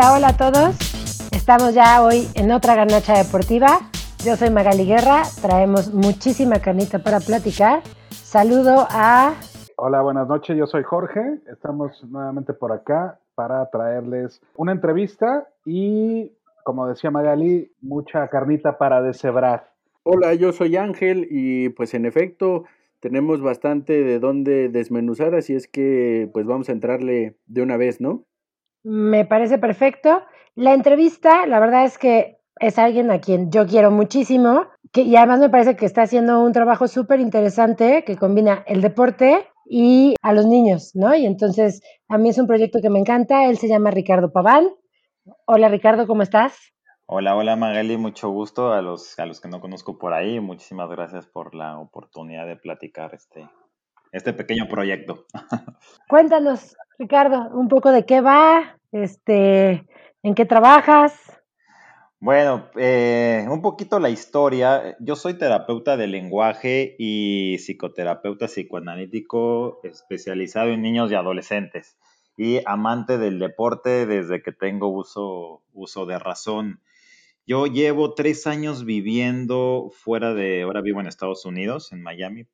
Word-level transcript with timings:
Hola, 0.00 0.14
hola 0.14 0.28
a 0.28 0.36
todos. 0.38 1.30
Estamos 1.30 1.74
ya 1.74 2.02
hoy 2.02 2.26
en 2.34 2.50
otra 2.52 2.74
garnacha 2.74 3.18
deportiva. 3.18 3.80
Yo 4.24 4.34
soy 4.34 4.48
Magali 4.48 4.86
Guerra, 4.86 5.24
traemos 5.42 5.92
muchísima 5.92 6.58
carnita 6.62 7.00
para 7.00 7.20
platicar. 7.20 7.82
Saludo 8.08 8.86
a... 8.88 9.34
Hola, 9.76 10.00
buenas 10.00 10.26
noches, 10.26 10.56
yo 10.56 10.66
soy 10.66 10.84
Jorge. 10.84 11.40
Estamos 11.52 12.02
nuevamente 12.04 12.54
por 12.54 12.72
acá 12.72 13.20
para 13.34 13.68
traerles 13.68 14.40
una 14.56 14.72
entrevista 14.72 15.46
y, 15.66 16.32
como 16.64 16.86
decía 16.86 17.10
Magali, 17.10 17.70
mucha 17.82 18.26
carnita 18.28 18.78
para 18.78 19.02
deshebrar. 19.02 19.70
Hola, 20.02 20.32
yo 20.32 20.52
soy 20.52 20.78
Ángel 20.78 21.28
y 21.30 21.68
pues 21.68 21.92
en 21.92 22.06
efecto 22.06 22.64
tenemos 23.00 23.42
bastante 23.42 24.02
de 24.02 24.18
dónde 24.18 24.70
desmenuzar, 24.70 25.34
así 25.34 25.54
es 25.54 25.68
que 25.68 26.30
pues 26.32 26.46
vamos 26.46 26.70
a 26.70 26.72
entrarle 26.72 27.36
de 27.44 27.60
una 27.60 27.76
vez, 27.76 28.00
¿no? 28.00 28.24
Me 28.82 29.24
parece 29.24 29.58
perfecto. 29.58 30.22
La 30.54 30.74
entrevista, 30.74 31.46
la 31.46 31.60
verdad 31.60 31.84
es 31.84 31.98
que 31.98 32.38
es 32.58 32.78
alguien 32.78 33.10
a 33.10 33.20
quien 33.20 33.50
yo 33.50 33.66
quiero 33.66 33.90
muchísimo 33.90 34.66
que, 34.92 35.02
y 35.02 35.16
además 35.16 35.40
me 35.40 35.48
parece 35.48 35.76
que 35.76 35.86
está 35.86 36.02
haciendo 36.02 36.42
un 36.42 36.52
trabajo 36.52 36.88
súper 36.88 37.20
interesante 37.20 38.04
que 38.04 38.16
combina 38.16 38.64
el 38.66 38.82
deporte 38.82 39.46
y 39.64 40.14
a 40.22 40.32
los 40.32 40.46
niños, 40.46 40.92
¿no? 40.94 41.14
Y 41.14 41.26
entonces 41.26 41.80
a 42.08 42.18
mí 42.18 42.28
es 42.28 42.38
un 42.38 42.46
proyecto 42.46 42.80
que 42.82 42.90
me 42.90 42.98
encanta. 42.98 43.46
Él 43.46 43.56
se 43.56 43.68
llama 43.68 43.90
Ricardo 43.90 44.32
Paval. 44.32 44.74
Hola 45.46 45.68
Ricardo, 45.68 46.06
¿cómo 46.06 46.22
estás? 46.22 46.72
Hola, 47.06 47.36
hola 47.36 47.56
Magali, 47.56 47.96
mucho 47.96 48.30
gusto 48.30 48.72
a 48.72 48.82
los, 48.82 49.18
a 49.18 49.26
los 49.26 49.40
que 49.40 49.48
no 49.48 49.60
conozco 49.60 49.98
por 49.98 50.12
ahí. 50.12 50.40
Muchísimas 50.40 50.88
gracias 50.90 51.26
por 51.26 51.54
la 51.54 51.78
oportunidad 51.78 52.46
de 52.46 52.56
platicar 52.56 53.14
este, 53.14 53.48
este 54.12 54.32
pequeño 54.32 54.68
proyecto. 54.68 55.24
Cuéntanos, 56.08 56.76
Ricardo, 57.00 57.48
un 57.54 57.68
poco 57.68 57.92
de 57.92 58.04
qué 58.04 58.20
va, 58.20 58.78
este, 58.92 59.86
en 60.22 60.34
qué 60.34 60.44
trabajas. 60.44 61.14
Bueno, 62.20 62.68
eh, 62.76 63.46
un 63.48 63.62
poquito 63.62 63.98
la 63.98 64.10
historia. 64.10 64.98
Yo 65.00 65.16
soy 65.16 65.32
terapeuta 65.38 65.96
de 65.96 66.06
lenguaje 66.06 66.96
y 66.98 67.56
psicoterapeuta 67.56 68.48
psicoanalítico 68.48 69.80
especializado 69.82 70.68
en 70.68 70.82
niños 70.82 71.10
y 71.10 71.14
adolescentes 71.14 71.96
y 72.36 72.60
amante 72.66 73.16
del 73.16 73.38
deporte 73.38 74.04
desde 74.04 74.42
que 74.42 74.52
tengo 74.52 74.88
uso, 74.88 75.62
uso 75.72 76.04
de 76.04 76.18
razón. 76.18 76.82
Yo 77.46 77.64
llevo 77.64 78.12
tres 78.12 78.46
años 78.46 78.84
viviendo 78.84 79.90
fuera 79.90 80.34
de, 80.34 80.64
ahora 80.64 80.82
vivo 80.82 81.00
en 81.00 81.06
Estados 81.06 81.46
Unidos, 81.46 81.92
en 81.92 82.02
Miami 82.02 82.46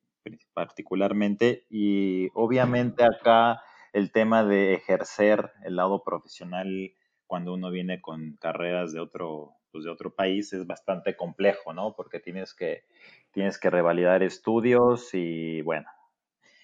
particularmente, 0.53 1.65
y 1.69 2.29
obviamente 2.33 3.03
acá 3.03 3.61
el 3.93 4.11
tema 4.11 4.43
de 4.43 4.73
ejercer 4.73 5.51
el 5.63 5.75
lado 5.75 6.03
profesional 6.03 6.93
cuando 7.25 7.53
uno 7.53 7.69
viene 7.71 8.01
con 8.01 8.37
carreras 8.39 8.93
de 8.93 8.99
otro, 8.99 9.55
pues 9.71 9.83
de 9.83 9.91
otro 9.91 10.15
país 10.15 10.53
es 10.53 10.65
bastante 10.65 11.15
complejo, 11.15 11.73
¿no? 11.73 11.93
Porque 11.95 12.19
tienes 12.19 12.53
que, 12.53 12.85
tienes 13.31 13.59
que 13.59 13.69
revalidar 13.69 14.23
estudios 14.23 15.13
y 15.13 15.61
bueno, 15.61 15.87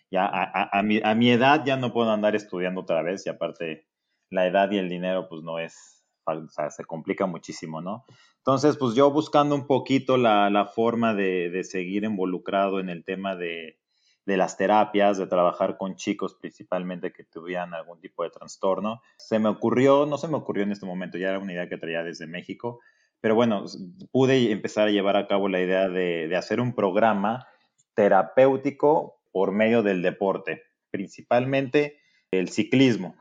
ya 0.10 0.26
a, 0.26 0.70
a, 0.78 0.84
mi, 0.84 1.02
a 1.04 1.16
mi 1.16 1.32
edad 1.32 1.64
ya 1.66 1.76
no 1.76 1.92
puedo 1.92 2.12
andar 2.12 2.36
estudiando 2.36 2.82
otra 2.82 3.02
vez 3.02 3.26
y 3.26 3.30
aparte 3.30 3.88
la 4.30 4.48
edad 4.48 4.72
y 4.72 4.78
el 4.78 4.90
dinero 4.90 5.28
pues 5.30 5.44
no 5.44 5.60
es, 5.60 6.04
o 6.26 6.48
sea, 6.50 6.70
se 6.70 6.86
complica 6.86 7.26
muchísimo, 7.26 7.82
¿no? 7.82 8.06
Entonces, 8.38 8.78
pues 8.78 8.96
yo 8.96 9.10
buscando 9.12 9.56
un 9.56 9.68
poquito 9.68 10.18
la, 10.18 10.50
la 10.50 10.66
forma 10.66 11.14
de, 11.14 11.50
de, 11.50 11.64
seguir 11.64 12.04
involucrado 12.04 12.80
en 12.80 12.90
el 12.90 13.06
tema 13.06 13.36
de, 13.36 13.80
de 14.26 14.38
las 14.38 14.58
terapias, 14.58 15.18
de 15.18 15.28
trabajar 15.28 15.78
con 15.78 15.96
chicos 15.96 16.36
principalmente 16.36 17.12
que 17.12 17.24
tuvieran 17.24 17.74
algún 17.74 18.00
tipo 18.00 18.24
de 18.24 18.30
trastorno. 18.30 19.02
Se 19.18 19.40
me 19.40 19.50
ocurrió, 19.50 20.06
no 20.06 20.18
se 20.18 20.28
me 20.28 20.38
ocurrió 20.38 20.64
en 20.64 20.72
este 20.72 20.86
momento, 20.86 21.18
ya 21.18 21.30
era 21.30 21.40
una 21.40 21.54
idea 21.54 21.70
que 21.70 21.78
traía 21.78 22.04
desde 22.04 22.28
México, 22.28 22.80
pero 23.20 23.36
bueno, 23.36 23.66
pude 24.12 24.52
empezar 24.52 24.88
a 24.88 24.92
llevar 24.92 25.18
a 25.18 25.28
cabo 25.28 25.50
la 25.50 25.62
idea 25.62 25.90
de, 25.90 26.28
de 26.28 26.36
hacer 26.36 26.60
un 26.60 26.74
programa 26.74 27.48
terapéutico 27.94 29.22
por 29.32 29.52
medio 29.52 29.84
del 29.84 30.02
deporte, 30.02 30.64
principalmente 30.92 32.00
el 32.32 32.50
ciclismo, 32.50 33.16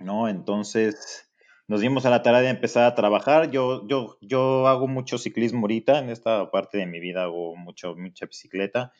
¿no? 0.00 0.28
Entonces 0.28 1.30
nos 1.66 1.80
dimos 1.80 2.04
a 2.06 2.10
la 2.10 2.22
tarea 2.22 2.40
de 2.40 2.48
empezar 2.48 2.84
a 2.84 2.94
trabajar. 2.94 3.50
Yo, 3.50 3.86
yo, 3.86 4.18
yo 4.20 4.66
hago 4.66 4.88
mucho 4.88 5.18
ciclismo 5.18 5.60
ahorita, 5.62 5.98
en 5.98 6.10
esta 6.10 6.50
parte 6.50 6.78
de 6.78 6.86
mi 6.86 6.98
vida 6.98 7.24
hago 7.24 7.54
mucho, 7.56 7.94
mucha 7.94 8.26
bicicleta 8.26 8.92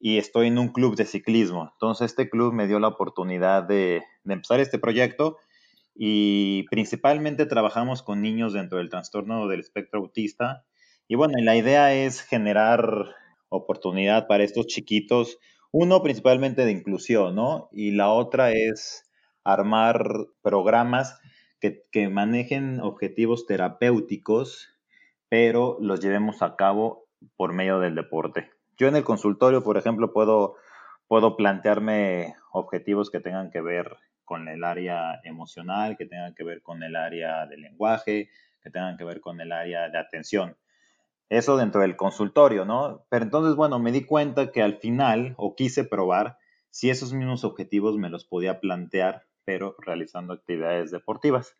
y 0.00 0.16
estoy 0.16 0.46
en 0.48 0.58
un 0.58 0.68
club 0.68 0.96
de 0.96 1.04
ciclismo. 1.04 1.70
Entonces 1.74 2.06
este 2.06 2.30
club 2.30 2.54
me 2.54 2.66
dio 2.66 2.80
la 2.80 2.88
oportunidad 2.88 3.62
de, 3.64 4.02
empezar 4.24 4.58
este 4.58 4.78
proyecto 4.78 5.36
y 5.94 6.64
principalmente 6.70 7.44
trabajamos 7.44 8.02
con 8.02 8.22
niños 8.22 8.54
dentro 8.54 8.78
del 8.78 8.88
trastorno 8.88 9.46
del 9.46 9.60
espectro 9.60 10.00
autista. 10.00 10.64
Y 11.06 11.16
bueno, 11.16 11.34
la 11.42 11.56
idea 11.56 11.92
es 11.92 12.22
generar 12.22 12.82
oportunidad 13.50 14.26
para 14.26 14.44
estos 14.44 14.66
chiquitos, 14.66 15.38
uno 15.70 16.02
principalmente 16.02 16.64
de 16.64 16.72
inclusión, 16.72 17.34
¿no? 17.34 17.68
Y 17.72 17.90
la 17.90 18.10
otra 18.10 18.52
es 18.52 19.10
armar 19.44 20.02
programas 20.40 21.18
que, 21.60 21.82
que 21.92 22.08
manejen 22.08 22.80
objetivos 22.80 23.46
terapéuticos, 23.46 24.68
pero 25.28 25.76
los 25.80 26.00
llevemos 26.00 26.42
a 26.42 26.56
cabo 26.56 27.08
por 27.36 27.52
medio 27.52 27.80
del 27.80 27.96
deporte. 27.96 28.50
Yo 28.80 28.88
en 28.88 28.96
el 28.96 29.04
consultorio, 29.04 29.62
por 29.62 29.76
ejemplo, 29.76 30.10
puedo, 30.10 30.56
puedo 31.06 31.36
plantearme 31.36 32.34
objetivos 32.50 33.10
que 33.10 33.20
tengan 33.20 33.50
que 33.50 33.60
ver 33.60 33.98
con 34.24 34.48
el 34.48 34.64
área 34.64 35.20
emocional, 35.24 35.98
que 35.98 36.06
tengan 36.06 36.34
que 36.34 36.44
ver 36.44 36.62
con 36.62 36.82
el 36.82 36.96
área 36.96 37.44
del 37.44 37.60
lenguaje, 37.60 38.30
que 38.62 38.70
tengan 38.70 38.96
que 38.96 39.04
ver 39.04 39.20
con 39.20 39.38
el 39.42 39.52
área 39.52 39.90
de 39.90 39.98
atención. 39.98 40.56
Eso 41.28 41.58
dentro 41.58 41.82
del 41.82 41.94
consultorio, 41.94 42.64
¿no? 42.64 43.04
Pero 43.10 43.26
entonces, 43.26 43.54
bueno, 43.54 43.78
me 43.78 43.92
di 43.92 44.06
cuenta 44.06 44.50
que 44.50 44.62
al 44.62 44.78
final, 44.78 45.34
o 45.36 45.54
quise 45.54 45.84
probar, 45.84 46.38
si 46.70 46.88
esos 46.88 47.12
mismos 47.12 47.44
objetivos 47.44 47.98
me 47.98 48.08
los 48.08 48.24
podía 48.24 48.60
plantear, 48.60 49.26
pero 49.44 49.76
realizando 49.78 50.32
actividades 50.32 50.90
deportivas. 50.90 51.54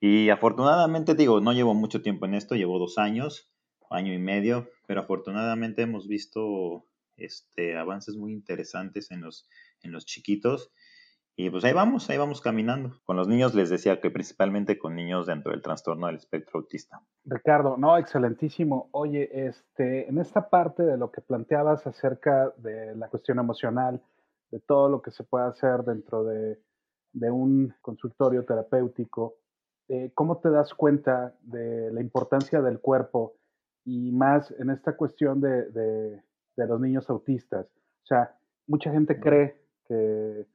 Y 0.00 0.30
afortunadamente, 0.30 1.14
digo, 1.14 1.42
no 1.42 1.52
llevo 1.52 1.74
mucho 1.74 2.00
tiempo 2.00 2.24
en 2.24 2.32
esto, 2.32 2.54
llevo 2.54 2.78
dos 2.78 2.96
años, 2.96 3.52
año 3.90 4.14
y 4.14 4.18
medio, 4.18 4.70
pero 4.88 5.02
afortunadamente 5.02 5.82
hemos 5.82 6.08
visto 6.08 6.86
este, 7.18 7.76
avances 7.76 8.16
muy 8.16 8.32
interesantes 8.32 9.10
en 9.10 9.20
los, 9.20 9.46
en 9.82 9.92
los 9.92 10.06
chiquitos. 10.06 10.72
Y 11.36 11.50
pues 11.50 11.62
ahí 11.64 11.74
vamos, 11.74 12.08
ahí 12.08 12.16
vamos 12.16 12.40
caminando. 12.40 12.98
Con 13.04 13.16
los 13.16 13.28
niños 13.28 13.54
les 13.54 13.68
decía 13.68 14.00
que 14.00 14.10
principalmente 14.10 14.78
con 14.78 14.96
niños 14.96 15.26
dentro 15.26 15.52
del 15.52 15.60
trastorno 15.60 16.06
del 16.06 16.16
espectro 16.16 16.60
autista. 16.60 17.02
Ricardo, 17.26 17.76
no, 17.76 17.98
excelentísimo. 17.98 18.88
Oye, 18.92 19.28
este, 19.46 20.08
en 20.08 20.18
esta 20.18 20.48
parte 20.48 20.82
de 20.82 20.96
lo 20.96 21.12
que 21.12 21.20
planteabas 21.20 21.86
acerca 21.86 22.54
de 22.56 22.96
la 22.96 23.08
cuestión 23.08 23.38
emocional, 23.38 24.02
de 24.50 24.58
todo 24.60 24.88
lo 24.88 25.02
que 25.02 25.10
se 25.10 25.22
puede 25.22 25.44
hacer 25.44 25.84
dentro 25.84 26.24
de, 26.24 26.58
de 27.12 27.30
un 27.30 27.74
consultorio 27.82 28.46
terapéutico, 28.46 29.36
eh, 29.88 30.12
¿cómo 30.14 30.38
te 30.38 30.48
das 30.50 30.72
cuenta 30.72 31.36
de 31.42 31.92
la 31.92 32.00
importancia 32.00 32.62
del 32.62 32.80
cuerpo 32.80 33.37
y 33.88 34.12
más 34.12 34.50
en 34.58 34.68
esta 34.68 34.94
cuestión 34.96 35.40
de, 35.40 35.70
de, 35.70 36.22
de 36.56 36.66
los 36.66 36.78
niños 36.78 37.08
autistas. 37.08 37.64
O 38.04 38.06
sea, 38.06 38.36
mucha 38.66 38.92
gente 38.92 39.18
cree 39.18 39.62
que, 39.86 40.46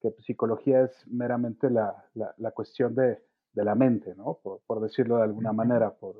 que 0.00 0.12
psicología 0.22 0.82
es 0.82 0.92
meramente 1.08 1.68
la, 1.68 2.04
la, 2.14 2.32
la 2.36 2.52
cuestión 2.52 2.94
de, 2.94 3.18
de, 3.54 3.64
la 3.64 3.74
mente, 3.74 4.14
¿no? 4.14 4.38
Por, 4.40 4.60
por, 4.68 4.80
decirlo 4.80 5.16
de 5.16 5.24
alguna 5.24 5.52
manera. 5.52 5.94
Por, 5.94 6.14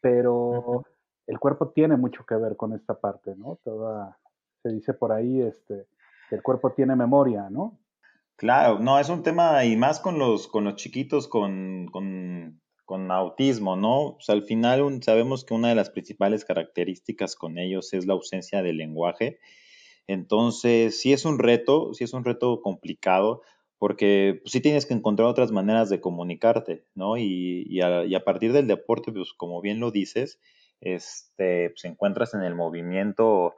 pero 0.00 0.84
el 1.28 1.38
cuerpo 1.38 1.68
tiene 1.68 1.96
mucho 1.96 2.26
que 2.26 2.34
ver 2.34 2.56
con 2.56 2.72
esta 2.72 2.98
parte, 2.98 3.36
¿no? 3.36 3.60
Toda, 3.62 4.18
se 4.64 4.70
dice 4.70 4.94
por 4.94 5.12
ahí 5.12 5.42
este, 5.42 5.86
que 6.28 6.34
el 6.34 6.42
cuerpo 6.42 6.72
tiene 6.72 6.96
memoria, 6.96 7.48
¿no? 7.50 7.78
Claro, 8.34 8.80
no, 8.80 8.98
es 8.98 9.08
un 9.08 9.22
tema, 9.22 9.64
y 9.64 9.76
más 9.76 10.00
con 10.00 10.18
los, 10.18 10.48
con 10.48 10.64
los 10.64 10.74
chiquitos, 10.74 11.28
con, 11.28 11.86
con 11.92 12.60
con 12.84 13.10
autismo, 13.10 13.76
¿no? 13.76 14.14
Pues 14.16 14.28
al 14.30 14.42
final 14.42 15.02
sabemos 15.02 15.44
que 15.44 15.54
una 15.54 15.68
de 15.68 15.74
las 15.74 15.90
principales 15.90 16.44
características 16.44 17.36
con 17.36 17.58
ellos 17.58 17.92
es 17.92 18.06
la 18.06 18.14
ausencia 18.14 18.62
de 18.62 18.72
lenguaje. 18.72 19.38
Entonces, 20.06 21.00
sí 21.00 21.12
es 21.12 21.24
un 21.24 21.38
reto, 21.38 21.94
sí 21.94 22.04
es 22.04 22.12
un 22.12 22.24
reto 22.24 22.60
complicado, 22.60 23.42
porque 23.78 24.40
pues, 24.42 24.52
sí 24.52 24.60
tienes 24.60 24.86
que 24.86 24.94
encontrar 24.94 25.28
otras 25.28 25.50
maneras 25.50 25.88
de 25.90 26.00
comunicarte, 26.00 26.84
¿no? 26.94 27.16
Y, 27.16 27.66
y 27.68 27.80
a, 27.80 28.24
partir 28.24 28.52
del 28.52 28.66
deporte, 28.66 29.12
pues 29.12 29.32
como 29.32 29.60
bien 29.60 29.80
lo 29.80 29.90
dices, 29.90 30.40
este, 30.80 31.70
pues 31.70 31.84
encuentras 31.84 32.34
en 32.34 32.42
el 32.42 32.54
movimiento 32.54 33.54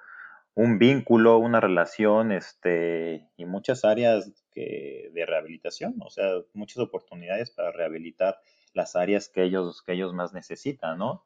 un 0.55 0.79
vínculo, 0.79 1.39
una 1.39 1.61
relación, 1.61 2.33
este, 2.33 3.29
y 3.37 3.45
muchas 3.45 3.85
áreas 3.85 4.33
que, 4.53 5.11
de 5.13 5.27
rehabilitación, 5.27 5.97
o 6.01 6.11
sea, 6.11 6.31
muchas 6.55 6.79
oportunidades 6.79 7.51
para 7.51 7.73
rehabilitar 7.73 8.39
las 8.77 8.95
áreas 8.95 9.29
que 9.29 9.43
ellos, 9.43 9.83
que 9.83 9.95
ellos 9.95 10.13
más 10.15 10.33
necesitan, 10.33 10.99
¿no? 10.99 11.25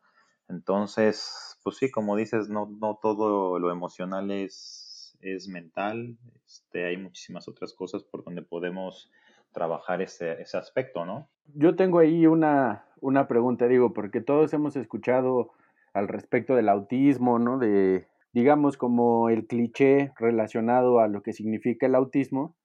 Entonces, 0.48 1.58
pues 1.62 1.76
sí, 1.76 1.90
como 1.90 2.16
dices, 2.16 2.48
no, 2.48 2.66
no 2.80 2.98
todo 3.02 3.58
lo 3.58 3.70
emocional 3.70 4.30
es, 4.30 5.16
es 5.20 5.48
mental, 5.48 6.16
este, 6.46 6.86
hay 6.86 6.96
muchísimas 6.96 7.48
otras 7.48 7.74
cosas 7.74 8.04
por 8.04 8.24
donde 8.24 8.42
podemos 8.42 9.10
trabajar 9.52 10.00
ese, 10.00 10.40
ese 10.40 10.56
aspecto, 10.56 11.04
¿no? 11.04 11.28
Yo 11.54 11.74
tengo 11.74 11.98
ahí 11.98 12.26
una, 12.26 12.86
una 13.00 13.26
pregunta, 13.26 13.66
digo, 13.66 13.92
porque 13.92 14.20
todos 14.20 14.52
hemos 14.52 14.76
escuchado 14.76 15.52
al 15.92 16.06
respecto 16.06 16.54
del 16.54 16.68
autismo, 16.68 17.38
¿no? 17.40 17.58
De, 17.58 18.06
digamos, 18.32 18.76
como 18.76 19.28
el 19.28 19.46
cliché 19.46 20.12
relacionado 20.18 21.00
a 21.00 21.08
lo 21.08 21.22
que 21.22 21.32
significa 21.32 21.86
el 21.86 21.96
autismo, 21.96 22.56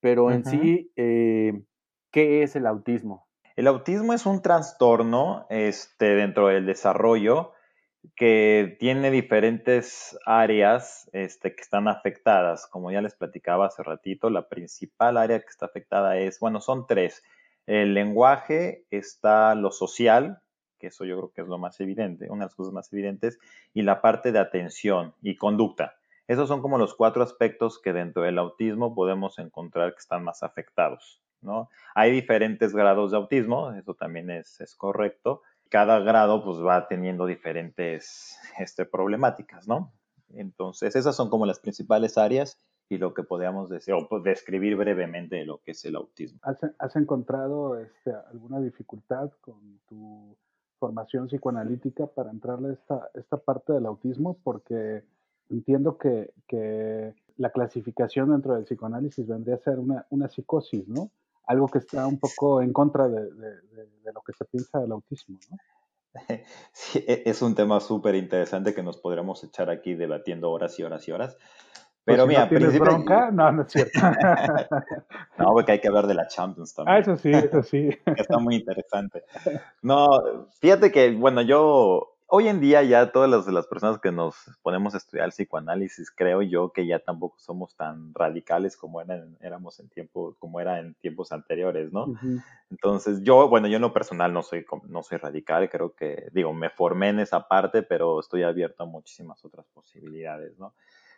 pero 0.00 0.30
en 0.30 0.44
sí, 0.44 0.90
eh, 0.96 1.62
¿qué 2.10 2.42
es 2.42 2.56
el 2.56 2.66
autismo? 2.66 3.26
El 3.62 3.68
autismo 3.68 4.12
es 4.12 4.26
un 4.26 4.42
trastorno 4.42 5.46
este, 5.48 6.16
dentro 6.16 6.48
del 6.48 6.66
desarrollo 6.66 7.52
que 8.16 8.76
tiene 8.80 9.12
diferentes 9.12 10.18
áreas 10.26 11.08
este, 11.12 11.54
que 11.54 11.62
están 11.62 11.86
afectadas. 11.86 12.66
Como 12.66 12.90
ya 12.90 13.00
les 13.00 13.14
platicaba 13.14 13.66
hace 13.66 13.84
ratito, 13.84 14.30
la 14.30 14.48
principal 14.48 15.16
área 15.16 15.38
que 15.38 15.46
está 15.46 15.66
afectada 15.66 16.18
es, 16.18 16.40
bueno, 16.40 16.60
son 16.60 16.88
tres. 16.88 17.22
El 17.66 17.94
lenguaje, 17.94 18.84
está 18.90 19.54
lo 19.54 19.70
social, 19.70 20.42
que 20.80 20.88
eso 20.88 21.04
yo 21.04 21.16
creo 21.18 21.32
que 21.32 21.42
es 21.42 21.46
lo 21.46 21.58
más 21.58 21.78
evidente, 21.78 22.30
una 22.30 22.40
de 22.40 22.46
las 22.46 22.56
cosas 22.56 22.72
más 22.72 22.92
evidentes, 22.92 23.38
y 23.72 23.82
la 23.82 24.02
parte 24.02 24.32
de 24.32 24.40
atención 24.40 25.14
y 25.22 25.36
conducta. 25.36 25.94
Esos 26.26 26.48
son 26.48 26.62
como 26.62 26.78
los 26.78 26.96
cuatro 26.96 27.22
aspectos 27.22 27.80
que 27.80 27.92
dentro 27.92 28.24
del 28.24 28.40
autismo 28.40 28.92
podemos 28.92 29.38
encontrar 29.38 29.92
que 29.92 30.00
están 30.00 30.24
más 30.24 30.42
afectados. 30.42 31.22
¿No? 31.42 31.68
Hay 31.94 32.10
diferentes 32.12 32.74
grados 32.74 33.10
de 33.10 33.16
autismo, 33.16 33.72
eso 33.72 33.94
también 33.94 34.30
es, 34.30 34.60
es 34.60 34.74
correcto. 34.74 35.42
Cada 35.68 36.00
grado 36.00 36.44
pues 36.44 36.58
va 36.58 36.86
teniendo 36.88 37.26
diferentes 37.26 38.38
este, 38.58 38.84
problemáticas, 38.84 39.66
¿no? 39.66 39.92
Entonces, 40.34 40.96
esas 40.96 41.14
son 41.16 41.30
como 41.30 41.46
las 41.46 41.58
principales 41.58 42.18
áreas 42.18 42.58
y 42.88 42.98
lo 42.98 43.14
que 43.14 43.22
podríamos 43.22 43.70
decir, 43.70 43.94
o 43.94 44.06
pues, 44.08 44.22
describir 44.22 44.76
brevemente 44.76 45.44
lo 45.44 45.58
que 45.58 45.70
es 45.70 45.84
el 45.84 45.96
autismo. 45.96 46.40
¿Has, 46.78 46.96
encontrado 46.96 47.78
este, 47.78 48.12
alguna 48.30 48.60
dificultad 48.60 49.30
con 49.40 49.80
tu 49.88 50.36
formación 50.78 51.26
psicoanalítica 51.26 52.06
para 52.06 52.30
entrarle 52.30 52.70
a 52.70 52.72
esta, 52.72 53.10
esta 53.14 53.36
parte 53.38 53.72
del 53.72 53.86
autismo? 53.86 54.36
Porque 54.42 55.04
entiendo 55.48 55.96
que, 55.96 56.32
que, 56.46 57.14
la 57.38 57.50
clasificación 57.50 58.30
dentro 58.30 58.54
del 58.54 58.64
psicoanálisis 58.64 59.26
vendría 59.26 59.54
a 59.54 59.58
ser 59.58 59.78
una, 59.78 60.06
una 60.10 60.28
psicosis, 60.28 60.86
¿no? 60.86 61.10
Algo 61.46 61.68
que 61.68 61.78
está 61.78 62.06
un 62.06 62.18
poco 62.18 62.62
en 62.62 62.72
contra 62.72 63.08
de, 63.08 63.20
de, 63.20 63.50
de 64.04 64.12
lo 64.12 64.20
que 64.22 64.32
se 64.32 64.44
piensa 64.44 64.78
del 64.78 64.92
autismo, 64.92 65.38
¿no? 65.50 65.56
Sí, 66.72 67.04
e, 67.06 67.22
es 67.26 67.42
un 67.42 67.54
tema 67.54 67.80
súper 67.80 68.14
interesante 68.14 68.74
que 68.74 68.82
nos 68.82 68.98
podríamos 68.98 69.42
echar 69.44 69.70
aquí 69.70 69.94
debatiendo 69.94 70.50
horas 70.50 70.78
y 70.78 70.82
horas 70.82 71.06
y 71.08 71.12
horas. 71.12 71.36
Pues 72.04 72.16
Pero 72.16 72.26
mira, 72.26 72.48
no 72.50 72.78
bronca? 72.80 73.30
No, 73.30 73.52
no 73.52 73.62
es 73.62 73.72
cierto. 73.72 73.92
no, 75.38 75.52
porque 75.52 75.72
hay 75.72 75.80
que 75.80 75.86
hablar 75.86 76.08
de 76.08 76.14
la 76.14 76.26
Champions 76.26 76.74
también. 76.74 76.96
Ah, 76.96 76.98
eso 76.98 77.16
sí, 77.16 77.30
eso 77.30 77.62
sí. 77.62 77.90
Está 78.16 78.38
muy 78.38 78.56
interesante. 78.56 79.22
No, 79.82 80.48
fíjate 80.60 80.90
que, 80.90 81.12
bueno, 81.12 81.42
yo 81.42 82.11
hoy 82.34 82.48
en 82.48 82.60
día 82.60 82.82
ya 82.82 83.12
todas 83.12 83.28
las, 83.28 83.46
las 83.46 83.66
personas 83.66 84.00
que 84.00 84.10
nos 84.10 84.34
ponemos 84.62 84.94
a 84.94 84.96
estudiar 84.96 85.28
psicoanálisis, 85.28 86.10
creo 86.10 86.40
yo 86.40 86.72
que 86.72 86.86
ya 86.86 86.98
tampoco 86.98 87.38
somos 87.38 87.76
tan 87.76 88.14
radicales 88.14 88.78
como 88.78 89.02
eran, 89.02 89.36
éramos 89.42 89.78
en 89.80 89.90
tiempo, 89.90 90.34
como 90.38 90.58
era 90.58 90.80
en 90.80 90.94
tiempos 90.94 91.30
anteriores, 91.30 91.92
¿no? 91.92 92.06
Entonces, 92.70 93.22
yo, 93.22 93.50
bueno, 93.50 93.68
yo 93.68 93.76
en 93.76 93.82
lo 93.82 93.92
personal 93.92 94.32
no 94.32 94.42
soy, 94.42 94.64
no 94.88 95.02
soy 95.02 95.18
radical, 95.18 95.68
creo 95.68 95.94
que, 95.94 96.30
digo, 96.32 96.54
me 96.54 96.70
formé 96.70 97.10
en 97.10 97.20
esa 97.20 97.48
parte, 97.48 97.82
pero 97.82 98.18
estoy 98.18 98.44
abierto 98.44 98.84
a 98.84 98.86
muchísimas 98.86 99.44
otras 99.44 99.66
posibilidades, 99.74 100.58
¿no? 100.58 100.74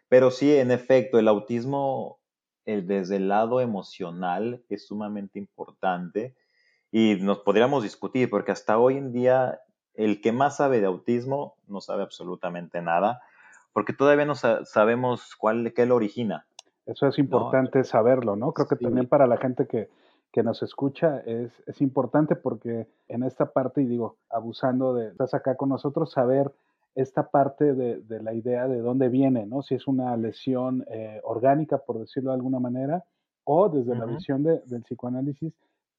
Pero 0.08 0.32
sí, 0.32 0.56
en 0.56 0.72
efecto, 0.72 1.20
el 1.20 1.28
autismo 1.28 2.18
desde 2.66 3.16
el 3.16 3.28
lado 3.28 3.60
emocional 3.60 4.64
es 4.68 4.88
sumamente 4.88 5.38
importante 5.38 6.34
y 6.90 7.16
nos 7.20 7.38
podríamos 7.38 7.84
discutir 7.84 8.30
porque 8.30 8.50
hasta 8.50 8.78
hoy 8.78 8.96
en 8.96 9.12
día 9.12 9.60
el 9.94 10.20
que 10.20 10.32
más 10.32 10.56
sabe 10.56 10.80
de 10.80 10.86
autismo 10.86 11.54
no 11.68 11.80
sabe 11.80 12.02
absolutamente 12.02 12.82
nada 12.82 13.22
porque 13.72 13.92
todavía 13.92 14.24
no 14.24 14.36
sabemos 14.36 15.34
cuál, 15.36 15.72
qué 15.74 15.84
lo 15.84 15.96
origina. 15.96 16.46
Eso 16.86 17.08
es 17.08 17.18
importante 17.18 17.82
saberlo, 17.82 18.36
¿no? 18.36 18.52
Creo 18.52 18.68
que 18.68 18.76
también 18.76 19.08
para 19.08 19.26
la 19.26 19.36
gente 19.36 19.66
que, 19.66 19.88
que 20.32 20.42
nos 20.42 20.62
escucha 20.62 21.18
es, 21.26 21.50
es, 21.66 21.80
importante 21.80 22.36
porque 22.36 22.86
en 23.08 23.24
esta 23.24 23.52
parte, 23.52 23.82
y 23.82 23.86
digo, 23.86 24.16
abusando 24.30 24.94
de, 24.94 25.08
estás 25.08 25.34
acá 25.34 25.56
con 25.56 25.70
nosotros, 25.70 26.12
saber 26.12 26.52
esta 26.94 27.30
parte 27.30 27.74
de, 27.74 28.22
la 28.22 28.34
idea 28.34 28.68
de 28.68 28.80
dónde 28.80 29.08
viene, 29.08 29.46
¿no? 29.46 29.62
Si 29.62 29.74
es 29.74 29.88
una 29.88 30.16
lesión 30.16 30.84
eh, 30.88 31.20
orgánica, 31.24 31.78
por 31.78 31.98
decirlo 31.98 32.30
de 32.30 32.36
alguna 32.36 32.60
manera, 32.60 33.04
o 33.42 33.68
desde 33.68 33.96
la 33.96 34.06
visión 34.06 34.42
del 34.42 34.82
psicoanálisis, 34.82 35.52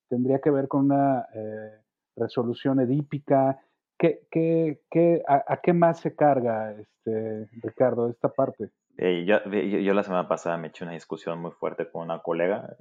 tendría 0.08 0.40
que 0.40 0.50
ver 0.50 0.68
con 0.68 0.86
una 0.86 1.28
eh, 1.34 1.72
resolución 2.16 2.80
edípica. 2.80 3.60
¿Qué, 3.98 4.28
qué, 4.30 4.82
qué, 4.92 5.24
a, 5.28 5.58
qué 5.62 5.74
más 5.74 6.00
se 6.00 6.16
carga, 6.16 6.74
este, 6.74 7.48
Ricardo, 7.64 8.10
esta 8.10 8.28
parte? 8.30 8.70
Eh, 8.98 9.26
yo, 9.26 9.38
yo, 9.50 9.94
la 9.94 10.04
semana 10.04 10.28
pasada 10.28 10.58
me 10.58 10.68
eché 10.68 10.84
una 10.84 10.94
discusión 10.94 11.40
muy 11.42 11.52
fuerte 11.52 11.90
con 11.90 12.04
una 12.04 12.20
colega. 12.20 12.76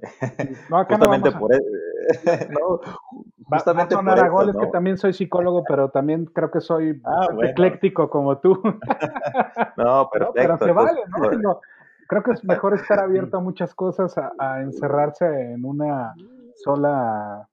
No, 0.69 0.77
acá 0.79 0.95
justamente 0.95 1.31
por 1.31 1.53
eso. 1.53 1.63
no, 2.49 2.79
justamente 3.45 3.95
por 3.95 4.07
eso, 4.17 4.49
es 4.49 4.57
que 4.57 4.67
también 4.67 4.97
soy 4.97 5.13
psicólogo, 5.13 5.63
pero 5.67 5.89
también 5.89 6.25
creo 6.25 6.51
que 6.51 6.61
soy 6.61 7.01
ah, 7.05 7.27
ecléctico 7.43 8.09
como 8.09 8.37
tú. 8.39 8.61
no, 9.77 10.09
perfecto. 10.09 10.33
pero 10.35 10.57
se 10.57 10.71
vale, 10.71 11.01
¿no? 11.41 11.59
Creo 12.07 12.23
que 12.23 12.31
es 12.31 12.43
mejor 12.43 12.75
estar 12.75 12.99
abierto 12.99 13.37
a 13.37 13.41
muchas 13.41 13.73
cosas, 13.73 14.17
a, 14.17 14.31
a 14.37 14.61
encerrarse 14.61 15.25
en 15.25 15.65
una 15.65 16.13
sola 16.55 17.49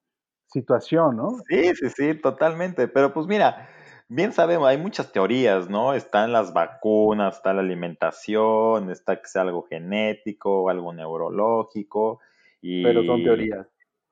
situación, 0.53 1.17
¿no? 1.17 1.39
Sí, 1.49 1.75
sí, 1.75 1.91
sí, 1.91 2.15
totalmente. 2.15 2.89
Pero 2.89 3.13
pues 3.13 3.27
mira, 3.27 3.69
bien 4.09 4.33
sabemos, 4.33 4.69
hay 4.69 4.79
muchas 4.79 5.13
teorías, 5.13 5.71
¿no? 5.71 5.95
Están 5.95 6.33
las 6.33 6.53
vacunas, 6.53 7.37
está 7.37 7.53
la 7.53 7.61
alimentación, 7.61 8.91
está 8.91 9.21
que 9.21 9.29
sea 9.29 9.43
algo 9.43 9.63
genético, 9.63 10.69
algo 10.69 10.93
neurológico. 10.93 12.21
Y 12.61 12.83
Pero 12.83 13.05
son 13.05 13.23
teorías. 13.23 13.67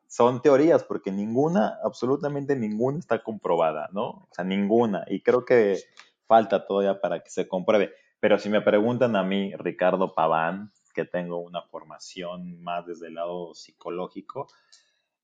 Son 0.09 0.43
teorías, 0.43 0.83
porque 0.83 1.13
ninguna, 1.13 1.79
absolutamente 1.85 2.57
ninguna 2.57 2.99
está 2.99 3.23
comprobada, 3.23 3.89
¿no? 3.93 4.09
O 4.09 4.29
sea, 4.33 4.45
ninguna. 4.45 5.05
Y 5.07 5.23
creo 5.23 5.45
que 5.45 5.79
falta 6.27 6.67
todavía 6.67 7.01
para 7.01 7.21
que 7.21 7.31
se 7.31 7.47
compruebe. 7.47 7.93
Pero 8.19 8.39
si 8.39 8.49
me 8.49 8.61
preguntan 8.61 9.17
a 9.17 9.23
mí, 9.23 9.53
Ricardo 9.57 10.15
Paván, 10.15 10.73
que 10.95 11.05
tengo 11.05 11.39
una 11.39 11.63
formación 11.63 12.63
más 12.63 12.87
desde 12.87 13.09
el 13.09 13.15
lado 13.15 13.55
psicológico, 13.55 14.49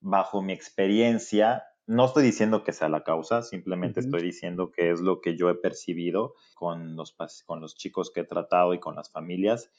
bajo 0.00 0.42
mi 0.42 0.52
experiencia, 0.52 1.64
no 1.86 2.06
estoy 2.06 2.24
diciendo 2.24 2.64
que 2.64 2.72
sea 2.72 2.88
la 2.88 3.04
causa, 3.04 3.42
simplemente 3.42 4.00
estoy 4.00 4.22
diciendo 4.22 4.72
que 4.72 4.90
es 4.90 5.00
lo 5.00 5.20
que 5.20 5.36
yo 5.36 5.48
he 5.50 5.54
percibido 5.54 6.34
con 6.54 6.96
los, 6.96 7.16
con 7.44 7.60
los 7.60 7.76
chicos 7.76 8.10
que 8.10 8.20
he 8.20 8.24
tratado 8.24 8.74
y 8.74 8.80
con 8.80 8.96
las 8.96 9.10
familias. 9.10 9.70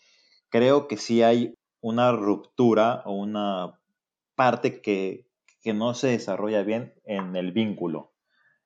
Creo 0.49 0.87
que 0.87 0.95
sí 0.95 1.21
hay 1.21 1.53
una 1.81 2.13
ruptura 2.13 3.03
o 3.05 3.13
una 3.13 3.79
parte 4.35 4.81
que, 4.81 5.27
que 5.61 5.73
no 5.73 5.93
se 5.93 6.07
desarrolla 6.07 6.63
bien 6.63 6.93
en 7.03 7.35
el 7.35 7.51
vínculo, 7.51 8.13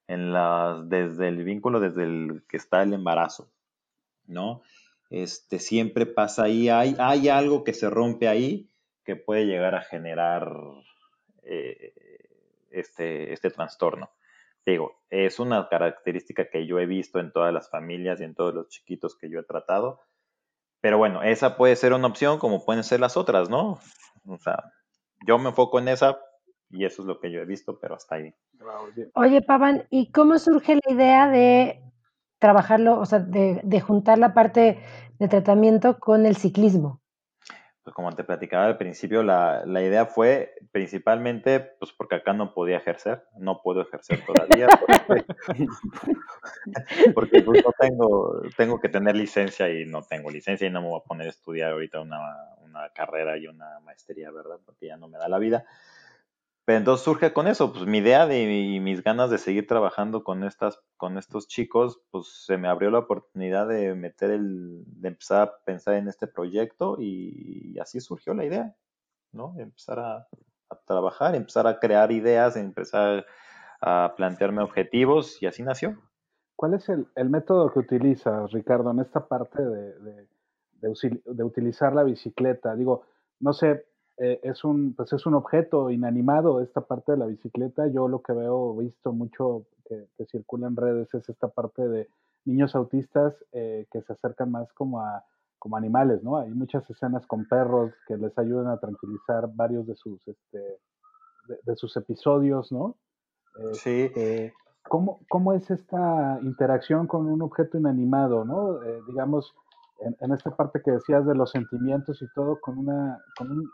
en 0.07 0.33
las, 0.33 0.87
desde 0.87 1.27
el 1.27 1.43
vínculo, 1.43 1.79
desde 1.79 2.03
el 2.03 2.43
que 2.47 2.57
está 2.57 2.83
el 2.83 2.93
embarazo, 2.93 3.51
¿no? 4.27 4.61
Este, 5.09 5.59
siempre 5.59 6.05
pasa 6.05 6.43
ahí, 6.43 6.69
hay, 6.69 6.95
hay 6.99 7.27
algo 7.27 7.63
que 7.63 7.73
se 7.73 7.89
rompe 7.89 8.27
ahí 8.27 8.69
que 9.03 9.15
puede 9.15 9.45
llegar 9.45 9.75
a 9.75 9.81
generar 9.81 10.53
eh, 11.43 11.93
este, 12.71 13.33
este 13.33 13.49
trastorno. 13.49 14.11
Digo, 14.65 15.01
es 15.09 15.39
una 15.39 15.67
característica 15.69 16.49
que 16.49 16.67
yo 16.67 16.79
he 16.79 16.85
visto 16.85 17.19
en 17.19 17.31
todas 17.31 17.53
las 17.53 17.69
familias 17.69 18.21
y 18.21 18.25
en 18.25 18.35
todos 18.35 18.53
los 18.53 18.69
chiquitos 18.69 19.17
que 19.17 19.29
yo 19.29 19.39
he 19.39 19.43
tratado. 19.43 20.01
Pero 20.81 20.97
bueno, 20.97 21.23
esa 21.23 21.57
puede 21.57 21.75
ser 21.75 21.93
una 21.93 22.07
opción 22.07 22.39
como 22.39 22.65
pueden 22.65 22.83
ser 22.83 22.99
las 22.99 23.17
otras, 23.17 23.49
¿no? 23.49 23.79
O 24.27 24.37
sea, 24.37 24.71
yo 25.25 25.37
me 25.39 25.49
enfoco 25.49 25.79
en 25.79 25.87
esa 25.87 26.19
y 26.69 26.85
eso 26.85 27.01
es 27.01 27.07
lo 27.07 27.19
que 27.19 27.31
yo 27.31 27.41
he 27.41 27.45
visto, 27.45 27.79
pero 27.79 27.95
hasta 27.95 28.15
ahí. 28.15 28.33
Oye, 29.13 29.41
Pavan, 29.41 29.87
¿y 29.89 30.11
cómo 30.11 30.39
surge 30.39 30.75
la 30.75 30.93
idea 30.93 31.27
de 31.29 31.81
trabajarlo, 32.39 32.99
o 32.99 33.05
sea, 33.05 33.19
de, 33.19 33.59
de 33.63 33.81
juntar 33.81 34.17
la 34.17 34.33
parte 34.33 34.79
de 35.19 35.27
tratamiento 35.27 35.99
con 35.99 36.25
el 36.25 36.37
ciclismo? 36.37 37.00
Pues 37.91 37.95
como 37.95 38.15
te 38.15 38.23
platicaba 38.23 38.67
al 38.67 38.77
principio, 38.77 39.21
la, 39.21 39.65
la, 39.65 39.81
idea 39.81 40.05
fue 40.05 40.55
principalmente 40.71 41.59
pues 41.59 41.91
porque 41.91 42.15
acá 42.15 42.31
no 42.31 42.53
podía 42.53 42.77
ejercer, 42.77 43.25
no 43.37 43.61
puedo 43.61 43.81
ejercer 43.81 44.23
todavía, 44.25 44.67
porque, 47.13 47.41
pues, 47.41 47.65
no 47.65 47.71
tengo, 47.77 48.41
tengo 48.55 48.79
que 48.79 48.87
tener 48.87 49.17
licencia 49.17 49.69
y 49.69 49.85
no 49.85 50.03
tengo 50.03 50.29
licencia 50.29 50.67
y 50.67 50.69
no 50.69 50.81
me 50.81 50.87
voy 50.87 51.01
a 51.03 51.07
poner 51.07 51.27
a 51.27 51.31
estudiar 51.31 51.73
ahorita 51.73 51.99
una, 51.99 52.21
una 52.61 52.89
carrera 52.93 53.37
y 53.37 53.47
una 53.47 53.81
maestría, 53.81 54.31
¿verdad? 54.31 54.59
Porque 54.65 54.87
ya 54.87 54.95
no 54.95 55.09
me 55.09 55.17
da 55.17 55.27
la 55.27 55.39
vida. 55.39 55.65
Pero 56.65 56.77
entonces 56.77 57.03
surge 57.03 57.33
con 57.33 57.47
eso, 57.47 57.73
pues 57.73 57.85
mi 57.85 57.97
idea 57.97 58.27
de, 58.27 58.43
y 58.43 58.79
mis 58.79 59.03
ganas 59.03 59.31
de 59.31 59.39
seguir 59.39 59.65
trabajando 59.65 60.23
con 60.23 60.43
estas, 60.43 60.79
con 60.95 61.17
estos 61.17 61.47
chicos, 61.47 62.01
pues 62.11 62.45
se 62.45 62.57
me 62.57 62.67
abrió 62.67 62.91
la 62.91 62.99
oportunidad 62.99 63.67
de 63.67 63.95
meter 63.95 64.29
el, 64.29 64.83
de 64.85 65.07
empezar 65.07 65.41
a 65.41 65.57
pensar 65.65 65.95
en 65.95 66.07
este 66.07 66.27
proyecto 66.27 66.97
y, 66.99 67.77
así 67.79 67.99
surgió 67.99 68.35
la 68.35 68.45
idea, 68.45 68.75
¿no? 69.31 69.53
De 69.55 69.63
empezar 69.63 69.99
a, 69.99 70.27
trabajar, 70.85 71.35
empezar 71.35 71.67
a 71.67 71.79
crear 71.79 72.11
ideas, 72.11 72.55
empezar 72.55 73.25
a 73.81 74.13
plantearme 74.15 74.61
objetivos 74.61 75.41
y 75.41 75.47
así 75.47 75.63
nació. 75.63 75.99
¿Cuál 76.55 76.75
es 76.75 76.87
el, 76.89 77.29
método 77.29 77.73
que 77.73 77.79
utilizas, 77.79 78.51
Ricardo, 78.51 78.91
en 78.91 78.99
esta 78.99 79.27
parte 79.27 79.61
de, 79.63 80.27
de, 80.79 81.43
utilizar 81.43 81.93
la 81.93 82.03
bicicleta? 82.03 82.75
Digo, 82.75 83.03
no 83.39 83.51
sé, 83.51 83.85
eh, 84.23 84.39
es, 84.43 84.63
un, 84.63 84.93
pues 84.93 85.11
es 85.13 85.25
un 85.25 85.33
objeto 85.33 85.89
inanimado 85.89 86.61
esta 86.61 86.81
parte 86.81 87.13
de 87.13 87.17
la 87.17 87.25
bicicleta. 87.25 87.87
Yo 87.87 88.07
lo 88.07 88.21
que 88.21 88.33
veo, 88.33 88.75
visto 88.75 89.13
mucho 89.13 89.65
que, 89.85 90.07
circula 90.27 90.67
en 90.67 90.75
redes 90.75 91.11
es 91.15 91.27
esta 91.27 91.47
parte 91.47 91.87
de 91.87 92.07
niños 92.45 92.75
autistas 92.75 93.33
eh, 93.51 93.87
que 93.91 94.03
se 94.03 94.13
acercan 94.13 94.51
más 94.51 94.71
como 94.73 95.01
a 95.01 95.25
como 95.57 95.77
animales, 95.77 96.23
¿no? 96.23 96.37
Hay 96.37 96.49
muchas 96.49 96.89
escenas 96.89 97.27
con 97.27 97.45
perros 97.45 97.91
que 98.07 98.17
les 98.17 98.35
ayudan 98.39 98.67
a 98.67 98.79
tranquilizar 98.79 99.47
varios 99.53 99.85
de 99.85 99.95
sus, 99.95 100.19
este, 100.27 100.79
de, 101.63 101.75
sus 101.75 101.95
episodios, 101.97 102.71
¿no? 102.71 102.95
sí. 103.73 104.01
Este, 104.05 104.53
¿cómo, 104.89 105.19
¿Cómo 105.29 105.53
es 105.53 105.69
esta 105.69 106.39
interacción 106.41 107.05
con 107.05 107.27
un 107.27 107.43
objeto 107.43 107.77
inanimado, 107.77 108.43
¿no? 108.43 108.81
Eh, 108.81 109.01
digamos, 109.07 109.53
en, 109.99 110.31
esta 110.31 110.49
parte 110.55 110.81
que 110.81 110.91
decías 110.91 111.27
de 111.27 111.35
los 111.35 111.51
sentimientos 111.51 112.21
y 112.23 112.27
todo, 112.33 112.59
con, 112.59 112.79
una, 112.79 113.19
con, 113.37 113.51
un, 113.51 113.71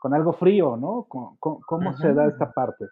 con 0.00 0.14
algo 0.14 0.32
frío, 0.32 0.76
¿no? 0.76 1.06
¿Cómo, 1.08 1.96
se 1.96 2.12
da 2.14 2.26
esta 2.26 2.52
parte? 2.52 2.86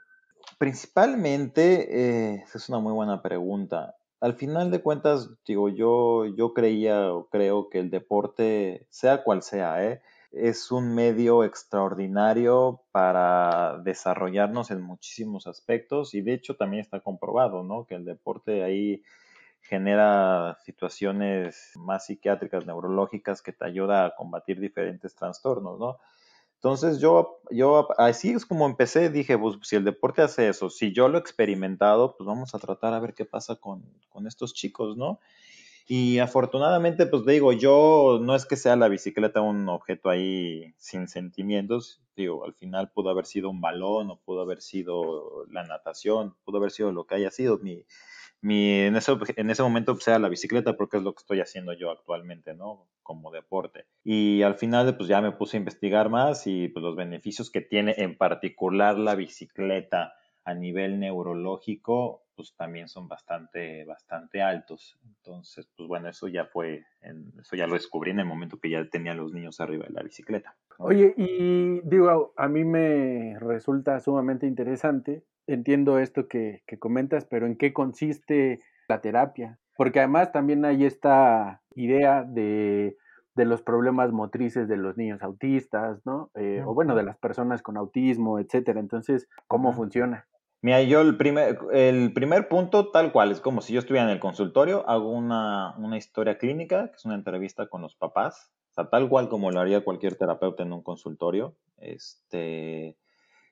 Principalmente, 0.58 2.32
eh, 2.32 2.34
esa 2.44 2.58
es 2.58 2.68
una 2.68 2.78
muy 2.78 2.92
buena 2.92 3.22
pregunta 3.22 3.94
al 4.20 4.34
final 4.34 4.70
de 4.70 4.82
cuentas, 4.82 5.30
digo, 5.46 5.68
yo, 5.68 6.24
yo 6.24 6.54
creía 6.54 7.12
o 7.12 7.28
creo 7.28 7.68
que 7.68 7.78
el 7.78 7.90
deporte, 7.90 8.86
sea 8.88 9.22
cual 9.22 9.42
sea, 9.42 9.84
¿eh? 9.84 10.02
es 10.32 10.70
un 10.70 10.94
medio 10.94 11.44
extraordinario 11.44 12.82
para 12.92 13.78
desarrollarnos 13.78 14.70
en 14.70 14.82
muchísimos 14.82 15.46
aspectos 15.46 16.14
y 16.14 16.22
de 16.22 16.34
hecho 16.34 16.56
también 16.56 16.82
está 16.82 17.00
comprobado, 17.00 17.62
¿no? 17.62 17.86
Que 17.86 17.94
el 17.94 18.04
deporte 18.04 18.62
ahí 18.64 19.02
genera 19.60 20.58
situaciones 20.64 21.72
más 21.76 22.06
psiquiátricas, 22.06 22.66
neurológicas 22.66 23.42
que 23.42 23.52
te 23.52 23.64
ayuda 23.64 24.06
a 24.06 24.14
combatir 24.14 24.60
diferentes 24.60 25.14
trastornos, 25.14 25.78
¿no? 25.78 25.98
Entonces 26.56 26.98
yo, 27.00 27.40
yo 27.50 27.88
así 27.98 28.30
es 28.30 28.44
como 28.46 28.66
empecé, 28.66 29.10
dije, 29.10 29.38
pues 29.38 29.56
si 29.62 29.76
el 29.76 29.84
deporte 29.84 30.22
hace 30.22 30.48
eso, 30.48 30.70
si 30.70 30.92
yo 30.92 31.08
lo 31.08 31.18
he 31.18 31.20
experimentado, 31.20 32.16
pues 32.16 32.26
vamos 32.26 32.54
a 32.54 32.58
tratar 32.58 32.94
a 32.94 33.00
ver 33.00 33.14
qué 33.14 33.24
pasa 33.24 33.56
con, 33.56 33.84
con 34.08 34.26
estos 34.26 34.54
chicos, 34.54 34.96
¿no? 34.96 35.20
Y 35.88 36.18
afortunadamente, 36.18 37.06
pues 37.06 37.24
digo, 37.24 37.52
yo 37.52 38.18
no 38.20 38.34
es 38.34 38.44
que 38.44 38.56
sea 38.56 38.74
la 38.74 38.88
bicicleta 38.88 39.40
un 39.40 39.68
objeto 39.68 40.10
ahí 40.10 40.74
sin 40.78 41.06
sentimientos, 41.06 42.02
digo, 42.16 42.44
al 42.44 42.54
final 42.54 42.90
pudo 42.90 43.10
haber 43.10 43.26
sido 43.26 43.50
un 43.50 43.60
balón 43.60 44.10
o 44.10 44.18
pudo 44.18 44.40
haber 44.40 44.60
sido 44.60 45.46
la 45.48 45.62
natación, 45.62 46.34
pudo 46.44 46.58
haber 46.58 46.72
sido 46.72 46.90
lo 46.90 47.06
que 47.06 47.14
haya 47.14 47.30
sido. 47.30 47.58
Mi, 47.58 47.84
mi, 48.46 48.70
en, 48.78 48.94
ese, 48.94 49.12
en 49.34 49.50
ese 49.50 49.62
momento 49.64 49.94
pues, 49.94 50.04
sea 50.04 50.20
la 50.20 50.28
bicicleta 50.28 50.76
porque 50.76 50.98
es 50.98 51.02
lo 51.02 51.12
que 51.12 51.20
estoy 51.20 51.40
haciendo 51.40 51.72
yo 51.72 51.90
actualmente, 51.90 52.54
¿no? 52.54 52.86
Como 53.02 53.32
deporte. 53.32 53.86
Y 54.04 54.42
al 54.42 54.54
final 54.54 54.96
pues 54.96 55.08
ya 55.08 55.20
me 55.20 55.32
puse 55.32 55.56
a 55.56 55.58
investigar 55.58 56.10
más 56.10 56.46
y 56.46 56.68
pues 56.68 56.80
los 56.80 56.94
beneficios 56.94 57.50
que 57.50 57.60
tiene 57.60 57.96
en 57.98 58.16
particular 58.16 58.98
la 58.98 59.16
bicicleta 59.16 60.14
a 60.44 60.54
nivel 60.54 61.00
neurológico 61.00 62.22
pues 62.36 62.54
también 62.54 62.86
son 62.86 63.08
bastante, 63.08 63.84
bastante 63.84 64.40
altos. 64.42 64.96
Entonces, 65.04 65.66
pues 65.76 65.88
bueno, 65.88 66.08
eso 66.08 66.28
ya 66.28 66.44
fue, 66.44 66.84
eso 67.40 67.56
ya 67.56 67.66
lo 67.66 67.74
descubrí 67.74 68.12
en 68.12 68.20
el 68.20 68.26
momento 68.26 68.60
que 68.60 68.70
ya 68.70 68.88
tenía 68.88 69.14
los 69.14 69.32
niños 69.32 69.58
arriba 69.58 69.86
de 69.86 69.94
la 69.94 70.02
bicicleta. 70.02 70.54
Oye, 70.78 71.14
y 71.16 71.80
digo, 71.80 72.32
a 72.36 72.46
mí 72.46 72.62
me 72.62 73.38
resulta 73.40 73.98
sumamente 73.98 74.46
interesante 74.46 75.24
entiendo 75.46 75.98
esto 75.98 76.28
que, 76.28 76.62
comentas, 76.78 77.24
pero 77.24 77.46
¿en 77.46 77.56
qué 77.56 77.72
consiste 77.72 78.60
la 78.88 79.00
terapia? 79.00 79.58
Porque 79.76 80.00
además 80.00 80.32
también 80.32 80.64
hay 80.64 80.84
esta 80.84 81.62
idea 81.74 82.24
de, 82.24 82.96
los 83.34 83.62
problemas 83.62 84.12
motrices 84.12 84.68
de 84.68 84.76
los 84.76 84.96
niños 84.96 85.22
autistas, 85.22 86.00
¿no? 86.06 86.30
Eh, 86.34 86.62
o 86.64 86.72
bueno, 86.74 86.94
de 86.94 87.02
las 87.02 87.18
personas 87.18 87.62
con 87.62 87.76
autismo, 87.76 88.38
etcétera. 88.38 88.80
Entonces, 88.80 89.28
¿cómo 89.46 89.72
funciona? 89.74 90.26
Mira, 90.62 90.82
yo 90.82 91.02
el 91.02 91.16
primer, 91.16 91.58
el 91.72 92.12
primer 92.12 92.48
punto, 92.48 92.90
tal 92.90 93.12
cual, 93.12 93.30
es 93.30 93.40
como 93.40 93.60
si 93.60 93.74
yo 93.74 93.78
estuviera 93.78 94.06
en 94.06 94.12
el 94.12 94.20
consultorio, 94.20 94.88
hago 94.88 95.10
una, 95.10 95.76
una 95.76 95.98
historia 95.98 96.38
clínica, 96.38 96.88
que 96.88 96.96
es 96.96 97.04
una 97.04 97.14
entrevista 97.14 97.68
con 97.68 97.82
los 97.82 97.94
papás, 97.94 98.50
o 98.70 98.74
sea, 98.74 98.90
tal 98.90 99.08
cual 99.08 99.28
como 99.28 99.50
lo 99.50 99.60
haría 99.60 99.84
cualquier 99.84 100.16
terapeuta 100.16 100.62
en 100.62 100.72
un 100.72 100.82
consultorio. 100.82 101.54
Este, 101.78 102.96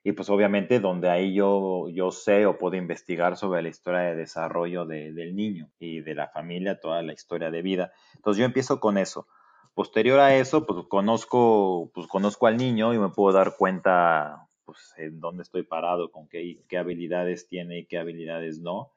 y 0.06 0.12
pues 0.12 0.28
obviamente 0.28 0.80
donde 0.80 1.08
ahí 1.08 1.32
yo, 1.32 1.88
yo 1.88 2.10
sé 2.10 2.44
o 2.44 2.58
puedo 2.58 2.76
investigar 2.76 3.38
sobre 3.38 3.62
la 3.62 3.70
historia 3.70 4.00
de 4.00 4.14
desarrollo 4.14 4.84
del 4.84 5.34
niño 5.34 5.70
y 5.78 6.02
de 6.02 6.14
la 6.14 6.28
familia, 6.28 6.78
toda 6.78 7.02
la 7.02 7.14
historia 7.14 7.50
de 7.50 7.62
vida. 7.62 7.90
Entonces 8.16 8.38
yo 8.38 8.44
empiezo 8.44 8.80
con 8.80 8.98
eso. 8.98 9.26
Posterior 9.72 10.20
a 10.20 10.36
eso, 10.36 10.66
pues 10.66 10.86
conozco, 10.88 11.90
pues 11.94 12.06
conozco 12.06 12.46
al 12.46 12.58
niño 12.58 12.92
y 12.92 12.98
me 12.98 13.08
puedo 13.08 13.34
dar 13.34 13.56
cuenta 13.56 14.46
pues 14.66 14.92
en 14.98 15.20
dónde 15.20 15.42
estoy 15.42 15.62
parado, 15.62 16.10
con 16.10 16.28
qué, 16.28 16.62
qué 16.68 16.76
habilidades 16.76 17.48
tiene 17.48 17.78
y 17.78 17.86
qué 17.86 17.98
habilidades 17.98 18.60
no. 18.60 18.92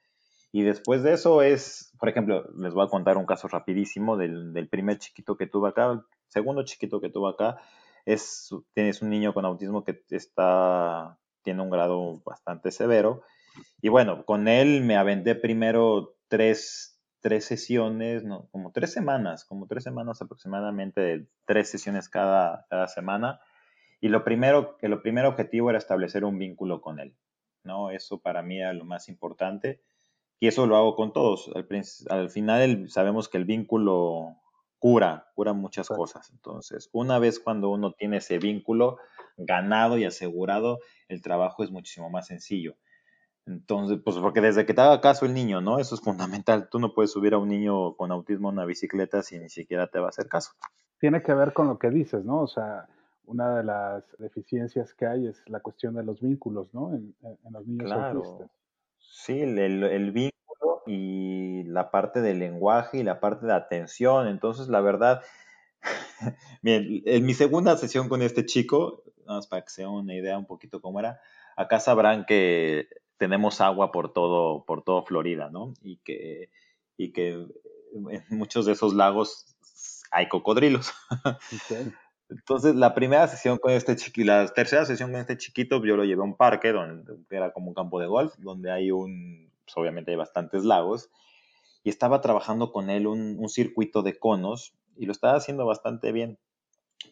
Y 0.52 0.64
después 0.64 1.04
de 1.04 1.14
eso 1.14 1.42
es, 1.42 1.94
por 2.00 2.10
ejemplo, 2.10 2.50
les 2.58 2.74
voy 2.74 2.86
a 2.86 2.90
contar 2.90 3.16
un 3.16 3.26
caso 3.26 3.48
rapidísimo 3.48 4.18
del, 4.18 4.52
del 4.52 4.68
primer 4.68 4.98
chiquito 4.98 5.38
que 5.38 5.48
tuve 5.48 5.70
acá, 5.70 5.90
el 5.92 6.02
segundo 6.28 6.64
chiquito 6.64 7.00
que 7.00 7.10
tuve 7.10 7.30
acá 7.30 7.62
es, 8.08 8.50
tienes 8.74 9.02
un 9.02 9.10
niño 9.10 9.34
con 9.34 9.44
autismo 9.44 9.84
que 9.84 10.02
está, 10.12 11.20
tiene 11.44 11.62
un 11.62 11.70
grado 11.70 12.22
bastante 12.24 12.72
severo. 12.72 13.22
Y 13.82 13.90
bueno, 13.90 14.24
con 14.24 14.48
él 14.48 14.82
me 14.82 14.96
aventé 14.96 15.36
primero 15.36 16.16
tres, 16.30 17.02
tres 17.20 17.44
sesiones, 17.44 18.24
no, 18.24 18.48
como 18.50 18.72
tres 18.72 18.94
semanas, 18.94 19.44
como 19.44 19.68
tres 19.68 19.84
semanas 19.84 20.22
aproximadamente, 20.22 21.28
tres 21.46 21.70
sesiones 21.70 22.08
cada, 22.08 22.66
cada 22.70 22.88
semana. 22.88 23.42
Y 24.00 24.08
lo 24.08 24.24
primero, 24.24 24.78
que 24.78 24.88
lo 24.88 25.02
primero 25.02 25.28
objetivo 25.28 25.70
era 25.70 25.78
establecer 25.78 26.24
un 26.24 26.40
vínculo 26.40 26.80
con 26.80 27.02
él, 27.02 27.14
¿no? 27.66 27.92
Eso 27.92 28.22
para 28.22 28.42
mí 28.42 28.58
era 28.60 28.72
lo 28.72 28.86
más 28.86 29.10
importante. 29.10 29.82
Y 30.40 30.48
eso 30.48 30.66
lo 30.66 30.78
hago 30.78 30.96
con 30.96 31.12
todos. 31.12 31.52
Al, 31.56 31.68
al 32.10 32.30
final 32.30 32.90
sabemos 32.90 33.28
que 33.28 33.38
el 33.38 33.44
vínculo 33.44 34.38
cura, 34.80 35.28
cura 35.36 35.54
muchas 35.54 35.88
cosas. 35.88 36.30
Entonces, 36.32 36.90
una 36.92 37.20
vez 37.20 37.40
cuando 37.40 37.70
uno 37.70 37.94
tiene 37.94 38.18
ese 38.18 38.38
vínculo 38.38 38.98
ganado 39.38 39.98
y 39.98 40.06
asegurado, 40.06 40.80
el 41.08 41.22
trabajo 41.22 41.64
es 41.64 41.72
muchísimo 41.72 42.10
más 42.10 42.28
sencillo. 42.28 42.76
Entonces, 43.46 44.00
pues 44.04 44.18
porque 44.18 44.42
desde 44.42 44.66
que 44.66 44.74
te 44.74 44.82
haga 44.82 45.00
caso 45.00 45.26
el 45.26 45.34
niño, 45.34 45.62
¿no? 45.62 45.80
Eso 45.80 45.96
es 45.96 46.02
fundamental. 46.02 46.68
Tú 46.70 46.80
no 46.80 46.94
puedes 46.94 47.12
subir 47.12 47.34
a 47.34 47.38
un 47.38 47.48
niño 47.48 47.96
con 47.96 48.12
autismo 48.12 48.50
a 48.50 48.52
una 48.52 48.66
bicicleta 48.66 49.24
si 49.24 49.40
ni 49.40 49.50
siquiera 49.50 49.88
te 49.88 50.00
va 50.00 50.08
a 50.08 50.10
hacer 50.10 50.28
caso. 50.28 50.52
Tiene 51.00 51.22
que 51.22 51.34
ver 51.34 51.54
con 51.54 51.68
lo 51.68 51.80
que 51.80 51.90
dices, 51.90 52.26
¿no? 52.26 52.42
O 52.42 52.48
sea, 52.48 52.88
una 53.26 53.58
de 53.58 53.64
las 53.64 54.04
deficiencias 54.20 54.94
que 54.94 55.06
hay 55.06 55.28
es 55.28 55.42
la 55.48 55.62
cuestión 55.62 55.96
de 55.96 56.04
los 56.04 56.20
vínculos, 56.20 56.74
¿no? 56.74 56.94
En, 56.94 57.16
los 57.50 57.66
niños 57.66 57.92
autistas. 57.92 58.50
Sí, 58.98 59.40
el, 59.40 59.58
el, 59.58 60.12
y 60.86 61.64
la 61.64 61.92
parte 61.92 62.22
del 62.22 62.40
lenguaje 62.40 63.00
y 63.00 63.04
la 63.04 63.20
parte 63.20 63.46
de 63.46 63.54
atención. 63.54 64.28
Entonces, 64.28 64.68
la 64.70 64.82
verdad, 64.82 65.22
bien, 66.62 67.04
en 67.06 67.26
mi 67.26 67.34
segunda 67.34 67.78
sesión 67.78 68.10
con 68.10 68.22
este 68.22 68.46
chico, 68.46 69.04
nada 69.26 69.40
más 69.40 69.48
para 69.48 69.64
que 69.64 69.70
sea 69.70 69.90
una 69.90 70.16
idea 70.16 70.38
un 70.38 70.46
poquito 70.46 70.82
cómo 70.82 71.00
era, 71.00 71.20
acá 71.56 71.80
sabrán 71.80 72.26
que 72.26 72.88
tenemos 73.18 73.62
agua 73.62 73.92
por 73.92 74.14
todo, 74.14 74.64
por 74.66 74.84
todo 74.84 75.04
Florida, 75.04 75.50
¿no? 75.52 75.74
Y 75.82 75.98
que, 75.98 76.50
y 76.98 77.12
que 77.12 77.46
en 77.94 78.24
muchos 78.30 78.66
de 78.66 78.74
esos 78.74 78.94
lagos 78.94 79.56
hay 80.12 80.30
cocodrilos. 80.30 80.94
Entonces, 82.30 82.76
la 82.76 82.94
primera 82.94 83.28
sesión 83.28 83.58
con 83.58 83.72
este 83.72 83.96
chiquito, 83.96 84.28
la 84.28 84.48
tercera 84.48 84.86
sesión 84.86 85.12
con 85.12 85.22
este 85.22 85.38
chiquito, 85.38 85.84
yo 85.84 85.96
lo 85.96 86.04
llevé 86.04 86.22
a 86.22 86.26
un 86.26 86.36
parque 86.36 86.74
donde 86.74 87.14
era 87.30 87.52
como 87.54 87.70
un 87.70 87.74
campo 87.74 88.02
de 88.02 88.08
golf, 88.08 88.36
donde 88.38 88.70
hay 88.70 88.92
un 88.92 89.47
pues, 89.68 89.78
obviamente 89.78 90.12
hay 90.12 90.18
bastantes 90.18 90.64
lagos, 90.64 91.10
y 91.84 91.90
estaba 91.90 92.22
trabajando 92.22 92.72
con 92.72 92.90
él 92.90 93.06
un, 93.06 93.48
circuito 93.50 94.02
de 94.02 94.18
conos 94.18 94.74
y 94.96 95.06
lo 95.06 95.12
estaba 95.12 95.38
haciendo 95.38 95.66
bastante 95.66 96.12
bien. 96.12 96.38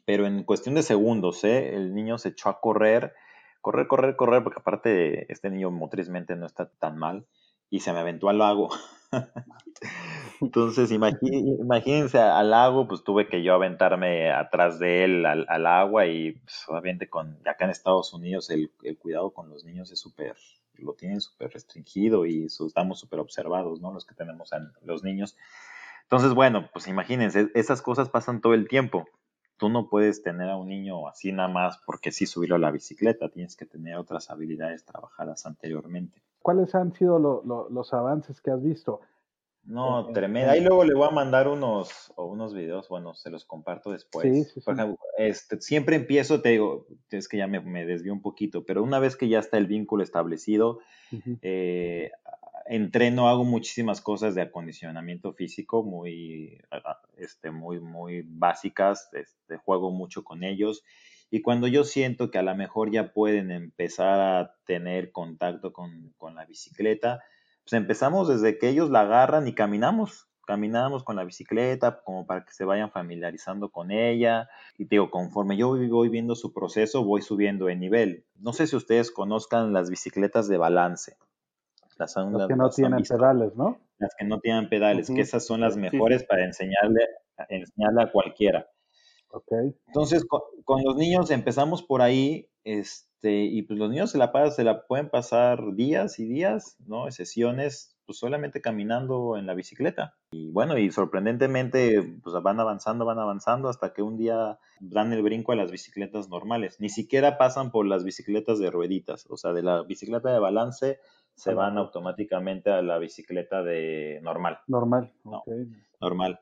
Pero 0.05 0.25
en 0.25 0.43
cuestión 0.43 0.75
de 0.75 0.83
segundos, 0.83 1.43
¿eh? 1.43 1.75
el 1.75 1.93
niño 1.93 2.17
se 2.17 2.29
echó 2.29 2.50
a 2.50 2.59
correr, 2.59 3.13
correr, 3.62 3.88
correr, 3.88 4.15
correr, 4.15 4.43
porque 4.43 4.59
aparte 4.59 5.31
este 5.31 5.50
niño 5.50 5.69
motrizmente 5.71 6.35
no 6.35 6.45
está 6.45 6.69
tan 6.69 6.97
mal, 6.97 7.25
y 7.69 7.81
se 7.81 7.93
me 7.93 8.00
aventó 8.00 8.29
al 8.29 8.39
lago. 8.39 8.69
Entonces, 10.41 10.91
imagínense 10.91 12.19
al 12.19 12.50
lago, 12.50 12.88
pues 12.88 13.03
tuve 13.03 13.27
que 13.27 13.43
yo 13.43 13.53
aventarme 13.53 14.31
atrás 14.31 14.79
de 14.79 15.03
él 15.05 15.25
al, 15.25 15.65
agua 15.65 16.05
y 16.07 16.33
pues, 16.33 16.65
obviamente 16.67 17.09
con, 17.09 17.38
acá 17.47 17.65
en 17.65 17.71
Estados 17.71 18.13
Unidos 18.13 18.50
el, 18.50 18.71
el 18.83 18.97
cuidado 18.97 19.31
con 19.31 19.50
los 19.50 19.63
niños 19.63 19.91
es 19.91 20.00
súper 20.00 20.35
lo 20.84 20.94
tienen 20.94 21.22
súper 21.22 21.51
restringido 21.51 22.25
y 22.25 22.46
estamos 22.46 23.00
súper 23.00 23.20
observados, 23.20 23.82
¿no? 23.82 23.94
Los 23.94 24.05
que 24.05 24.15
tenemos 24.15 24.53
a 24.53 24.72
los 24.84 25.03
niños. 25.03 25.38
Entonces, 26.03 26.34
bueno, 26.34 26.70
pues 26.72 26.88
imagínense, 26.88 27.50
esas 27.55 27.82
cosas 27.82 28.10
pasan 28.10 28.41
todo 28.41 28.53
el 28.53 28.67
tiempo. 28.67 29.05
tú 29.58 29.70
no 29.70 29.89
puedes 29.89 30.22
tener 30.22 30.50
a 30.50 30.58
un 30.58 30.67
niño 30.70 31.08
así 31.08 31.32
nada 31.32 31.50
más 31.50 31.79
porque 31.86 32.12
sí 32.12 32.25
subirlo 32.25 32.55
a 32.55 32.60
la 32.60 32.72
bicicleta, 32.72 33.29
tienes 33.29 33.55
que 33.55 33.65
tener 33.65 33.96
otras 33.98 34.29
habilidades 34.29 34.84
trabajadas 34.86 35.46
anteriormente. 35.46 36.22
¿Cuáles 36.41 36.75
han 36.75 36.94
sido 36.94 37.20
los 37.70 37.94
avances 37.94 38.41
que 38.41 38.51
has 38.51 38.62
visto? 38.62 39.01
No, 39.65 40.12
tremendo. 40.13 40.51
Ahí 40.51 40.62
luego 40.62 40.84
le 40.84 40.93
voy 40.93 41.07
a 41.07 41.12
mandar 41.12 41.48
unos, 41.48 42.13
o 42.15 42.25
unos 42.25 42.53
videos, 42.53 42.88
bueno, 42.88 43.15
se 43.15 43.31
los 43.31 43.45
comparto 43.45 43.91
después. 43.91 44.53
Sí, 44.53 44.62
Por 44.62 44.75
ejemplo, 44.75 45.00
este, 45.17 45.60
siempre 45.60 45.95
empiezo, 45.95 46.41
te 46.41 46.50
digo, 46.50 46.88
es 47.10 47.27
que 47.27 47.38
ya 47.38 47.48
me, 47.48 47.60
me 47.60 47.86
desvío 47.86 48.13
un 48.13 48.22
poquito, 48.22 48.63
pero 48.63 48.84
una 48.84 49.00
vez 49.00 49.15
que 49.15 49.27
ya 49.27 49.39
está 49.39 49.57
el 49.57 49.65
vínculo 49.65 50.03
establecido, 50.03 50.79
eh, 51.41 52.12
entreno, 52.67 53.27
hago 53.27 53.43
muchísimas 53.43 54.01
cosas 54.01 54.36
de 54.36 54.43
acondicionamiento 54.43 55.34
físico 55.34 55.84
muy, 55.84 56.62
este, 57.17 57.50
muy, 57.50 57.79
muy 57.79 58.24
básicas, 58.24 59.10
este, 59.13 59.57
juego 59.57 59.89
mucho 59.89 60.24
con 60.24 60.43
ellos. 60.43 60.84
Y 61.31 61.41
cuando 61.41 61.67
yo 61.67 61.84
siento 61.84 62.29
que 62.29 62.38
a 62.38 62.43
lo 62.43 62.55
mejor 62.55 62.91
ya 62.91 63.13
pueden 63.13 63.50
empezar 63.50 64.19
a 64.19 64.55
tener 64.65 65.12
contacto 65.12 65.74
con, 65.74 66.13
con 66.17 66.36
la 66.36 66.45
bicicleta, 66.45 67.24
pues 67.65 67.74
empezamos 67.74 68.27
desde 68.27 68.60
que 68.60 68.69
ellos 68.69 68.91
la 68.91 69.01
agarran 69.01 69.48
y 69.48 69.55
caminamos, 69.55 70.29
caminamos 70.45 71.03
con 71.03 71.15
la 71.15 71.24
bicicleta 71.24 72.03
como 72.03 72.27
para 72.27 72.45
que 72.45 72.53
se 72.53 72.63
vayan 72.63 72.91
familiarizando 72.91 73.72
con 73.72 73.89
ella. 73.89 74.48
Y 74.77 74.86
digo, 74.86 75.10
conforme 75.10 75.57
yo 75.57 75.69
voy 75.69 76.10
viendo 76.10 76.36
su 76.36 76.53
proceso, 76.53 77.03
voy 77.03 77.24
subiendo 77.24 77.65
de 77.65 77.75
nivel. 77.75 78.24
No 78.36 78.53
sé 78.53 78.67
si 78.67 78.75
ustedes 78.75 79.12
conozcan 79.12 79.74
las 79.74 79.89
bicicletas 79.89 80.48
de 80.48 80.57
balance. 80.57 81.17
Las, 81.98 82.13
que 82.13 82.55
no 82.55 82.69
tienen 82.69 83.01
pedales, 83.01 83.55
¿no? 83.55 83.79
Las 83.98 84.13
que 84.15 84.25
no 84.25 84.39
tienen 84.41 84.69
pedales, 84.69 85.10
que 85.10 85.22
esas 85.22 85.43
son 85.45 85.62
las 85.62 85.75
mejores 85.75 86.24
para 86.24 86.45
enseñarle, 86.45 87.07
enseñarle 87.50 88.03
a 88.03 88.12
cualquiera. 88.12 88.67
Okay. 89.29 89.75
Entonces, 89.88 90.25
con, 90.25 90.41
con, 90.63 90.84
los 90.84 90.96
niños 90.96 91.29
empezamos 91.29 91.84
por 91.84 92.01
ahí, 92.01 92.50
este, 92.63 93.44
y 93.44 93.63
pues 93.63 93.77
los 93.77 93.89
niños 93.89 94.12
se 94.12 94.17
la, 94.17 94.32
se 94.51 94.63
la 94.63 94.86
pueden 94.88 95.10
pasar 95.10 95.75
días 95.75 96.20
y 96.20 96.25
días, 96.25 96.77
¿no? 96.86 97.12
Sesiones, 97.12 97.98
pues 98.05 98.20
solamente 98.20 98.62
caminando 98.62 99.38
en 99.38 99.46
la 99.46 99.53
bicicleta. 99.53 100.15
Y 100.32 100.51
bueno, 100.51 100.77
y 100.77 100.91
sorprendentemente, 100.91 102.17
pues 102.24 102.36
van 102.41 102.60
avanzando, 102.60 103.05
van 103.05 103.20
avanzando 103.20 103.70
hasta 103.70 103.94
que 103.94 104.01
un 104.01 104.17
día 104.17 104.60
dan 104.79 105.12
el 105.12 105.22
brinco 105.22 105.51
a 105.51 105.55
las 105.55 105.72
bicicletas 105.72 106.29
normales. 106.29 106.79
Ni 106.79 106.89
siquiera 106.89 107.38
pasan 107.38 107.72
por 107.72 107.86
las 107.86 108.03
bicicletas 108.03 108.60
de 108.60 108.72
rueditas, 108.72 109.25
o 109.29 109.38
sea, 109.38 109.53
de 109.53 109.63
la 109.63 109.84
bicicleta 109.84 110.32
de 110.32 110.39
balance 110.39 111.00
se 111.36 111.53
van 111.53 111.77
automáticamente 111.77 112.72
a 112.72 112.82
la 112.82 112.98
bicicleta 112.98 113.62
de 113.62 114.20
normal. 114.24 114.60
Normal, 114.67 115.12
Normal. 116.00 116.39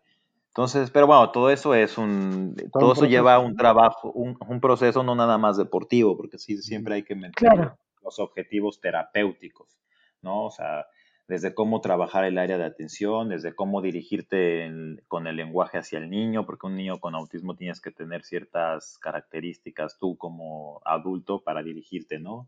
Entonces, 0.53 0.91
pero 0.91 1.07
bueno, 1.07 1.31
todo 1.31 1.49
eso 1.49 1.73
es 1.73 1.97
un, 1.97 2.55
todo, 2.71 2.93
eso 2.93 3.05
lleva 3.07 3.39
un 3.39 3.55
trabajo, 3.55 4.11
un, 4.11 4.61
proceso 4.61 5.01
no 5.01 5.15
nada 5.15 5.39
más 5.39 5.57
deportivo, 5.57 6.15
porque 6.15 6.37
sí, 6.37 6.57
siempre 6.61 6.93
hay 6.93 7.03
que 7.03 7.15
meter 7.15 7.71
los 8.03 8.19
objetivos 8.19 8.79
terapéuticos, 8.79 9.79
¿no? 10.21 10.45
O 10.45 10.51
sea, 10.51 10.85
desde 11.27 11.55
cómo 11.55 11.81
trabajar 11.81 12.25
el 12.25 12.37
área 12.37 12.59
de 12.59 12.65
atención, 12.65 13.29
desde 13.29 13.55
cómo 13.55 13.81
dirigirte 13.81 14.69
con 15.07 15.25
el 15.25 15.37
lenguaje 15.37 15.79
hacia 15.79 15.97
el 15.97 16.11
niño, 16.11 16.45
porque 16.45 16.67
un 16.67 16.75
niño 16.75 16.99
con 16.99 17.15
autismo 17.15 17.55
tienes 17.55 17.81
que 17.81 17.89
tener 17.89 18.21
ciertas 18.21 18.99
características 18.99 19.97
tú 19.97 20.17
como 20.17 20.81
adulto 20.85 21.41
para 21.41 21.63
dirigirte, 21.63 22.19
¿no? 22.19 22.47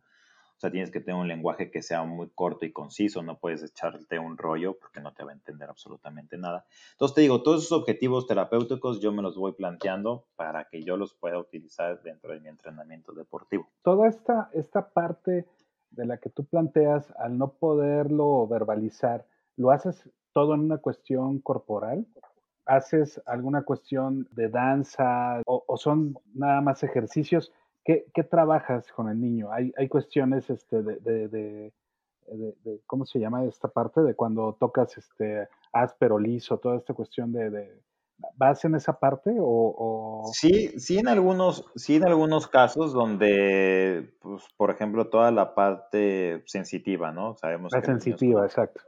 O 0.57 0.59
sea, 0.59 0.71
tienes 0.71 0.89
que 0.89 1.01
tener 1.01 1.19
un 1.19 1.27
lenguaje 1.27 1.69
que 1.69 1.81
sea 1.81 2.03
muy 2.03 2.29
corto 2.29 2.65
y 2.65 2.71
conciso, 2.71 3.21
no 3.21 3.37
puedes 3.39 3.61
echarte 3.61 4.19
un 4.19 4.37
rollo 4.37 4.77
porque 4.79 5.01
no 5.01 5.13
te 5.13 5.25
va 5.25 5.31
a 5.31 5.33
entender 5.33 5.69
absolutamente 5.69 6.37
nada. 6.37 6.65
Entonces 6.93 7.15
te 7.15 7.21
digo, 7.21 7.43
todos 7.43 7.65
esos 7.65 7.77
objetivos 7.77 8.25
terapéuticos 8.25 9.01
yo 9.01 9.11
me 9.11 9.21
los 9.21 9.37
voy 9.37 9.51
planteando 9.51 10.27
para 10.37 10.65
que 10.69 10.83
yo 10.83 10.95
los 10.95 11.13
pueda 11.13 11.37
utilizar 11.37 12.01
dentro 12.03 12.31
de 12.31 12.39
mi 12.39 12.47
entrenamiento 12.47 13.11
deportivo. 13.11 13.69
Toda 13.83 14.07
esta, 14.07 14.49
esta 14.53 14.89
parte 14.89 15.45
de 15.91 16.05
la 16.05 16.17
que 16.17 16.29
tú 16.29 16.45
planteas, 16.45 17.13
al 17.17 17.37
no 17.37 17.53
poderlo 17.53 18.47
verbalizar, 18.47 19.25
¿lo 19.57 19.71
haces 19.71 20.09
todo 20.31 20.53
en 20.53 20.61
una 20.61 20.77
cuestión 20.77 21.39
corporal? 21.39 22.07
¿Haces 22.65 23.21
alguna 23.25 23.63
cuestión 23.63 24.27
de 24.31 24.49
danza 24.49 25.41
o, 25.45 25.65
o 25.67 25.77
son 25.77 26.17
nada 26.33 26.61
más 26.61 26.81
ejercicios? 26.83 27.51
¿Qué, 27.85 28.23
trabajas 28.29 28.91
con 28.91 29.09
el 29.09 29.21
niño? 29.21 29.51
Hay, 29.51 29.71
hay 29.77 29.87
cuestiones 29.87 30.49
este, 30.49 30.81
de, 30.81 31.27
de, 31.27 31.71
¿cómo 32.87 33.05
se 33.05 33.19
llama 33.19 33.43
esta 33.45 33.67
parte? 33.67 34.01
De 34.01 34.15
cuando 34.15 34.57
tocas 34.59 34.97
este 34.97 35.47
áspero, 35.71 36.17
liso, 36.17 36.57
toda 36.57 36.77
esta 36.77 36.95
cuestión 36.95 37.31
de, 37.31 37.79
¿vas 38.35 38.65
en 38.65 38.73
esa 38.73 38.97
parte 38.97 39.35
o, 39.39 40.23
Sí, 40.33 40.79
sí 40.79 40.97
en 40.97 41.07
algunos, 41.07 41.65
sí 41.75 41.97
en 41.97 42.07
algunos 42.07 42.47
casos 42.47 42.91
donde, 42.91 44.15
pues, 44.19 44.43
por 44.57 44.71
ejemplo, 44.71 45.09
toda 45.09 45.29
la 45.29 45.53
parte 45.53 46.41
sensitiva, 46.47 47.11
¿no? 47.11 47.35
Sabemos 47.35 47.71
la 47.71 47.83
sensitiva, 47.83 48.45
exacto. 48.45 48.81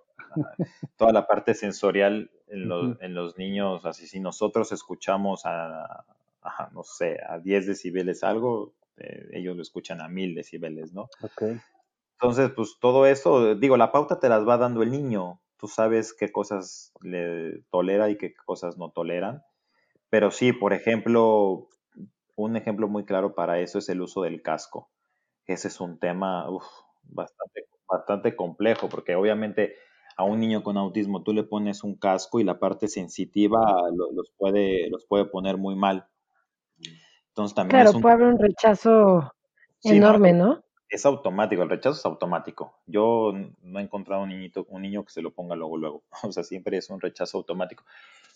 Toda 0.98 1.14
la 1.14 1.28
parte 1.28 1.54
sensorial 1.54 2.32
en 2.48 2.68
los, 2.68 3.02
en 3.02 3.14
los 3.14 3.38
niños, 3.38 3.86
así 3.86 4.08
si 4.08 4.20
nosotros 4.20 4.72
escuchamos 4.72 5.46
a, 5.46 6.04
a, 6.42 6.70
no 6.74 6.84
sé, 6.84 7.20
a 7.28 7.40
10 7.40 7.68
decibeles 7.68 8.24
algo, 8.24 8.74
eh, 8.98 9.28
ellos 9.34 9.56
lo 9.56 9.62
escuchan 9.62 10.02
a 10.02 10.08
mil 10.08 10.36
decibeles, 10.36 10.94
¿no? 10.94 11.10
Entonces, 12.20 12.52
pues 12.56 12.78
todo 12.80 13.06
eso, 13.06 13.56
digo, 13.56 13.78
la 13.78 13.92
pauta 13.92 14.20
te 14.20 14.30
las 14.30 14.48
va 14.48 14.58
dando 14.58 14.82
el 14.82 14.92
niño. 14.92 15.40
Tú 15.58 15.68
sabes 15.68 16.14
qué 16.14 16.32
cosas 16.32 16.92
le 17.02 17.62
tolera 17.70 18.10
y 18.10 18.18
qué 18.18 18.34
cosas 18.34 18.78
no 18.78 18.90
toleran. 18.90 19.44
Pero 20.10 20.32
sí, 20.32 20.54
por 20.54 20.74
ejemplo, 20.74 21.68
un 22.36 22.56
ejemplo 22.56 22.88
muy 22.88 23.06
claro 23.06 23.36
para 23.36 23.60
eso 23.60 23.80
es 23.80 23.90
el 23.90 24.02
uso 24.02 24.24
del 24.24 24.42
casco. 24.42 24.90
Ese 25.46 25.68
es 25.68 25.80
un 25.80 26.00
tema 26.00 26.48
bastante, 27.04 27.68
bastante 27.88 28.36
complejo, 28.36 28.90
porque 28.90 29.16
obviamente 29.16 29.76
a 30.18 30.24
un 30.24 30.40
niño 30.40 30.64
con 30.64 30.78
autismo 30.78 31.24
tú 31.24 31.34
le 31.34 31.44
pones 31.44 31.84
un 31.84 31.96
casco 31.96 32.40
y 32.40 32.44
la 32.44 32.60
parte 32.60 32.88
sensitiva 32.88 33.60
los, 33.94 34.32
puede, 34.38 34.90
los 34.90 35.06
puede 35.06 35.26
poner 35.26 35.58
muy 35.58 35.76
mal. 35.76 36.08
Entonces 37.38 37.54
también 37.54 37.84
claro, 37.84 38.00
puede 38.00 38.16
haber 38.16 38.28
un 38.30 38.40
rechazo 38.40 39.32
enorme, 39.84 40.34
¿no? 40.34 40.64
Es 40.90 41.06
automático, 41.06 41.62
el 41.62 41.70
rechazo 41.70 42.00
es 42.00 42.06
automático. 42.08 42.80
Yo 42.88 43.32
no 43.62 43.80
he 43.80 43.84
encontrado 43.84 44.24
un 44.24 44.30
niñito, 44.30 44.66
un 44.70 44.82
niño 44.82 45.06
que 45.06 45.12
se 45.12 45.22
lo 45.22 45.36
ponga 45.36 45.56
luego, 45.56 45.78
luego. 45.78 46.04
O 46.24 46.32
sea, 46.32 46.44
siempre 46.44 46.78
es 46.78 46.90
un 46.90 47.00
rechazo 47.00 47.38
automático. 47.38 47.86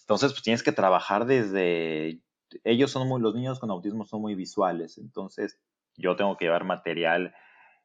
Entonces, 0.01 0.33
pues 0.33 0.43
tienes 0.43 0.61
que 0.61 0.71
trabajar 0.71 1.25
desde. 1.25 2.21
Ellos 2.63 2.91
son 2.91 3.07
muy, 3.07 3.19
los 3.19 3.33
niños 3.33 3.59
con 3.59 3.71
autismo 3.71 4.05
son 4.05 4.21
muy 4.21 4.35
visuales. 4.35 4.99
Entonces, 4.99 5.59
yo 5.97 6.15
tengo 6.15 6.37
que 6.37 6.45
llevar 6.45 6.63
material 6.63 7.33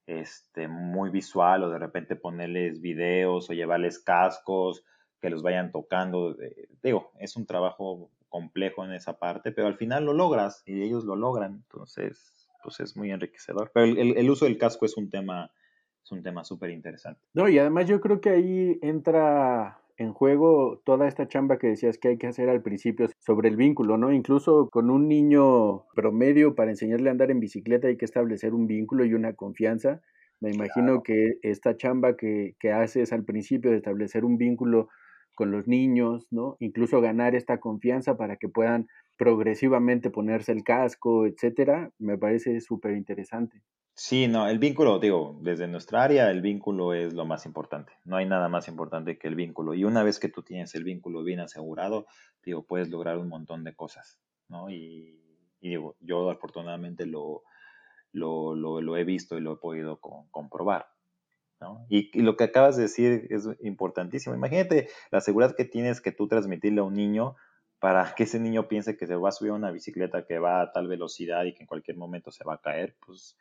este, 0.07 0.69
muy 0.69 1.09
visual 1.09 1.65
o 1.65 1.71
de 1.71 1.79
repente 1.79 2.15
ponerles 2.15 2.83
videos 2.83 3.49
o 3.49 3.55
llevarles 3.55 4.01
cascos 4.01 4.85
que 5.23 5.31
los 5.31 5.43
vayan 5.43 5.73
tocando. 5.73 6.37
Digo, 6.83 7.11
es 7.21 7.37
un 7.37 7.47
trabajo 7.47 8.11
complejo 8.37 8.85
en 8.85 8.93
esa 8.93 9.19
parte, 9.19 9.51
pero 9.51 9.67
al 9.67 9.77
final 9.77 10.05
lo 10.05 10.13
logras 10.13 10.63
y 10.67 10.83
ellos 10.83 11.05
lo 11.05 11.17
logran, 11.17 11.55
entonces 11.55 12.51
pues 12.63 12.81
es 12.81 12.97
muy 12.97 13.11
enriquecedor. 13.11 13.71
Pero 13.73 13.87
el, 13.87 14.31
uso 14.31 14.45
del 14.45 14.59
casco 14.59 14.85
es 14.85 14.97
un 14.99 15.09
tema, 15.09 15.51
es 16.05 16.13
un 16.13 16.23
tema 16.23 16.45
súper 16.45 16.71
interesante. 16.71 17.21
No, 17.33 17.49
y 17.49 17.59
además 17.59 17.89
yo 17.89 18.01
creo 18.01 18.21
que 18.21 18.31
ahí 18.31 18.79
entra 18.83 19.81
en 19.97 20.13
juego 20.13 20.83
toda 20.85 21.09
esta 21.09 21.29
chamba 21.29 21.59
que 21.59 21.69
decías 21.69 21.97
que 21.97 22.09
hay 22.09 22.19
que 22.19 22.27
hacer 22.27 22.51
al 22.51 22.61
principio 22.61 23.09
sobre 23.21 23.49
el 23.49 23.57
vínculo, 23.57 23.97
¿no? 23.97 24.13
Incluso 24.13 24.69
con 24.69 24.91
un 24.91 25.09
niño 25.09 25.87
promedio 25.95 26.55
para 26.55 26.71
enseñarle 26.71 27.09
a 27.09 27.13
andar 27.13 27.31
en 27.31 27.41
bicicleta 27.41 27.89
hay 27.89 27.97
que 27.97 28.05
establecer 28.05 28.53
un 28.53 28.67
vínculo 28.67 29.07
y 29.07 29.15
una 29.15 29.33
confianza. 29.33 30.03
Me 30.41 30.51
imagino 30.51 31.03
que 31.03 31.39
esta 31.41 31.79
chamba 31.79 32.17
que, 32.19 32.57
que 32.61 32.71
haces 32.71 33.15
al 33.15 33.25
principio 33.25 33.71
de 33.71 33.79
establecer 33.79 34.27
un 34.27 34.37
vínculo 34.37 34.89
con 35.37 35.53
los 35.53 35.69
niños, 35.69 36.27
¿no? 36.33 36.57
Incluso 36.59 37.01
ganar 37.01 37.37
esta 37.37 37.61
confianza 37.61 38.17
para 38.17 38.37
que 38.37 38.49
puedan 38.49 38.89
progresivamente 39.17 40.11
ponerse 40.11 40.51
el 40.51 40.65
casco, 40.65 41.27
etcétera, 41.27 41.93
me 41.99 42.19
parece 42.19 42.61
súper 42.61 42.97
interesante. 42.97 43.63
Sí, 43.99 44.29
no, 44.29 44.47
el 44.47 44.59
vínculo, 44.59 44.99
digo, 44.99 45.39
desde 45.41 45.69
nuestra 45.69 46.03
área, 46.03 46.31
el 46.31 46.43
vínculo 46.43 46.93
es 46.93 47.15
lo 47.15 47.25
más 47.25 47.47
importante. 47.47 47.93
No 48.05 48.17
hay 48.17 48.27
nada 48.27 48.49
más 48.49 48.69
importante 48.69 49.19
que 49.19 49.27
el 49.27 49.37
vínculo. 49.37 49.73
Y 49.73 49.85
una 49.85 50.03
vez 50.03 50.19
que 50.19 50.29
tú 50.29 50.43
tienes 50.43 50.75
el 50.75 50.85
vínculo 50.85 51.23
bien 51.23 51.41
asegurado, 51.41 52.07
digo, 52.45 52.67
puedes 52.67 52.91
lograr 52.91 53.17
un 53.17 53.29
montón 53.29 53.65
de 53.65 53.75
cosas, 53.75 54.21
¿no? 54.49 54.69
Y, 54.69 55.19
digo, 55.63 55.97
yo 56.01 56.29
afortunadamente 56.31 57.07
lo, 57.07 57.43
lo, 58.13 58.55
lo, 58.55 58.97
he 58.99 59.05
visto 59.05 59.39
y 59.39 59.41
lo 59.41 59.55
he 59.55 59.57
podido 59.57 59.99
comprobar. 60.31 60.87
Y, 61.89 62.21
lo 62.21 62.37
que 62.37 62.45
acabas 62.45 62.77
de 62.77 62.83
decir 62.83 63.27
es 63.31 63.49
importantísimo. 63.61 64.35
Imagínate 64.35 64.89
la 65.11 65.21
seguridad 65.21 65.57
que 65.57 65.65
tienes 65.65 66.01
que 66.01 66.13
tú 66.13 66.29
transmitirle 66.29 66.81
a 66.81 66.85
un 66.85 66.95
niño 66.95 67.37
para 67.79 68.15
que 68.15 68.25
ese 68.25 68.41
niño 68.41 68.69
piense 68.69 68.97
que 68.97 69.07
se 69.07 69.17
va 69.17 69.29
a 69.29 69.33
subir 69.33 69.53
a 69.53 69.55
una 69.55 69.71
bicicleta 69.71 70.27
que 70.27 70.39
va 70.39 70.61
a 70.63 70.73
tal 70.73 70.89
velocidad 70.89 71.45
y 71.45 71.55
que 71.55 71.63
en 71.63 71.67
cualquier 71.67 71.97
momento 71.97 72.31
se 72.31 72.45
va 72.45 72.55
a 72.55 72.61
caer, 72.61 72.97
pues, 73.05 73.37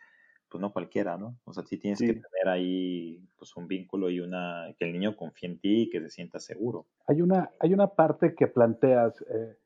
pues 0.50 0.62
no 0.62 0.72
cualquiera, 0.72 1.18
¿no? 1.18 1.38
O 1.46 1.54
sea, 1.54 1.64
sí 1.64 1.78
tienes 1.78 2.00
que 2.00 2.14
tener 2.14 2.48
ahí 2.48 3.22
pues 3.38 3.56
un 3.56 3.68
vínculo 3.68 4.10
y 4.10 4.20
una, 4.20 4.74
que 4.78 4.86
el 4.86 4.94
niño 4.94 5.16
confíe 5.16 5.50
en 5.50 5.60
ti 5.60 5.82
y 5.84 5.90
que 5.90 6.02
se 6.02 6.10
sienta 6.10 6.40
seguro. 6.40 6.86
Hay 7.08 7.22
una, 7.22 7.52
hay 7.60 7.74
una 7.74 7.88
parte 7.88 8.36
que 8.36 8.48
planteas, 8.48 9.22
eh, 9.22 9.58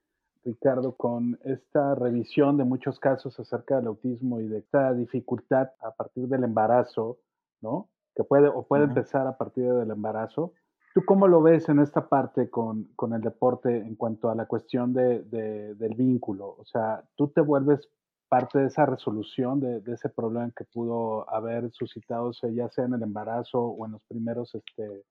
Ricardo, 0.46 0.96
con 0.96 1.40
esta 1.44 1.96
revisión 1.96 2.58
de 2.58 2.64
muchos 2.64 3.00
casos 3.00 3.40
acerca 3.40 3.78
del 3.78 3.88
autismo 3.88 4.40
y 4.40 4.48
de 4.48 4.60
esta 4.60 4.94
dificultad 4.94 5.72
a 5.82 5.92
partir 5.92 6.28
del 6.28 6.44
embarazo, 6.44 7.20
¿no? 7.62 7.90
Que 8.19 8.25
puede 8.25 8.49
o 8.49 8.63
puede 8.63 8.84
empezar 8.84 9.27
a 9.27 9.38
partir 9.38 9.71
del 9.71 9.91
embarazo. 9.91 10.51
¿Tú 10.93 11.05
cómo 11.05 11.25
lo 11.25 11.41
ves 11.41 11.69
en 11.69 11.79
esta 11.79 12.10
parte 12.10 12.49
con, 12.49 12.89
con 12.97 13.13
el 13.13 13.21
deporte 13.21 13.77
en 13.77 13.95
cuanto 13.95 14.29
a 14.29 14.36
la 14.36 14.45
cuestión 14.45 14.91
de, 14.91 15.23
del 15.23 15.95
vínculo? 15.95 16.53
O 16.60 16.65
sea, 16.65 17.01
tú 17.15 17.29
te 17.29 17.39
vuelves 17.39 17.88
parte 18.27 18.60
de 18.60 18.65
esa 18.65 18.86
resolución 18.86 19.62
de, 19.62 19.79
de, 19.79 19.93
ese 19.93 20.10
problema 20.10 20.51
que 20.53 20.65
pudo 20.65 21.29
haber 21.34 21.71
suscitado, 21.71 22.34
ya 22.53 22.67
sea 22.67 22.84
en 22.84 22.95
el 22.95 23.03
embarazo 23.03 23.62
o 23.62 23.86
en 23.86 23.93
los 23.93 24.01
primeros 24.10 24.53
este, 24.53 25.05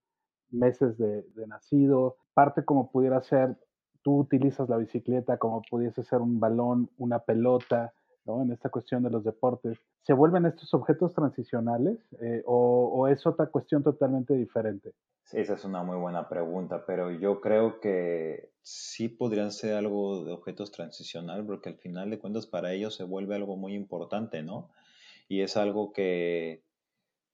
meses 0.51 0.99
de, 0.99 1.23
de, 1.35 1.47
nacido, 1.47 2.17
parte 2.35 2.63
como 2.63 2.91
pudiera 2.91 3.23
ser, 3.23 3.57
tú 4.03 4.19
utilizas 4.19 4.69
la 4.69 4.77
bicicleta 4.77 5.39
como 5.39 5.63
pudiese 5.63 6.03
ser 6.03 6.21
un 6.21 6.41
balón, 6.41 6.91
una 6.99 7.21
pelota, 7.21 7.95
En 8.29 8.53
esta 8.53 8.69
cuestión 8.69 9.03
de 9.03 9.11
los 9.11 9.25
deportes, 9.25 9.79
¿se 10.03 10.13
vuelven 10.13 10.45
estos 10.45 10.75
objetos 10.75 11.15
transicionales 11.15 11.99
eh, 12.21 12.43
o, 12.45 13.09
es 13.09 13.27
otra 13.27 13.47
cuestión 13.47 13.83
totalmente 13.83 14.35
diferente? 14.35 14.93
Esa 15.33 15.55
es 15.55 15.65
una 15.65 15.83
muy 15.83 15.97
buena 15.97 16.29
pregunta, 16.29 16.85
pero 16.87 17.11
yo 17.11 17.41
creo 17.41 17.81
que 17.81 18.51
sí 18.63 19.09
podrían 19.09 19.51
ser 19.51 19.75
algo 19.75 20.25
de 20.25 20.33
objetos 20.33 20.71
transicional, 20.73 21.45
porque 21.47 21.71
al 21.71 21.77
final 21.77 22.11
de 22.11 22.19
cuentas 22.19 22.47
para 22.47 22.73
ellos 22.73 22.95
se 22.95 23.05
vuelve 23.05 23.35
algo 23.35 23.57
muy 23.57 23.75
importante, 23.75 24.43
¿no? 24.43 24.71
Y 25.29 25.41
es 25.41 25.57
algo 25.57 25.93
que 25.93 26.65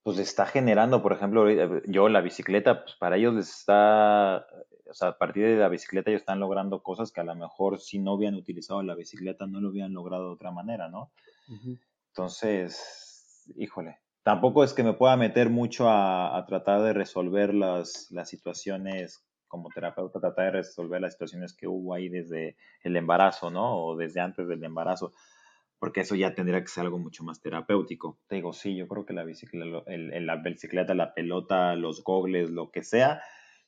pues 0.05 0.19
está 0.19 0.47
generando, 0.47 1.03
por 1.03 1.13
ejemplo, 1.13 1.47
yo 1.87 2.09
la 2.09 2.21
bicicleta, 2.21 2.85
pues 2.85 2.95
para 2.97 3.17
ellos 3.17 3.35
les 3.35 3.49
está, 3.49 4.47
o 4.89 4.95
sea, 4.95 5.09
a 5.09 5.19
partir 5.19 5.47
de 5.47 5.57
la 5.57 5.69
bicicleta 5.69 6.11
ellos 6.11 6.23
están 6.23 6.41
logrando 6.41 6.83
cosas 6.83 7.11
que 7.13 7.21
a 7.21 7.25
lo 7.25 7.35
mejor 7.35 7.81
si 7.81 7.99
no 7.99 8.15
hubieran 8.15 8.35
utilizado 8.35 8.83
la 8.83 8.95
bicicleta 8.95 9.47
no 9.47 9.61
lo 9.61 9.71
hubieran 9.71 9.95
logrado 9.95 10.29
de 10.29 10.35
otra 10.35 10.51
manera, 10.51 10.89
¿no? 10.89 11.11
Entonces, 12.09 13.45
híjole, 13.57 13.99
tampoco 14.23 14.65
es 14.65 14.73
que 14.73 14.83
me 14.83 14.95
pueda 14.95 15.17
meter 15.17 15.51
mucho 15.51 15.89
a, 15.89 16.45
tratar 16.47 16.83
de 16.83 16.93
resolver 16.93 17.55
las, 17.55 18.11
las, 18.11 18.29
situaciones 18.29 19.25
como 19.49 19.69
terapeuta, 19.69 20.21
tratar 20.21 20.47
de 20.47 20.51
resolver 20.63 21.01
las 21.01 21.13
situaciones 21.13 21.53
que 21.55 21.69
hubo 21.69 21.95
ahí 21.95 22.09
desde 22.09 22.57
el 22.83 22.97
embarazo, 22.97 23.51
¿no? 23.51 23.85
O 23.85 23.97
desde 23.97 24.21
antes 24.21 24.49
del 24.49 24.65
embarazo, 24.65 25.13
porque 25.79 26.01
eso 26.01 26.15
ya 26.15 26.35
tendría 26.35 26.61
que 26.63 26.69
ser 26.69 26.85
algo 26.85 26.99
mucho 26.99 27.25
más 27.25 27.41
terapéutico. 27.41 28.19
Te 28.27 28.37
digo, 28.37 28.53
sí, 28.53 28.75
yo 28.75 28.89
creo 28.89 29.05
que 29.05 29.13
la 29.13 29.25
bicicleta, 29.25 29.83
el, 29.87 30.27
la 30.27 30.37
bicicleta, 30.37 30.95
la 30.95 31.15
pelota, 31.15 31.75
los 31.77 32.03
gogles, 32.03 32.51
lo 32.51 32.71
que 32.71 32.83
sea, 32.83 33.23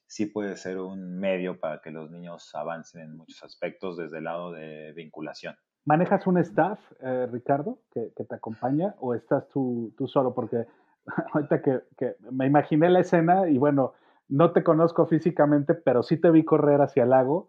sí 0.07 0.27
puede 0.27 0.57
ser 0.57 0.79
un 0.79 1.19
medio 1.19 1.59
para 1.59 1.81
que 1.81 1.91
los 1.91 2.11
niños 2.11 2.55
avancen 2.55 3.03
en 3.03 3.17
muchos 3.17 3.43
aspectos 3.43 3.97
desde 3.97 4.19
el 4.19 4.25
lado 4.25 4.53
de 4.53 4.93
vinculación. 4.93 5.57
¿Manejas 5.85 6.27
un 6.27 6.39
staff, 6.39 6.81
eh, 7.01 7.29
Ricardo, 7.31 7.79
que, 7.93 8.11
te 8.17 8.35
acompaña 8.35 8.95
o 8.99 9.15
estás 9.15 9.49
tú, 9.49 9.95
tú 9.97 10.09
solo? 10.09 10.35
Porque 10.35 10.67
ahorita 11.33 11.63
que, 11.63 11.81
que, 11.97 12.17
me 12.31 12.47
imaginé 12.47 12.91
la 12.91 13.01
escena 13.01 13.49
y 13.49 13.59
bueno, 13.59 13.95
no 14.29 14.53
te 14.53 14.65
conozco 14.65 15.07
físicamente, 15.07 15.75
pero 15.75 16.03
sí 16.03 16.17
te 16.17 16.31
vi 16.31 16.45
correr 16.45 16.81
hacia 16.81 17.05
el 17.05 17.11
lago 17.11 17.49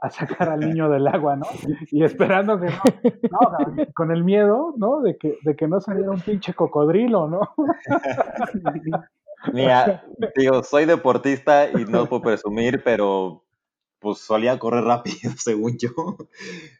a, 0.00 0.10
sacar 0.10 0.48
al 0.48 0.60
niño 0.60 0.88
del 0.88 1.08
agua, 1.08 1.34
¿no? 1.36 1.46
Y 1.90 2.04
esperando 2.04 2.58
que 2.60 2.66
no, 2.66 3.40
no, 3.40 3.86
con 3.94 4.12
el 4.12 4.22
miedo, 4.22 4.74
¿no? 4.76 5.00
De 5.00 5.16
que, 5.16 5.38
de 5.42 5.56
que 5.56 5.66
no 5.66 5.80
saliera 5.80 6.10
un 6.10 6.20
pinche 6.20 6.54
cocodrilo, 6.54 7.28
¿no? 7.28 7.40
Mira, 9.52 10.04
digo, 10.36 10.62
soy 10.62 10.84
deportista 10.84 11.70
y 11.70 11.84
no 11.84 12.06
puedo 12.06 12.22
presumir, 12.22 12.82
pero 12.84 13.44
pues 13.98 14.18
solía 14.18 14.58
correr 14.58 14.84
rápido, 14.84 15.32
según 15.38 15.78
yo, 15.78 15.90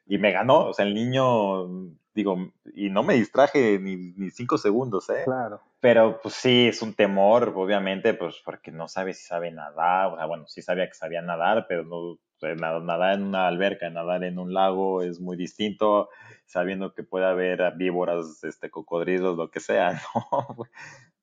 y 0.07 0.19
me 0.19 0.33
ganó, 0.33 0.67
o 0.67 0.73
sea, 0.75 0.85
el 0.85 0.95
niño, 0.95 1.69
digo, 2.15 2.53
y 2.75 2.91
no 2.91 3.03
me 3.03 3.15
distraje 3.15 3.79
ni, 3.79 3.97
ni 3.97 4.31
cinco 4.31 4.59
segundos, 4.59 5.09
¿eh? 5.09 5.23
Claro. 5.25 5.61
Pero 5.81 6.21
pues 6.21 6.35
sí, 6.35 6.69
es 6.69 6.83
un 6.83 6.95
temor, 6.95 7.53
obviamente, 7.57 8.15
pues 8.15 8.43
porque 8.45 8.71
no 8.73 8.89
sabe 8.89 9.15
si 9.15 9.25
sabe 9.25 9.51
nadar, 9.53 10.13
o 10.13 10.17
sea, 10.17 10.27
bueno, 10.27 10.47
sí 10.49 10.63
sabía 10.63 10.89
que 10.89 10.95
sabía 10.95 11.23
nadar, 11.23 11.67
pero 11.69 11.85
no, 11.85 12.19
nadar 12.57 13.15
en 13.15 13.23
una 13.23 13.47
alberca, 13.47 13.89
nadar 13.89 14.25
en 14.25 14.39
un 14.39 14.53
lago 14.53 15.03
es 15.03 15.21
muy 15.21 15.37
distinto, 15.37 16.09
sabiendo 16.47 16.93
que 16.93 17.05
puede 17.05 17.27
haber 17.27 17.73
víboras, 17.77 18.43
este, 18.45 18.71
cocodrilos, 18.71 19.37
lo 19.37 19.51
que 19.51 19.61
sea, 19.61 19.93
¿no? 20.15 20.67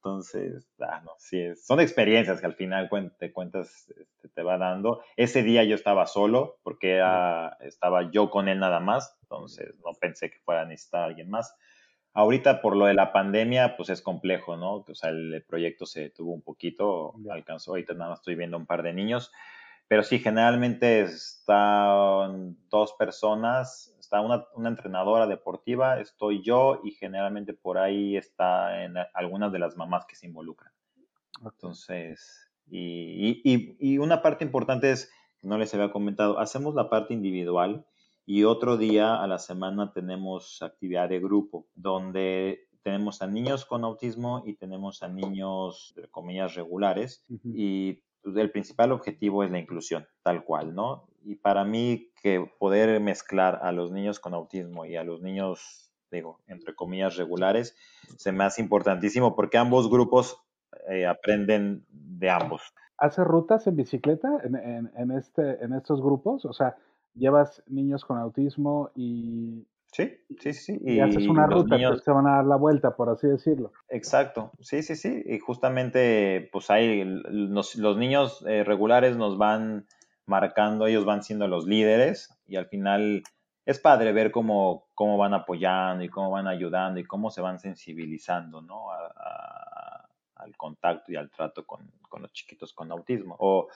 Entonces, 0.01 0.65
ah, 0.79 1.01
no, 1.03 1.11
sí, 1.17 1.53
son 1.57 1.81
experiencias 1.81 2.39
que 2.39 2.45
al 2.45 2.55
final 2.55 2.89
te 3.19 3.33
cuentas, 3.33 3.93
este, 3.97 4.29
te 4.29 4.43
va 4.43 4.57
dando. 4.57 5.01
Ese 5.17 5.43
día 5.43 5.65
yo 5.65 5.75
estaba 5.75 6.07
solo 6.07 6.57
porque 6.63 7.01
estaba 7.59 8.09
yo 8.09 8.29
con 8.29 8.47
él 8.47 8.59
nada 8.59 8.79
más, 8.79 9.17
entonces 9.23 9.75
no 9.83 9.91
pensé 9.99 10.31
que 10.31 10.39
fuera 10.39 10.61
a 10.61 10.65
necesitar 10.65 11.01
a 11.01 11.05
alguien 11.05 11.29
más. 11.29 11.53
Ahorita 12.13 12.61
por 12.61 12.77
lo 12.77 12.85
de 12.85 12.93
la 12.93 13.11
pandemia, 13.11 13.75
pues 13.75 13.89
es 13.89 14.01
complejo, 14.01 14.55
¿no? 14.55 14.85
O 14.87 14.95
sea, 14.95 15.09
el, 15.09 15.43
proyecto 15.45 15.85
se 15.85 16.09
tuvo 16.11 16.31
un 16.31 16.43
poquito, 16.43 17.13
alcanzó, 17.29 17.71
ahorita 17.71 17.93
nada 17.93 18.11
más 18.11 18.19
estoy 18.19 18.35
viendo 18.35 18.55
un 18.55 18.65
par 18.65 18.83
de 18.83 18.93
niños, 18.93 19.33
pero 19.89 20.03
sí, 20.03 20.19
generalmente 20.19 21.01
están 21.01 22.55
dos 22.69 22.93
personas, 22.93 23.93
está 24.09 24.21
una, 24.21 24.67
entrenadora 24.67 25.27
deportiva, 25.27 25.99
estoy 25.99 26.41
yo 26.41 26.81
y 26.83 26.91
generalmente 26.91 27.53
por 27.53 27.77
ahí 27.77 28.17
está 28.17 28.83
en 28.83 28.95
algunas 29.13 29.51
de 29.51 29.59
las 29.59 29.77
mamás 29.77 30.07
que 30.07 30.15
se 30.15 30.25
involucran. 30.25 30.73
Entonces, 31.43 32.49
y, 32.67 33.39
y, 33.79 33.97
una 33.99 34.23
parte 34.23 34.43
importante 34.43 34.89
es, 34.89 35.11
no 35.43 35.59
les 35.59 35.71
había 35.75 35.91
comentado, 35.91 36.39
hacemos 36.39 36.73
la 36.73 36.89
parte 36.89 37.13
individual 37.13 37.85
y 38.25 38.45
otro 38.45 38.77
día 38.77 39.21
a 39.21 39.27
la 39.27 39.37
semana 39.37 39.93
tenemos 39.93 40.63
actividad 40.63 41.07
de 41.07 41.19
grupo, 41.19 41.67
donde 41.75 42.67
tenemos 42.81 43.21
a 43.21 43.27
niños 43.27 43.63
con 43.65 43.83
autismo 43.83 44.41
y 44.43 44.55
tenemos 44.55 45.03
a 45.03 45.07
niños, 45.07 45.93
de 45.95 46.07
comillas, 46.09 46.55
regulares. 46.55 47.23
Y 47.43 48.01
pues, 48.23 48.35
el 48.37 48.49
principal 48.49 48.91
objetivo 48.91 49.43
es 49.43 49.51
la 49.51 49.59
inclusión, 49.59 50.07
tal 50.23 50.43
cual, 50.43 50.73
¿no? 50.73 51.08
Y 51.23 51.35
para 51.35 51.63
mí 51.63 52.11
que 52.21 52.49
poder 52.59 52.99
mezclar 52.99 53.59
a 53.61 53.71
los 53.71 53.91
niños 53.91 54.19
con 54.19 54.33
autismo 54.33 54.85
y 54.85 54.95
a 54.95 55.03
los 55.03 55.21
niños, 55.21 55.91
digo, 56.11 56.39
entre 56.47 56.75
comillas, 56.75 57.17
regulares, 57.17 57.75
se 58.17 58.31
me 58.31 58.43
hace 58.43 58.61
importantísimo 58.61 59.35
porque 59.35 59.57
ambos 59.57 59.89
grupos 59.89 60.41
eh, 60.89 61.05
aprenden 61.05 61.85
de 61.89 62.29
ambos. 62.29 62.73
¿Hace 62.97 63.23
rutas 63.23 63.65
en 63.67 63.75
bicicleta 63.75 64.29
en, 64.43 64.55
en, 64.95 65.11
este, 65.11 65.63
en 65.63 65.73
estos 65.73 66.01
grupos? 66.01 66.45
O 66.45 66.53
sea, 66.53 66.75
llevas 67.15 67.63
niños 67.67 68.03
con 68.03 68.17
autismo 68.17 68.91
y 68.95 69.65
Sí, 69.91 70.11
sí, 70.39 70.53
sí. 70.53 70.79
Y, 70.83 70.99
haces 70.99 71.27
una 71.27 71.47
ruta, 71.47 71.75
niños... 71.75 72.03
se 72.03 72.11
van 72.11 72.27
a 72.27 72.37
dar 72.37 72.45
la 72.45 72.55
vuelta, 72.57 72.95
por 72.95 73.09
así 73.09 73.27
decirlo. 73.27 73.71
Exacto, 73.89 74.51
sí, 74.59 74.83
sí, 74.83 74.95
sí. 74.95 75.23
Y 75.25 75.39
justamente, 75.39 76.47
pues 76.51 76.69
ahí 76.69 77.03
los, 77.03 77.97
niños 77.97 78.45
eh, 78.47 78.63
regulares 78.63 79.17
nos 79.17 79.37
van 79.37 79.87
marcando, 80.29 80.87
ellos 80.87 81.03
van 81.03 81.23
siendo 81.23 81.47
los 81.47 81.65
líderes 81.65 82.29
y 82.47 82.55
al 82.55 82.67
final 82.67 83.23
es 83.65 83.79
padre 83.79 84.13
ver 84.13 84.31
cómo, 84.31 84.87
cómo 84.95 85.17
van 85.17 85.33
apoyando 85.33 86.03
y 86.03 86.09
cómo 86.09 86.31
van 86.31 86.47
ayudando 86.47 86.99
y 86.99 87.03
cómo 87.03 87.29
se 87.29 87.41
van 87.41 87.59
sensibilizando, 87.59 88.61
¿no? 88.61 88.85
al 90.35 90.55
contacto 90.55 91.11
y 91.11 91.17
al 91.17 91.29
trato 91.29 91.65
con, 91.65 91.91
con, 92.07 92.21
los 92.21 92.31
chiquitos 92.31 92.73
con 92.73 92.91
autismo. 92.91 93.35
O 93.39 93.67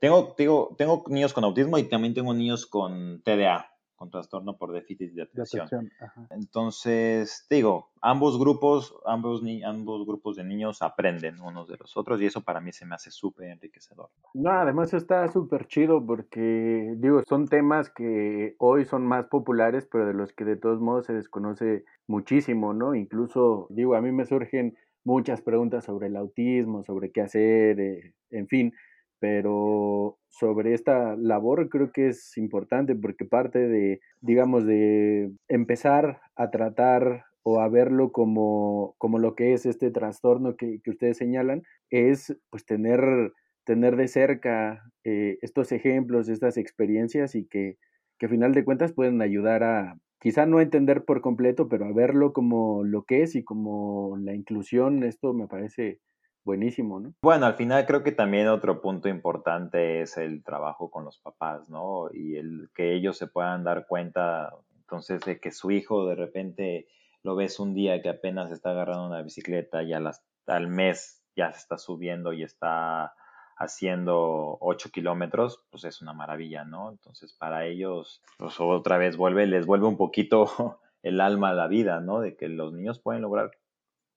tengo, 0.00 0.34
tengo, 0.36 0.74
tengo 0.76 1.04
niños 1.06 1.32
con 1.32 1.44
autismo 1.44 1.78
y 1.78 1.84
también 1.84 2.12
tengo 2.12 2.34
niños 2.34 2.66
con 2.66 3.22
TDA, 3.22 3.70
con 3.98 4.10
trastorno 4.10 4.56
por 4.56 4.72
déficit 4.72 5.12
de 5.12 5.22
atención. 5.22 5.90
Entonces, 6.30 7.46
digo, 7.50 7.90
ambos 8.00 8.38
grupos, 8.38 8.94
ambos, 9.04 9.42
ni 9.42 9.62
ambos 9.64 10.06
grupos 10.06 10.36
de 10.36 10.44
niños 10.44 10.80
aprenden 10.82 11.40
unos 11.40 11.68
de 11.68 11.76
los 11.76 11.96
otros 11.96 12.20
y 12.22 12.26
eso 12.26 12.42
para 12.42 12.60
mí 12.60 12.72
se 12.72 12.86
me 12.86 12.94
hace 12.94 13.10
súper 13.10 13.50
enriquecedor. 13.50 14.08
No, 14.34 14.50
además 14.50 14.94
está 14.94 15.26
súper 15.28 15.66
chido 15.66 16.06
porque, 16.06 16.94
digo, 16.96 17.22
son 17.28 17.48
temas 17.48 17.90
que 17.90 18.54
hoy 18.58 18.84
son 18.84 19.04
más 19.04 19.26
populares, 19.26 19.88
pero 19.90 20.06
de 20.06 20.14
los 20.14 20.32
que 20.32 20.44
de 20.44 20.56
todos 20.56 20.80
modos 20.80 21.06
se 21.06 21.14
desconoce 21.14 21.84
muchísimo, 22.06 22.72
¿no? 22.72 22.94
Incluso, 22.94 23.66
digo, 23.70 23.96
a 23.96 24.00
mí 24.00 24.12
me 24.12 24.26
surgen 24.26 24.76
muchas 25.04 25.42
preguntas 25.42 25.84
sobre 25.84 26.06
el 26.06 26.16
autismo, 26.16 26.84
sobre 26.84 27.10
qué 27.10 27.22
hacer, 27.22 27.80
eh, 27.80 28.14
en 28.30 28.46
fin, 28.46 28.72
pero 29.20 30.18
sobre 30.28 30.74
esta 30.74 31.16
labor 31.16 31.68
creo 31.68 31.92
que 31.92 32.08
es 32.08 32.36
importante 32.36 32.94
porque 32.94 33.24
parte 33.24 33.58
de, 33.66 34.00
digamos, 34.20 34.64
de 34.64 35.32
empezar 35.48 36.20
a 36.36 36.50
tratar 36.50 37.24
o 37.42 37.60
a 37.60 37.68
verlo 37.68 38.12
como, 38.12 38.94
como 38.98 39.18
lo 39.18 39.34
que 39.34 39.54
es 39.54 39.66
este 39.66 39.90
trastorno 39.90 40.56
que, 40.56 40.80
que 40.82 40.90
ustedes 40.90 41.16
señalan, 41.16 41.62
es 41.90 42.36
pues 42.50 42.64
tener, 42.66 43.32
tener 43.64 43.96
de 43.96 44.08
cerca 44.08 44.82
eh, 45.04 45.38
estos 45.40 45.72
ejemplos, 45.72 46.28
estas 46.28 46.56
experiencias 46.56 47.34
y 47.34 47.46
que, 47.46 47.78
que 48.18 48.26
a 48.26 48.28
final 48.28 48.52
de 48.52 48.64
cuentas 48.64 48.92
pueden 48.92 49.22
ayudar 49.22 49.62
a, 49.62 49.98
quizá 50.20 50.46
no 50.46 50.60
entender 50.60 51.04
por 51.04 51.20
completo, 51.20 51.68
pero 51.68 51.86
a 51.86 51.92
verlo 51.92 52.32
como 52.32 52.84
lo 52.84 53.04
que 53.04 53.22
es 53.22 53.34
y 53.34 53.44
como 53.44 54.16
la 54.18 54.34
inclusión, 54.34 55.02
esto 55.02 55.32
me 55.32 55.46
parece 55.46 56.00
buenísimo, 56.48 56.98
¿no? 56.98 57.12
Bueno, 57.20 57.44
al 57.44 57.56
final 57.56 57.84
creo 57.84 58.02
que 58.02 58.12
también 58.12 58.48
otro 58.48 58.80
punto 58.80 59.10
importante 59.10 60.00
es 60.00 60.16
el 60.16 60.42
trabajo 60.42 60.90
con 60.90 61.04
los 61.04 61.18
papás, 61.18 61.68
¿no? 61.68 62.08
Y 62.10 62.36
el 62.36 62.70
que 62.74 62.94
ellos 62.94 63.18
se 63.18 63.26
puedan 63.26 63.64
dar 63.64 63.86
cuenta, 63.86 64.54
entonces, 64.78 65.20
de 65.20 65.40
que 65.40 65.52
su 65.52 65.70
hijo 65.70 66.06
de 66.06 66.14
repente 66.14 66.88
lo 67.22 67.36
ves 67.36 67.60
un 67.60 67.74
día 67.74 68.00
que 68.00 68.08
apenas 68.08 68.50
está 68.50 68.70
agarrando 68.70 69.06
una 69.08 69.20
bicicleta 69.20 69.82
y 69.82 69.92
al 69.92 70.68
mes 70.68 71.22
ya 71.36 71.52
se 71.52 71.58
está 71.58 71.76
subiendo 71.76 72.32
y 72.32 72.42
está 72.42 73.12
haciendo 73.58 74.56
8 74.60 74.88
kilómetros, 74.90 75.66
pues 75.70 75.84
es 75.84 76.00
una 76.00 76.14
maravilla, 76.14 76.64
¿no? 76.64 76.90
Entonces 76.90 77.34
para 77.34 77.66
ellos, 77.66 78.22
pues 78.38 78.58
otra 78.58 78.96
vez 78.96 79.18
vuelve, 79.18 79.46
les 79.46 79.66
vuelve 79.66 79.86
un 79.86 79.98
poquito 79.98 80.80
el 81.02 81.20
alma 81.20 81.50
a 81.50 81.54
la 81.54 81.68
vida, 81.68 82.00
¿no? 82.00 82.20
De 82.20 82.36
que 82.36 82.48
los 82.48 82.72
niños 82.72 83.00
pueden 83.00 83.20
lograr, 83.20 83.50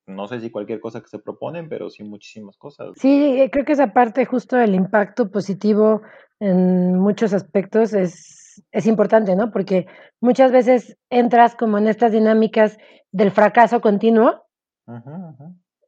no 0.08 0.28
sé 0.28 0.40
si 0.40 0.50
cualquier 0.50 0.80
cosa 0.80 1.02
que 1.02 1.08
se 1.08 1.20
proponen, 1.20 1.70
pero 1.70 1.90
sí 1.90 2.04
muchísimas 2.04 2.58
cosas. 2.58 2.90
Sí, 2.96 3.50
creo 3.52 3.66
que 3.66 3.74
esa 3.74 3.94
parte 3.94 4.26
justo 4.26 4.56
del 4.56 4.76
impacto 4.76 5.30
positivo 5.32 6.02
en 6.40 6.96
muchos 6.98 7.34
aspectos 7.34 7.94
es, 7.94 8.64
es 8.72 8.88
importante, 8.88 9.36
¿no? 9.36 9.52
Porque 9.52 9.88
muchas 10.20 10.52
veces 10.52 10.98
entras 11.10 11.56
como 11.56 11.78
en 11.78 11.88
estas 11.88 12.12
dinámicas 12.12 12.78
del 13.12 13.32
fracaso 13.32 13.82
continuo, 13.82 14.44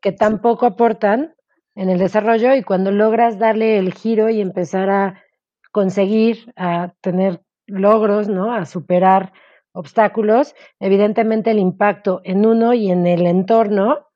que 0.01 0.11
tampoco 0.11 0.65
aportan 0.65 1.33
en 1.75 1.89
el 1.89 1.97
desarrollo 1.97 2.53
y 2.53 2.63
cuando 2.63 2.91
logras 2.91 3.39
darle 3.39 3.77
el 3.77 3.93
giro 3.93 4.29
y 4.29 4.41
empezar 4.41 4.89
a 4.89 5.23
conseguir, 5.71 6.53
a 6.55 6.93
tener 7.01 7.41
logros, 7.65 8.29
¿no? 8.29 8.53
A 8.53 8.65
superar 8.65 9.33
obstáculos, 9.73 10.55
evidentemente 10.79 11.51
el 11.51 11.59
impacto 11.59 12.21
en 12.23 12.45
uno 12.45 12.73
y 12.73 12.89
en 12.89 13.05
el 13.05 13.25
entorno 13.25 14.07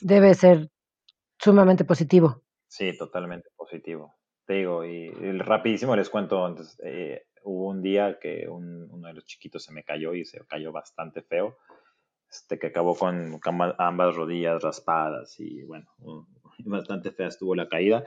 debe 0.00 0.34
ser 0.34 0.70
sumamente 1.38 1.84
positivo. 1.84 2.42
Sí, 2.68 2.96
totalmente 2.96 3.48
positivo. 3.56 4.14
Te 4.44 4.54
digo, 4.54 4.84
y, 4.84 5.10
rapidísimo 5.38 5.96
les 5.96 6.10
cuento, 6.10 6.44
antes, 6.44 6.78
eh, 6.84 7.26
hubo 7.44 7.68
un 7.68 7.82
día 7.82 8.18
que 8.20 8.46
uno 8.48 9.08
de 9.08 9.14
los 9.14 9.24
chiquitos 9.24 9.64
se 9.64 9.72
me 9.72 9.84
cayó 9.84 10.14
y 10.14 10.24
se 10.24 10.44
cayó 10.46 10.72
bastante 10.72 11.22
feo, 11.22 11.56
este, 12.28 12.58
que 12.58 12.68
acabó 12.68 12.96
con 12.96 13.40
ambas 13.78 14.16
rodillas 14.16 14.62
raspadas 14.62 15.38
y 15.38 15.62
bueno, 15.62 15.88
bastante 16.64 17.12
fea 17.12 17.28
estuvo 17.28 17.54
la 17.54 17.68
caída 17.68 18.04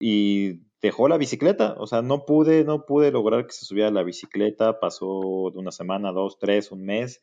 y 0.00 0.60
dejó 0.84 1.08
la 1.08 1.16
bicicleta, 1.16 1.76
o 1.78 1.86
sea, 1.86 2.02
no 2.02 2.26
pude, 2.26 2.62
no 2.62 2.84
pude 2.84 3.10
lograr 3.10 3.46
que 3.46 3.54
se 3.54 3.64
subiera 3.64 3.90
la 3.90 4.02
bicicleta, 4.02 4.80
pasó 4.80 5.50
de 5.50 5.58
una 5.58 5.72
semana, 5.72 6.12
dos, 6.12 6.38
tres, 6.38 6.70
un 6.72 6.84
mes 6.84 7.22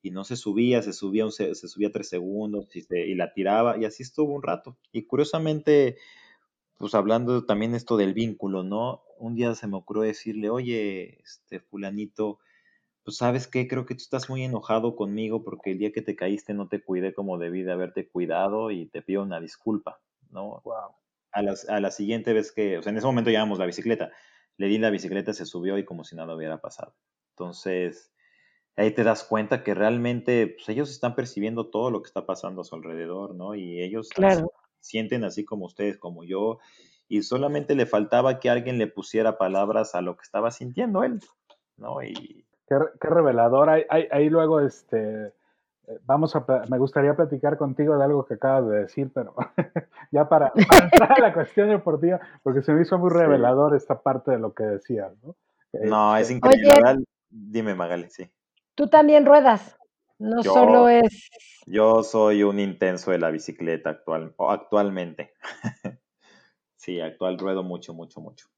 y 0.00 0.12
no 0.12 0.24
se 0.24 0.34
subía, 0.34 0.80
se 0.80 0.94
subía, 0.94 1.30
se, 1.30 1.54
subía 1.54 1.92
tres 1.92 2.08
segundos 2.08 2.74
y, 2.74 2.86
y 2.94 3.14
la 3.14 3.34
tiraba 3.34 3.76
y 3.76 3.84
así 3.84 4.02
estuvo 4.02 4.32
un 4.32 4.42
rato. 4.42 4.78
Y 4.92 5.02
curiosamente, 5.02 5.98
pues 6.78 6.94
hablando 6.94 7.44
también 7.44 7.74
esto 7.74 7.98
del 7.98 8.14
vínculo, 8.14 8.62
¿no? 8.62 9.02
Un 9.18 9.34
día 9.34 9.54
se 9.56 9.66
me 9.66 9.76
ocurrió 9.76 10.04
decirle, 10.04 10.48
oye, 10.48 11.20
este 11.22 11.60
fulanito, 11.60 12.38
pues 13.04 13.18
sabes 13.18 13.46
qué, 13.46 13.68
creo 13.68 13.84
que 13.84 13.94
tú 13.94 14.00
estás 14.04 14.30
muy 14.30 14.42
enojado 14.42 14.96
conmigo 14.96 15.44
porque 15.44 15.72
el 15.72 15.78
día 15.78 15.92
que 15.92 16.00
te 16.00 16.16
caíste 16.16 16.54
no 16.54 16.66
te 16.68 16.82
cuidé 16.82 17.12
como 17.12 17.36
debí 17.36 17.62
de 17.62 17.72
haberte 17.72 18.08
cuidado 18.08 18.70
y 18.70 18.86
te 18.86 19.02
pido 19.02 19.22
una 19.22 19.38
disculpa. 19.38 20.00
¿no? 20.30 20.62
A, 21.32 21.80
la 21.80 21.90
siguiente 21.90 22.32
vez 22.32 22.52
que, 22.52 22.78
o 22.78 22.82
sea, 22.82 22.90
en 22.90 22.98
ese 22.98 23.06
momento 23.06 23.30
llevamos 23.30 23.58
la 23.58 23.66
bicicleta, 23.66 24.10
le 24.58 24.66
di 24.66 24.78
la 24.78 24.90
bicicleta, 24.90 25.32
se 25.32 25.46
subió 25.46 25.78
y 25.78 25.84
como 25.84 26.04
si 26.04 26.14
nada 26.14 26.34
hubiera 26.34 26.60
pasado. 26.60 26.94
Entonces, 27.30 28.12
ahí 28.76 28.90
te 28.90 29.04
das 29.04 29.24
cuenta 29.24 29.62
que 29.64 29.74
realmente 29.74 30.48
pues, 30.48 30.68
ellos 30.68 30.90
están 30.90 31.14
percibiendo 31.14 31.70
todo 31.70 31.90
lo 31.90 32.02
que 32.02 32.08
está 32.08 32.26
pasando 32.26 32.60
a 32.60 32.64
su 32.64 32.74
alrededor, 32.74 33.34
¿no? 33.34 33.54
Y 33.54 33.82
ellos 33.82 34.08
sienten 34.80 35.24
así 35.24 35.44
como 35.44 35.66
ustedes, 35.66 35.98
como 35.98 36.24
yo, 36.24 36.58
y 37.08 37.22
solamente 37.22 37.74
le 37.74 37.86
faltaba 37.86 38.40
que 38.40 38.50
alguien 38.50 38.78
le 38.78 38.86
pusiera 38.86 39.38
palabras 39.38 39.94
a 39.94 40.02
lo 40.02 40.16
que 40.16 40.22
estaba 40.22 40.50
sintiendo 40.50 41.02
él, 41.04 41.20
¿no? 41.76 42.02
Y... 42.02 42.46
Qué, 42.66 43.08
revelador. 43.08 43.68
ahí 43.68 44.30
luego, 44.30 44.60
este, 44.60 45.34
vamos 46.04 46.34
a, 46.36 46.44
me 46.68 46.78
gustaría 46.78 47.14
platicar 47.14 47.56
contigo 47.56 47.96
de 47.96 48.04
algo 48.04 48.24
que 48.24 48.34
acabas 48.34 48.68
de 48.68 48.78
decir, 48.80 49.10
pero 49.14 49.34
ya 50.10 50.28
para, 50.28 50.52
entrar 50.54 51.12
a 51.12 51.20
la 51.20 51.32
cuestión 51.32 51.68
deportiva, 51.68 52.20
porque 52.42 52.62
se 52.62 52.72
me 52.72 52.82
hizo 52.82 52.98
muy 52.98 53.10
revelador 53.10 53.74
esta 53.74 54.00
parte 54.00 54.30
de 54.32 54.38
lo 54.38 54.54
que 54.54 54.64
decías, 54.64 55.12
¿no? 55.22 55.36
No, 55.72 56.16
es 56.16 56.30
este, 56.30 56.34
increíble. 56.34 57.04
Dime, 57.30 57.74
Magali, 57.74 58.10
sí. 58.10 58.30
Tú 58.74 58.88
también 58.88 59.24
ruedas, 59.24 59.78
no 60.18 60.42
solo 60.42 60.88
es... 60.88 61.30
Yo 61.66 62.02
soy 62.02 62.42
un 62.42 62.58
intenso 62.58 63.10
de 63.10 63.18
la 63.18 63.30
bicicleta 63.30 63.90
actual, 63.90 64.34
actualmente. 64.38 65.32
sí, 66.76 67.00
actual 67.00 67.38
ruedo 67.38 67.62
mucho, 67.62 67.94
mucho, 67.94 68.20
mucho. 68.20 68.48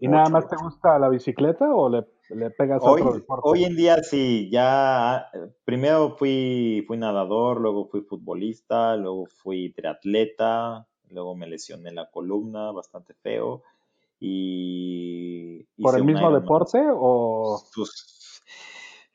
¿Y 0.00 0.08
nada 0.08 0.28
más 0.30 0.48
te 0.48 0.56
gusta 0.56 0.98
la 0.98 1.08
bicicleta 1.08 1.72
o 1.74 1.88
le 1.88 2.06
le 2.30 2.50
pegas 2.50 2.80
hoy, 2.82 3.00
otro 3.00 3.14
deporte. 3.14 3.48
Hoy 3.48 3.64
en 3.64 3.76
día 3.76 4.02
sí, 4.02 4.48
ya 4.50 5.30
primero 5.64 6.16
fui, 6.16 6.84
fui 6.86 6.96
nadador, 6.96 7.60
luego 7.60 7.86
fui 7.86 8.02
futbolista, 8.02 8.96
luego 8.96 9.26
fui 9.26 9.72
triatleta, 9.72 10.86
luego 11.10 11.34
me 11.34 11.48
lesioné 11.48 11.92
la 11.92 12.10
columna, 12.10 12.70
bastante 12.72 13.14
feo. 13.14 13.62
Y, 14.20 15.64
¿Por 15.82 15.96
el 15.96 16.04
mismo 16.04 16.30
deporte 16.30 16.78
o...? 16.92 17.60
Pues, 17.74 18.42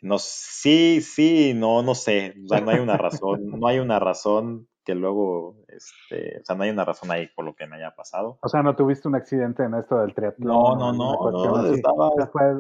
no, 0.02 0.18
sí, 0.20 1.02
sí, 1.02 1.54
no, 1.56 1.82
no 1.84 1.96
sé, 1.96 2.36
o 2.44 2.48
sea, 2.48 2.62
no 2.62 2.72
hay 2.72 2.80
una 2.80 2.98
razón, 2.98 3.50
no 3.60 3.68
hay 3.68 3.80
una 3.80 4.00
razón 4.00 4.68
que 4.86 4.96
luego, 4.96 5.58
este, 5.68 6.40
o 6.40 6.46
sea, 6.46 6.56
no 6.56 6.64
hay 6.64 6.70
una 6.70 6.86
razón 6.86 7.12
ahí 7.12 7.28
por 7.36 7.44
lo 7.44 7.56
que 7.56 7.66
me 7.66 7.76
haya 7.78 7.96
pasado. 7.96 8.38
O 8.42 8.48
sea, 8.48 8.62
no 8.62 8.76
tuviste 8.76 9.08
un 9.08 9.16
accidente 9.16 9.64
en 9.64 9.74
esto 9.74 9.98
del 10.00 10.14
triatlón. 10.14 10.48
No, 10.48 10.76
no, 10.76 10.94
no, 10.94 11.32
no 11.32 11.74
estaba, 11.74 12.12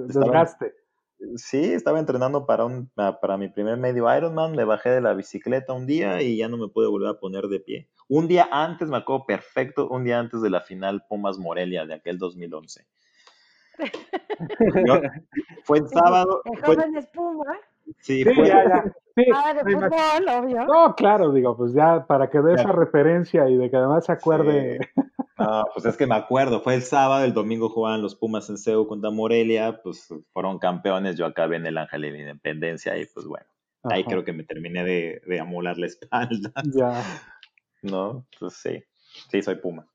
desgaste. 0.07 0.73
sí, 1.35 1.71
estaba 1.73 1.99
entrenando 1.99 2.45
para 2.45 2.65
un, 2.65 2.89
para 2.95 3.37
mi 3.37 3.47
primer 3.47 3.77
medio 3.77 4.13
Ironman, 4.13 4.53
me 4.53 4.65
bajé 4.65 4.89
de 4.89 5.01
la 5.01 5.13
bicicleta 5.13 5.73
un 5.73 5.85
día 5.85 6.21
y 6.21 6.37
ya 6.37 6.49
no 6.49 6.57
me 6.57 6.67
pude 6.67 6.87
volver 6.87 7.09
a 7.09 7.19
poner 7.19 7.43
de 7.43 7.59
pie. 7.59 7.89
Un 8.09 8.27
día 8.27 8.49
antes, 8.51 8.89
me 8.89 8.97
acuerdo 8.97 9.25
perfecto, 9.25 9.87
un 9.87 10.03
día 10.03 10.19
antes 10.19 10.41
de 10.41 10.49
la 10.49 10.61
final 10.61 11.05
Pumas 11.07 11.37
Morelia 11.37 11.85
de 11.85 11.93
aquel 11.93 12.17
2011. 12.17 12.85
fue 15.63 15.77
el 15.77 15.87
sábado. 15.89 16.41
El 16.45 16.61
joven 16.63 16.95
espuma. 16.95 17.59
Sí, 17.99 18.23
fue, 18.23 18.47
ya, 18.47 18.63
ya. 18.67 18.83
ah, 19.33 19.53
de 19.53 19.63
fútbol, 19.63 20.29
obvio. 20.29 20.65
No, 20.65 20.95
claro, 20.95 21.31
digo, 21.31 21.55
pues 21.55 21.73
ya 21.73 22.05
para 22.05 22.29
que 22.29 22.39
dé 22.39 22.55
esa 22.55 22.71
referencia 22.71 23.49
y 23.49 23.55
de 23.57 23.69
que 23.69 23.77
además 23.77 24.05
se 24.05 24.11
acuerde. 24.11 24.79
No, 25.37 25.65
pues 25.73 25.85
es 25.85 25.97
que 25.97 26.07
me 26.07 26.15
acuerdo, 26.15 26.61
fue 26.61 26.75
el 26.75 26.81
sábado, 26.81 27.25
el 27.25 27.33
domingo 27.33 27.69
jugaban 27.69 28.01
los 28.01 28.15
Pumas 28.15 28.49
en 28.49 28.57
CEU 28.57 28.87
contra 28.87 29.11
Morelia, 29.11 29.81
pues 29.83 30.07
fueron 30.31 30.59
campeones, 30.59 31.17
yo 31.17 31.25
acabé 31.25 31.57
en 31.57 31.65
el 31.65 31.77
Ángel 31.77 32.03
de 32.03 32.11
la 32.11 32.19
Independencia 32.19 32.97
y 32.97 33.05
pues 33.05 33.25
bueno, 33.25 33.45
ahí 33.83 34.05
creo 34.05 34.23
que 34.23 34.31
me 34.31 34.43
terminé 34.43 34.85
de, 34.85 35.21
de 35.25 35.39
amular 35.39 35.77
la 35.77 35.87
espalda. 35.87 36.51
Ya. 36.73 37.01
No, 37.81 38.25
pues 38.39 38.55
sí, 38.55 38.83
sí, 39.29 39.43
soy 39.43 39.57
Puma, 39.57 39.87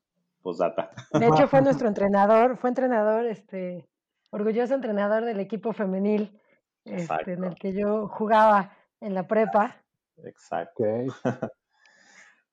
data. 0.57 0.91
De 1.11 1.27
hecho 1.27 1.49
fue 1.49 1.61
nuestro 1.61 1.87
entrenador, 1.89 2.55
fue 2.55 2.69
entrenador, 2.69 3.25
este, 3.25 3.85
orgulloso 4.29 4.73
entrenador 4.73 5.25
del 5.25 5.41
equipo 5.41 5.73
femenil 5.73 6.39
este, 6.85 7.33
en 7.33 7.43
el 7.43 7.55
que 7.55 7.73
yo 7.73 8.07
jugaba 8.07 8.71
en 9.01 9.13
la 9.13 9.27
prepa. 9.27 9.75
Exacto. 10.23 10.83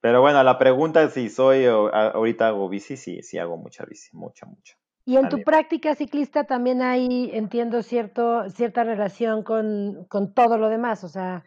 Pero 0.01 0.21
bueno, 0.21 0.43
la 0.43 0.59
pregunta 0.59 1.03
es 1.03 1.13
si 1.13 1.29
soy 1.29 1.67
ahorita 1.67 2.49
hago 2.49 2.69
bici, 2.69 2.97
sí, 2.97 3.23
sí 3.23 3.39
hago 3.39 3.57
mucha 3.57 3.85
bici, 3.85 4.17
mucha, 4.17 4.47
mucha. 4.47 4.77
Y 5.05 5.17
en 5.17 5.29
tu 5.29 5.43
práctica 5.43 5.95
ciclista 5.95 6.45
también 6.45 6.83
hay, 6.83 7.31
entiendo, 7.33 7.83
cierto, 7.83 8.49
cierta 8.51 8.85
relación 8.85 9.43
con, 9.43 10.05
con 10.09 10.35
todo 10.35 10.59
lo 10.59 10.69
demás, 10.69 11.03
o 11.03 11.09
sea, 11.09 11.45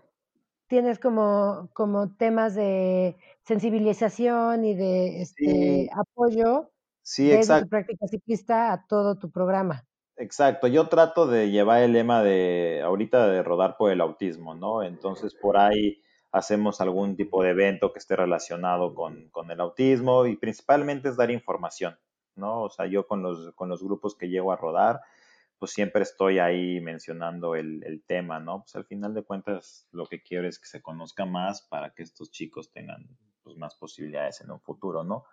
tienes 0.67 0.99
como, 0.99 1.69
como 1.73 2.15
temas 2.15 2.55
de 2.55 3.17
sensibilización 3.43 4.65
y 4.65 4.73
de 4.73 5.21
este, 5.21 5.89
apoyo 5.93 6.71
sí, 7.03 7.27
desde 7.27 7.61
tu 7.61 7.69
práctica 7.69 8.07
ciclista 8.07 8.73
a 8.73 8.87
todo 8.87 9.17
tu 9.17 9.29
programa. 9.29 9.85
Exacto, 10.17 10.67
yo 10.67 10.87
trato 10.87 11.25
de 11.25 11.49
llevar 11.49 11.81
el 11.81 11.93
lema 11.93 12.21
de 12.21 12.81
ahorita 12.83 13.27
de 13.27 13.43
rodar 13.43 13.77
por 13.77 13.91
el 13.91 14.01
autismo, 14.01 14.53
¿no? 14.53 14.83
Entonces 14.83 15.33
por 15.33 15.57
ahí 15.57 16.01
hacemos 16.31 16.79
algún 16.79 17.15
tipo 17.15 17.43
de 17.43 17.51
evento 17.51 17.91
que 17.91 17.99
esté 17.99 18.15
relacionado 18.15 18.93
con, 18.93 19.31
el 19.49 19.59
autismo 19.59 20.25
y 20.25 20.37
principalmente 20.37 21.09
es 21.09 21.17
dar 21.17 21.31
información, 21.31 21.97
¿no? 22.35 22.61
O 22.61 22.69
sea, 22.69 22.85
yo 22.85 23.07
con 23.07 23.21
los, 23.21 23.53
con 23.55 23.69
los 23.69 23.83
grupos 23.83 24.15
que 24.15 24.29
llego 24.29 24.51
a 24.51 24.57
rodar, 24.57 25.01
pues 25.59 25.73
siempre 25.73 26.01
estoy 26.01 26.39
ahí 26.39 26.79
mencionando 26.81 27.55
el, 27.55 28.03
tema, 28.07 28.39
¿no? 28.39 28.61
Pues 28.61 28.75
al 28.75 28.85
final 28.85 29.13
de 29.13 29.23
cuentas 29.23 29.87
lo 29.91 30.07
que 30.07 30.23
quiero 30.23 30.47
es 30.47 30.57
que 30.57 30.67
se 30.67 30.81
conozca 30.81 31.25
más 31.25 31.61
para 31.61 31.93
que 31.93 32.03
estos 32.03 32.31
chicos 32.31 32.71
tengan 32.71 33.07
pues, 33.43 33.57
más 33.57 33.75
posibilidades 33.75 34.41
en 34.41 34.51
un 34.51 34.59
futuro, 34.59 35.03
¿no? 35.03 35.25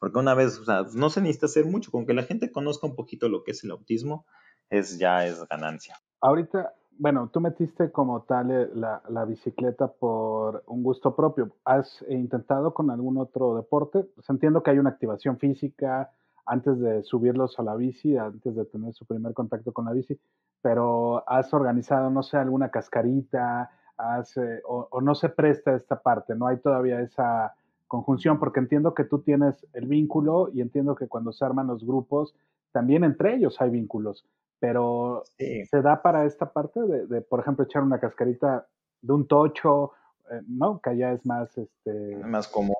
Porque 0.00 0.18
una 0.18 0.34
vez, 0.34 0.58
o 0.58 0.64
sea, 0.64 0.86
no 0.94 1.10
se 1.10 1.20
necesita 1.20 1.46
hacer 1.46 1.66
mucho, 1.66 1.92
con 1.92 2.06
que 2.06 2.14
la 2.14 2.22
gente 2.22 2.50
conozca 2.50 2.86
un 2.86 2.96
poquito 2.96 3.28
lo 3.28 3.44
que 3.44 3.52
es 3.52 3.62
el 3.62 3.70
autismo, 3.70 4.24
es 4.70 4.98
ya 4.98 5.26
es 5.26 5.46
ganancia. 5.46 5.96
Ahorita, 6.22 6.74
bueno, 6.98 7.28
tú 7.32 7.40
metiste 7.40 7.92
como 7.92 8.22
tal 8.22 8.50
eh, 8.50 8.70
la, 8.74 9.02
la, 9.10 9.26
bicicleta 9.26 9.88
por 9.88 10.64
un 10.66 10.82
gusto 10.82 11.14
propio. 11.14 11.50
¿Has 11.64 12.02
intentado 12.08 12.72
con 12.72 12.90
algún 12.90 13.18
otro 13.18 13.54
deporte? 13.56 14.04
Pues 14.14 14.28
entiendo 14.30 14.62
que 14.62 14.70
hay 14.70 14.78
una 14.78 14.90
activación 14.90 15.38
física 15.38 16.10
antes 16.46 16.80
de 16.80 17.02
subirlos 17.02 17.58
a 17.58 17.62
la 17.62 17.76
bici, 17.76 18.16
antes 18.16 18.56
de 18.56 18.64
tener 18.64 18.94
su 18.94 19.04
primer 19.06 19.34
contacto 19.34 19.72
con 19.72 19.84
la 19.84 19.92
bici, 19.92 20.18
pero 20.62 21.28
has 21.28 21.52
organizado, 21.52 22.10
no 22.10 22.22
sé, 22.22 22.38
alguna 22.38 22.70
cascarita, 22.70 23.70
has, 23.96 24.36
eh, 24.38 24.62
o, 24.66 24.88
o, 24.90 25.00
no 25.00 25.14
se 25.14 25.28
presta 25.28 25.74
esta 25.74 26.00
parte, 26.00 26.34
no 26.34 26.46
hay 26.46 26.56
todavía 26.58 27.00
esa 27.00 27.54
conjunción, 27.90 28.38
porque 28.38 28.60
entiendo 28.60 28.94
que 28.94 29.04
tú 29.04 29.18
tienes 29.18 29.66
el 29.74 29.86
vínculo 29.86 30.48
y 30.54 30.62
entiendo 30.62 30.94
que 30.94 31.08
cuando 31.08 31.32
se 31.32 31.44
arman 31.44 31.66
los 31.66 31.84
grupos, 31.84 32.34
también 32.72 33.04
entre 33.04 33.34
ellos 33.34 33.60
hay 33.60 33.68
vínculos 33.68 34.24
pero 34.60 35.24
se 35.38 35.82
da 35.82 36.02
para 36.02 36.26
esta 36.26 36.52
parte 36.52 36.80
de, 36.80 37.22
por 37.22 37.40
ejemplo, 37.40 37.64
echar 37.64 37.82
una 37.82 37.98
cascarita 37.98 38.66
de 39.00 39.12
un 39.12 39.26
tocho, 39.26 39.92
eh, 40.30 40.42
¿no? 40.46 40.80
Que 40.80 40.90
allá 40.90 41.12
es 41.12 41.24
más, 41.24 41.56
este... 41.56 42.16
Más 42.16 42.46
común. 42.46 42.76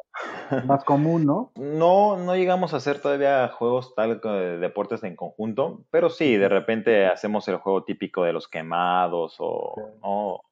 Más 0.66 0.84
común, 0.84 1.24
¿no? 1.24 1.52
No, 1.56 2.18
no 2.18 2.36
llegamos 2.36 2.74
a 2.74 2.76
hacer 2.76 3.00
todavía 3.00 3.48
juegos 3.48 3.94
tal 3.94 4.20
de 4.20 4.58
deportes 4.58 5.02
en 5.04 5.16
conjunto, 5.16 5.80
pero 5.90 6.10
sí, 6.10 6.36
de 6.36 6.50
repente 6.50 7.06
hacemos 7.06 7.48
el 7.48 7.56
juego 7.56 7.82
típico 7.84 8.24
de 8.24 8.34
los 8.34 8.46
quemados 8.46 9.36
o, 9.38 10.42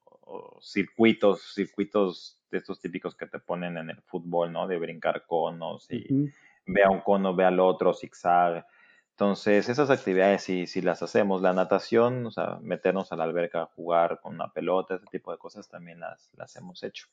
circuitos, 0.61 1.53
circuitos 1.53 2.38
de 2.51 2.57
estos 2.57 2.79
típicos 2.79 3.15
que 3.15 3.27
te 3.27 3.39
ponen 3.39 3.77
en 3.77 3.89
el 3.89 4.01
fútbol, 4.01 4.51
¿no? 4.51 4.67
De 4.67 4.77
brincar 4.77 5.25
conos 5.25 5.89
y 5.91 6.31
ve 6.65 6.83
a 6.83 6.89
un 6.89 7.01
cono, 7.01 7.35
ve 7.35 7.45
al 7.45 7.59
otro, 7.59 7.93
zigzag. 7.93 8.65
Entonces, 9.11 9.67
esas 9.67 9.89
actividades 9.89 10.43
sí, 10.43 10.65
sí 10.65 10.81
las 10.81 11.03
hacemos. 11.03 11.41
La 11.41 11.51
natación, 11.51 12.25
o 12.25 12.31
sea, 12.31 12.57
meternos 12.61 13.11
a 13.11 13.17
la 13.17 13.25
alberca, 13.25 13.65
jugar 13.75 14.19
con 14.21 14.35
una 14.35 14.51
pelota, 14.53 14.95
ese 14.95 15.05
tipo 15.07 15.31
de 15.31 15.37
cosas 15.37 15.67
también 15.67 15.99
las, 15.99 16.31
las 16.37 16.55
hemos 16.55 16.83
hecho. 16.83 17.07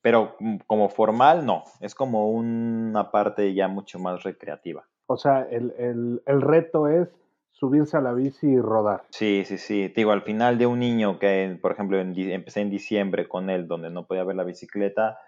Pero 0.00 0.36
mm, 0.38 0.58
como 0.66 0.88
formal, 0.88 1.44
no. 1.44 1.64
Es 1.80 1.94
como 1.94 2.30
una 2.30 3.10
parte 3.10 3.52
ya 3.52 3.66
mucho 3.66 3.98
más 3.98 4.22
recreativa. 4.22 4.86
O 5.06 5.16
sea, 5.16 5.42
el, 5.50 5.74
el, 5.76 6.22
el 6.26 6.40
reto 6.40 6.88
es 6.88 7.08
subirse 7.54 7.96
a 7.96 8.00
la 8.00 8.12
bici 8.12 8.46
y 8.48 8.60
rodar. 8.60 9.04
Sí, 9.10 9.44
sí, 9.46 9.58
sí. 9.58 9.88
Te 9.88 10.00
digo, 10.00 10.12
al 10.12 10.22
final 10.22 10.58
de 10.58 10.66
un 10.66 10.80
niño 10.80 11.18
que, 11.18 11.56
por 11.62 11.72
ejemplo, 11.72 11.98
empecé 11.98 12.60
en 12.60 12.70
diciembre 12.70 13.28
con 13.28 13.48
él, 13.48 13.66
donde 13.66 13.90
no 13.90 14.06
podía 14.06 14.24
ver 14.24 14.36
la 14.36 14.44
bicicleta, 14.44 15.18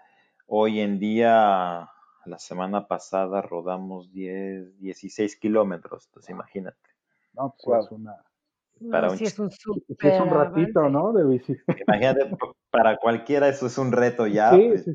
hoy 0.45 0.81
en 0.81 0.99
día 0.99 1.89
la 2.25 2.37
semana 2.37 2.87
pasada 2.87 3.41
rodamos 3.41 4.11
10, 4.11 4.77
16 4.79 5.37
kilómetros, 5.37 6.07
entonces 6.07 6.29
imagínate. 6.29 6.77
No, 7.33 7.55
pues 7.63 7.85
es 7.85 7.91
una... 7.91 8.15
Para 8.91 9.09
un, 9.09 9.15
es 9.15 9.39
un, 9.39 9.49
es 9.49 10.21
un 10.21 10.29
ratito, 10.29 10.87
¿no? 10.89 11.11
De 11.11 11.23
bici. 11.25 11.55
Imagínate, 11.87 12.29
para 12.69 12.97
cualquiera 12.97 13.47
eso 13.47 13.65
es 13.65 13.77
un 13.79 13.91
reto 13.91 14.27
ya. 14.27 14.51
Sí, 14.51 14.67
pues, 14.67 14.83
sí, 14.83 14.93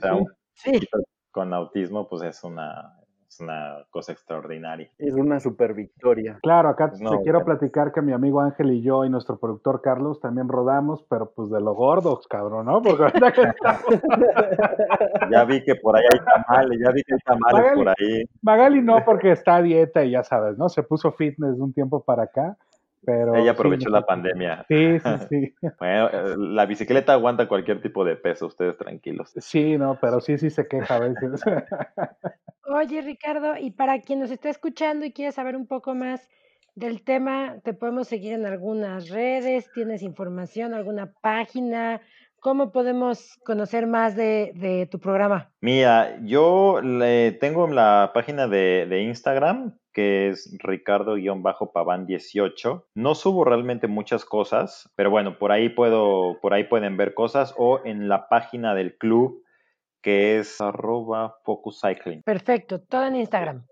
sí. 0.54 0.88
Con 1.32 1.52
autismo, 1.52 2.08
pues 2.08 2.22
es 2.22 2.44
una, 2.44 3.01
es 3.32 3.40
una 3.40 3.86
cosa 3.90 4.12
extraordinaria. 4.12 4.90
Es 4.98 5.14
una 5.14 5.40
super 5.40 5.72
victoria. 5.72 6.38
Claro, 6.42 6.68
acá 6.68 6.90
te 6.90 6.98
quiero 7.22 7.44
platicar 7.44 7.90
que 7.92 8.02
mi 8.02 8.12
amigo 8.12 8.40
Ángel 8.40 8.72
y 8.72 8.82
yo 8.82 9.06
y 9.06 9.08
nuestro 9.08 9.38
productor 9.38 9.80
Carlos 9.80 10.20
también 10.20 10.48
rodamos, 10.48 11.02
pero 11.08 11.32
pues 11.34 11.50
de 11.50 11.60
los 11.60 11.74
gordos, 11.74 12.26
cabrón, 12.28 12.66
¿no? 12.66 12.82
Porque 12.82 13.04
ahorita 13.04 13.32
que 13.32 13.42
ya 15.30 15.44
vi 15.44 15.64
que 15.64 15.76
por 15.76 15.96
ahí 15.96 16.04
hay 16.12 16.20
tamales, 16.20 16.78
ya 16.84 16.92
vi 16.92 17.02
que 17.04 17.14
hay 17.14 17.20
tamales 17.20 17.72
por 17.74 17.88
ahí. 17.88 18.24
Magali 18.42 18.82
no, 18.82 19.02
porque 19.04 19.32
está 19.32 19.56
a 19.56 19.62
dieta 19.62 20.04
y 20.04 20.10
ya 20.10 20.22
sabes, 20.24 20.58
¿no? 20.58 20.68
Se 20.68 20.82
puso 20.82 21.12
fitness 21.12 21.56
de 21.56 21.62
un 21.62 21.72
tiempo 21.72 22.04
para 22.04 22.24
acá. 22.24 22.58
Pero 23.04 23.34
Ella 23.34 23.52
aprovechó 23.52 23.88
la 23.88 24.02
pandemia. 24.02 24.64
Sí, 24.68 25.00
sí, 25.00 25.10
sí. 25.28 25.54
bueno, 25.80 26.08
eh, 26.08 26.36
la 26.38 26.66
bicicleta 26.66 27.14
aguanta 27.14 27.48
cualquier 27.48 27.82
tipo 27.82 28.04
de 28.04 28.14
peso, 28.14 28.46
ustedes 28.46 28.76
tranquilos. 28.76 29.32
Sí, 29.38 29.76
no, 29.76 29.98
pero 30.00 30.20
sí, 30.20 30.38
sí 30.38 30.50
se 30.50 30.68
queja 30.68 30.96
a 30.96 31.00
veces. 31.00 31.42
Oye, 32.74 33.02
Ricardo, 33.02 33.58
y 33.58 33.70
para 33.70 34.00
quien 34.00 34.20
nos 34.20 34.30
está 34.30 34.48
escuchando 34.48 35.04
y 35.04 35.12
quiere 35.12 35.32
saber 35.32 35.56
un 35.56 35.66
poco 35.66 35.94
más 35.94 36.26
del 36.74 37.02
tema, 37.02 37.56
te 37.62 37.74
podemos 37.74 38.08
seguir 38.08 38.32
en 38.32 38.46
algunas 38.46 39.10
redes, 39.10 39.70
tienes 39.74 40.02
información, 40.02 40.72
alguna 40.72 41.12
página, 41.20 42.00
¿Cómo 42.42 42.72
podemos 42.72 43.38
conocer 43.44 43.86
más 43.86 44.16
de, 44.16 44.88
tu 44.90 44.98
programa? 44.98 45.52
Mira, 45.60 46.18
yo 46.24 46.80
le 46.82 47.30
tengo 47.30 47.68
la 47.68 48.10
página 48.12 48.48
de, 48.48 48.84
de 48.90 49.02
Instagram 49.02 49.78
que 49.92 50.30
es 50.30 50.58
Ricardo-Paván18. 50.58 52.84
No 52.94 53.14
subo 53.14 53.44
realmente 53.44 53.86
muchas 53.86 54.24
cosas, 54.24 54.90
pero 54.96 55.10
bueno, 55.10 55.38
por 55.38 55.52
ahí 55.52 55.68
puedo, 55.68 56.40
por 56.40 56.52
ahí 56.52 56.64
pueden 56.64 56.96
ver 56.96 57.14
cosas 57.14 57.54
o 57.56 57.80
en 57.84 58.08
la 58.08 58.28
página 58.28 58.74
del 58.74 58.96
club 58.96 59.41
que 60.02 60.38
es 60.38 60.60
arroba 60.60 61.36
Focus 61.44 61.80
Cycling. 61.80 62.22
Perfecto, 62.22 62.80
todo 62.80 63.06
en 63.06 63.16
Instagram. 63.16 63.66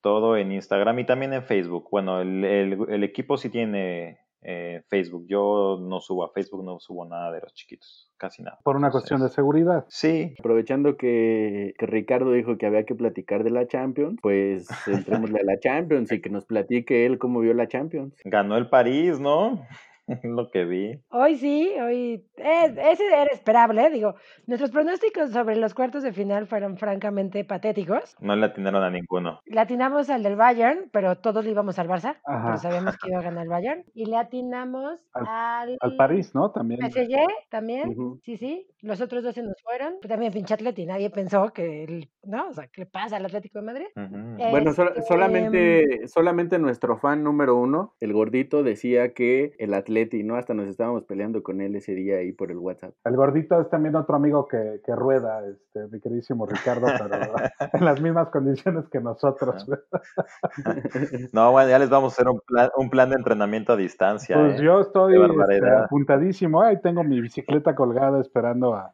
Todo 0.00 0.36
en 0.36 0.52
Instagram 0.52 0.98
y 0.98 1.06
también 1.06 1.32
en 1.32 1.42
Facebook. 1.42 1.88
Bueno, 1.90 2.20
el, 2.20 2.44
el 2.44 3.04
equipo 3.04 3.36
sí 3.36 3.50
tiene 3.50 4.18
eh, 4.48 4.82
Facebook. 4.88 5.26
Yo 5.28 5.76
no 5.80 6.00
subo 6.00 6.24
a 6.24 6.30
Facebook, 6.30 6.64
no 6.64 6.78
subo 6.78 7.04
nada 7.04 7.32
de 7.32 7.40
los 7.40 7.52
chiquitos, 7.52 8.12
casi 8.16 8.44
nada. 8.44 8.60
Por 8.62 8.76
una 8.76 8.92
cuestión 8.92 9.20
de 9.20 9.28
seguridad. 9.28 9.86
Sí. 9.88 10.34
Aprovechando 10.38 10.96
que, 10.96 11.74
Ricardo 11.78 12.30
dijo 12.30 12.56
que 12.56 12.66
había 12.66 12.84
que 12.84 12.94
platicar 12.94 13.42
de 13.42 13.50
la 13.50 13.66
Champions, 13.66 14.20
pues 14.22 14.68
entrémosle 14.86 15.40
a 15.40 15.44
la 15.44 15.58
Champions 15.58 16.12
y 16.12 16.20
que 16.20 16.30
nos 16.30 16.46
platique 16.46 17.06
él 17.06 17.18
cómo 17.18 17.40
vio 17.40 17.54
la 17.54 17.66
Champions. 17.66 18.14
Ganó 18.24 18.56
el 18.56 18.68
París, 18.68 19.18
¿no? 19.18 19.66
lo 20.22 20.50
que 20.50 20.64
vi. 20.64 21.00
Hoy 21.10 21.36
sí, 21.36 21.72
hoy. 21.80 22.24
ese 22.36 23.06
era 23.06 23.30
esperable, 23.32 23.90
digo. 23.90 24.14
Nuestros 24.46 24.70
pronósticos 24.70 25.30
sobre 25.30 25.56
los 25.56 25.74
cuartos 25.74 26.02
de 26.02 26.12
final 26.12 26.46
fueron 26.46 26.76
francamente 26.76 27.44
patéticos. 27.44 28.16
No 28.20 28.36
le 28.36 28.46
atinaron 28.46 28.82
a 28.82 28.90
ninguno. 28.90 29.40
Le 29.46 29.60
atinamos 29.60 30.08
al 30.10 30.22
del 30.22 30.36
Bayern, 30.36 30.90
pero 30.92 31.16
todos 31.18 31.44
le 31.44 31.50
íbamos 31.50 31.78
al 31.78 31.88
Barça. 31.88 32.16
Pero 32.24 32.56
sabíamos 32.58 32.96
que 33.02 33.08
iba 33.08 33.18
a 33.18 33.22
ganar 33.22 33.44
el 33.44 33.48
Bayern. 33.48 33.84
Y 33.94 34.06
le 34.06 34.16
atinamos 34.16 35.04
al. 35.12 35.76
Al, 35.80 35.96
París, 35.96 36.34
¿no? 36.34 36.52
También. 36.52 36.80
PSG, 36.80 37.16
también. 37.48 37.96
Sí, 38.22 38.36
sí. 38.36 38.68
Los 38.82 39.00
otros 39.00 39.24
dos 39.24 39.34
se 39.34 39.42
nos 39.42 39.60
fueron. 39.62 40.00
También 40.06 40.32
pinche 40.32 40.54
Atleti. 40.54 40.86
Nadie 40.86 41.10
pensó 41.10 41.52
que. 41.52 41.84
El, 41.84 42.08
¿No? 42.22 42.48
O 42.48 42.52
sea, 42.52 42.68
¿qué 42.68 42.82
le 42.82 42.86
pasa 42.86 43.16
al 43.16 43.24
Atlético 43.24 43.58
de 43.58 43.64
Madrid? 43.64 43.86
Bueno, 43.94 44.70
este, 44.70 45.02
solamente, 45.02 46.08
solamente 46.08 46.58
nuestro 46.58 46.96
fan 46.98 47.24
número 47.24 47.56
uno, 47.56 47.94
el 48.00 48.12
gordito, 48.12 48.62
decía 48.62 49.12
que 49.12 49.54
el 49.58 49.74
Atlético 49.74 49.95
Leti, 49.96 50.22
¿no? 50.22 50.36
Hasta 50.36 50.52
nos 50.52 50.68
estábamos 50.68 51.04
peleando 51.04 51.42
con 51.42 51.62
él 51.62 51.74
ese 51.74 51.94
día 51.94 52.18
ahí 52.18 52.32
por 52.32 52.50
el 52.50 52.58
WhatsApp. 52.58 52.92
El 53.04 53.16
gordito 53.16 53.58
es 53.60 53.70
también 53.70 53.96
otro 53.96 54.16
amigo 54.16 54.46
que, 54.46 54.82
que 54.84 54.94
rueda, 54.94 55.40
este, 55.46 55.88
mi 55.88 56.00
queridísimo 56.00 56.44
Ricardo, 56.44 56.86
pero 56.98 57.08
en 57.72 57.84
las 57.84 58.00
mismas 58.02 58.28
condiciones 58.28 58.86
que 58.88 59.00
nosotros. 59.00 59.66
no, 61.32 61.52
bueno, 61.52 61.70
ya 61.70 61.78
les 61.78 61.88
vamos 61.88 62.12
a 62.12 62.14
hacer 62.14 62.28
un 62.28 62.40
plan, 62.40 62.68
un 62.76 62.90
plan 62.90 63.08
de 63.08 63.16
entrenamiento 63.16 63.72
a 63.72 63.76
distancia. 63.76 64.36
Pues 64.36 64.60
¿eh? 64.60 64.64
yo 64.64 64.80
estoy 64.80 65.14
este, 65.14 65.68
apuntadísimo, 65.68 66.60
ahí 66.60 66.78
tengo 66.82 67.02
mi 67.02 67.18
bicicleta 67.22 67.74
colgada 67.74 68.20
esperando 68.20 68.74
a, 68.74 68.92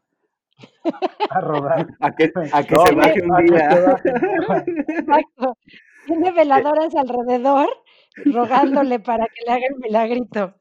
a 1.30 1.40
rodar. 1.40 1.88
A 2.00 2.12
que, 2.12 2.32
a 2.52 2.62
que 2.62 2.76
se 2.76 2.94
baje 2.94 3.22
un 3.22 3.46
día. 3.46 3.96
Exacto. 4.88 5.56
Tiene 6.06 6.32
veladoras 6.32 6.94
alrededor 6.94 7.68
rogándole 8.26 9.00
para 9.00 9.26
que 9.26 9.44
le 9.46 9.52
haga 9.52 9.66
el 9.68 9.76
milagrito. 9.78 10.54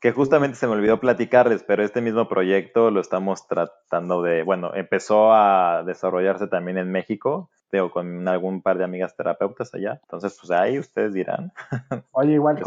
Que 0.00 0.12
justamente 0.12 0.56
se 0.56 0.66
me 0.66 0.74
olvidó 0.74 1.00
platicarles, 1.00 1.64
pero 1.64 1.82
este 1.82 2.00
mismo 2.00 2.28
proyecto 2.28 2.90
lo 2.90 3.00
estamos 3.00 3.46
tratando 3.48 4.22
de, 4.22 4.42
bueno, 4.42 4.74
empezó 4.74 5.32
a 5.32 5.82
desarrollarse 5.84 6.46
también 6.46 6.78
en 6.78 6.90
México, 6.90 7.50
tengo 7.70 7.90
con 7.90 8.26
algún 8.28 8.62
par 8.62 8.78
de 8.78 8.84
amigas 8.84 9.14
terapeutas 9.16 9.74
allá, 9.74 10.00
entonces 10.02 10.36
pues 10.40 10.50
ahí 10.50 10.78
ustedes 10.78 11.12
dirán. 11.12 11.52
Oye, 12.12 12.34
igual, 12.34 12.62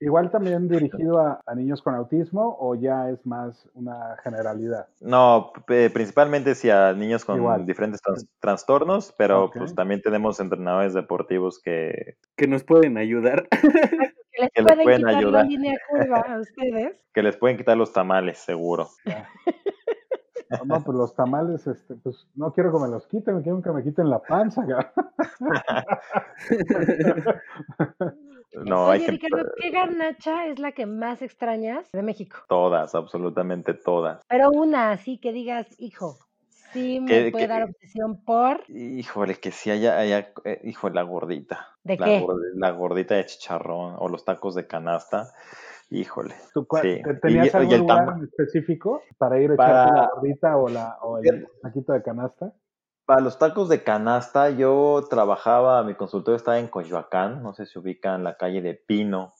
igual 0.00 0.30
también 0.30 0.68
dirigido 0.68 1.18
a, 1.20 1.54
niños 1.54 1.82
con 1.82 1.94
autismo 1.94 2.56
o 2.60 2.74
ya 2.74 3.10
es 3.10 3.24
más 3.26 3.68
una 3.74 4.16
generalidad? 4.22 4.86
No, 5.00 5.52
principalmente 5.66 6.54
sí 6.54 6.70
a 6.70 6.92
niños 6.92 7.24
con 7.24 7.66
diferentes 7.66 8.00
trastornos, 8.40 9.14
pero 9.16 9.50
pues 9.50 9.74
también 9.74 10.02
tenemos 10.02 10.38
entrenadores 10.40 10.94
deportivos 10.94 11.60
que... 11.60 12.16
Que 12.36 12.46
nos 12.46 12.62
pueden 12.62 12.98
ayudar. 12.98 13.48
que 14.54 14.62
les 14.62 14.82
pueden, 14.82 15.06
ayudar. 15.06 15.32
la 15.32 15.42
línea 15.44 15.78
curva 15.88 16.20
a 16.20 16.40
ustedes. 16.40 17.02
Que 17.12 17.22
les 17.22 17.36
pueden 17.38 17.56
quitar 17.56 17.78
los 17.78 17.94
tamales, 17.94 18.38
seguro. 18.38 18.90
No, 20.64 20.82
pues 20.82 20.96
los 20.96 21.14
tamales, 21.14 21.66
este, 21.66 21.94
pues 21.96 22.26
no 22.34 22.52
quiero 22.52 22.72
que 22.72 22.78
me 22.78 22.88
los 22.88 23.06
quiten, 23.06 23.42
quiero 23.42 23.60
que 23.62 23.70
me 23.70 23.82
quiten 23.82 24.08
la 24.08 24.20
panza. 24.20 24.64
no, 28.64 28.86
Oye, 28.86 29.06
Ricardo, 29.08 29.50
¿qué 29.60 29.70
garnacha 29.70 30.46
es 30.46 30.58
la 30.58 30.72
que 30.72 30.86
más 30.86 31.20
extrañas 31.22 31.90
de 31.90 32.02
México? 32.02 32.38
Todas, 32.48 32.94
absolutamente 32.94 33.74
todas. 33.74 34.22
Pero 34.28 34.50
una 34.50 34.92
así 34.92 35.18
que 35.18 35.32
digas, 35.32 35.66
hijo, 35.78 36.16
sí 36.72 37.00
me 37.00 37.32
puede 37.32 37.48
dar 37.48 37.64
obsesión 37.64 38.22
por. 38.24 38.62
Híjole, 38.68 39.34
que 39.36 39.50
sí 39.50 39.70
haya, 39.70 39.98
haya 39.98 40.32
eh, 40.44 40.60
hijo, 40.64 40.88
la 40.90 41.02
gordita. 41.02 41.75
¿De 41.86 41.96
la 41.96 42.04
qué? 42.06 42.26
la 42.54 42.70
gordita 42.72 43.14
de 43.14 43.26
chicharrón 43.26 43.94
o 43.98 44.08
los 44.08 44.24
tacos 44.24 44.54
de 44.54 44.66
canasta. 44.66 45.32
Híjole. 45.88 46.34
¿Tú 46.52 46.66
Sí. 46.82 47.00
te- 47.02 47.14
¿Tenías 47.14 47.54
Y- 47.54 47.56
algún 47.56 47.78
lugar 47.78 48.16
en 48.18 48.24
específico 48.24 49.02
para 49.18 49.40
ir 49.40 49.52
a 49.52 49.56
Para- 49.56 49.84
echarte 49.84 50.00
la 50.00 50.10
gordita 50.14 50.56
o, 50.56 50.68
la, 50.68 50.98
o 51.02 51.18
el 51.18 51.46
taquito 51.62 51.92
de 51.92 52.02
canasta? 52.02 52.52
Para 53.04 53.20
los 53.20 53.38
tacos 53.38 53.68
de 53.68 53.84
canasta, 53.84 54.50
yo 54.50 55.04
trabajaba, 55.08 55.84
mi 55.84 55.94
consultorio 55.94 56.36
estaba 56.36 56.58
en 56.58 56.66
Coyoacán, 56.66 57.40
no 57.40 57.54
sé 57.54 57.64
si 57.66 57.78
ubican 57.78 58.24
la 58.24 58.36
calle 58.36 58.60
de 58.62 58.74
Pino, 58.74 59.32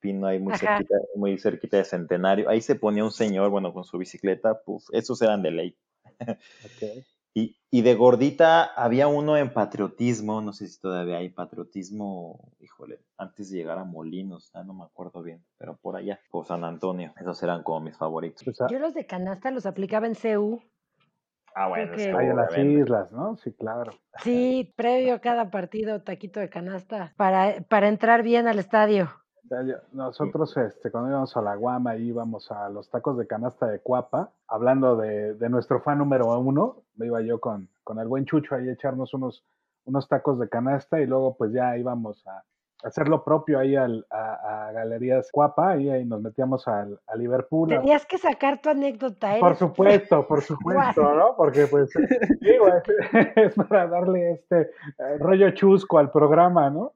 Pino 0.00 0.26
ahí 0.26 0.38
muy 0.38 0.52
Ajá. 0.52 0.76
cerquita, 0.76 0.94
muy 1.14 1.38
cerquita 1.38 1.78
de 1.78 1.84
Centenario. 1.84 2.50
Ahí 2.50 2.60
se 2.60 2.74
ponía 2.74 3.02
un 3.02 3.10
señor, 3.10 3.48
bueno, 3.48 3.72
con 3.72 3.84
su 3.84 3.96
bicicleta, 3.96 4.60
puf, 4.62 4.84
esos 4.92 5.22
eran 5.22 5.42
de 5.42 5.50
ley. 5.50 5.78
Ok. 6.20 7.04
Y, 7.36 7.54
y 7.70 7.82
de 7.82 7.94
gordita 7.94 8.64
había 8.64 9.08
uno 9.08 9.36
en 9.36 9.52
patriotismo, 9.52 10.40
no 10.40 10.54
sé 10.54 10.68
si 10.68 10.80
todavía 10.80 11.18
hay 11.18 11.28
patriotismo, 11.28 12.50
híjole, 12.60 13.00
antes 13.18 13.50
de 13.50 13.58
llegar 13.58 13.78
a 13.78 13.84
Molinos, 13.84 14.50
ah, 14.54 14.64
no 14.64 14.72
me 14.72 14.84
acuerdo 14.84 15.22
bien, 15.22 15.44
pero 15.58 15.76
por 15.76 15.96
allá, 15.96 16.18
por 16.30 16.46
San 16.46 16.64
Antonio, 16.64 17.12
esos 17.20 17.42
eran 17.42 17.62
como 17.62 17.80
mis 17.80 17.98
favoritos. 17.98 18.42
Pues, 18.42 18.58
ah, 18.62 18.68
Yo 18.70 18.78
los 18.78 18.94
de 18.94 19.04
canasta 19.04 19.50
los 19.50 19.66
aplicaba 19.66 20.06
en 20.06 20.14
CU. 20.14 20.62
Ah, 21.54 21.68
bueno, 21.68 21.92
que- 21.94 22.10
es 22.10 22.16
que 22.16 22.24
en 22.24 22.36
las 22.36 22.56
islas, 22.56 23.12
¿no? 23.12 23.36
Sí, 23.36 23.52
claro. 23.52 23.92
Sí, 24.24 24.72
previo 24.74 25.16
a 25.16 25.20
cada 25.20 25.50
partido, 25.50 26.02
taquito 26.02 26.40
de 26.40 26.48
canasta, 26.48 27.12
para, 27.18 27.60
para 27.68 27.88
entrar 27.88 28.22
bien 28.22 28.48
al 28.48 28.58
estadio. 28.58 29.10
Ya, 29.50 29.80
Nosotros, 29.92 30.56
este, 30.56 30.90
cuando 30.90 31.10
íbamos 31.10 31.36
a 31.36 31.42
la 31.42 31.54
Guama, 31.56 31.96
íbamos 31.96 32.50
a 32.50 32.68
los 32.68 32.90
tacos 32.90 33.16
de 33.16 33.26
canasta 33.26 33.66
de 33.66 33.80
Cuapa, 33.80 34.30
hablando 34.48 34.96
de, 34.96 35.34
de 35.34 35.48
nuestro 35.48 35.80
fan 35.80 35.98
número 35.98 36.26
uno, 36.38 36.82
me 36.96 37.06
iba 37.06 37.20
yo 37.22 37.38
con, 37.38 37.68
con 37.84 37.98
el 37.98 38.08
buen 38.08 38.24
Chucho 38.24 38.54
ahí 38.54 38.68
a 38.68 38.72
echarnos 38.72 39.14
unos, 39.14 39.44
unos 39.84 40.08
tacos 40.08 40.38
de 40.40 40.48
canasta 40.48 41.00
y 41.00 41.06
luego 41.06 41.36
pues 41.36 41.52
ya 41.52 41.76
íbamos 41.78 42.26
a 42.26 42.42
hacer 42.82 43.08
lo 43.08 43.24
propio 43.24 43.58
ahí 43.58 43.74
al, 43.76 44.04
a, 44.10 44.66
a 44.68 44.72
Galerías 44.72 45.30
Cuapa 45.32 45.76
y 45.76 45.90
ahí 45.90 46.04
nos 46.04 46.20
metíamos 46.20 46.66
al, 46.68 47.00
a 47.06 47.16
Liverpool. 47.16 47.68
Tenías 47.68 48.04
que 48.04 48.18
sacar 48.18 48.60
tu 48.60 48.68
anécdota. 48.68 49.36
Por 49.40 49.48
eres- 49.50 49.58
supuesto, 49.58 50.26
por 50.26 50.42
supuesto, 50.42 51.02
¿no? 51.14 51.36
Porque 51.36 51.66
pues 51.68 51.90
digo, 52.40 52.66
es, 52.68 52.82
es 53.36 53.54
para 53.54 53.86
darle 53.86 54.32
este 54.32 54.60
eh, 54.98 55.18
rollo 55.18 55.50
chusco 55.52 55.98
al 55.98 56.10
programa, 56.10 56.68
¿no? 56.70 56.92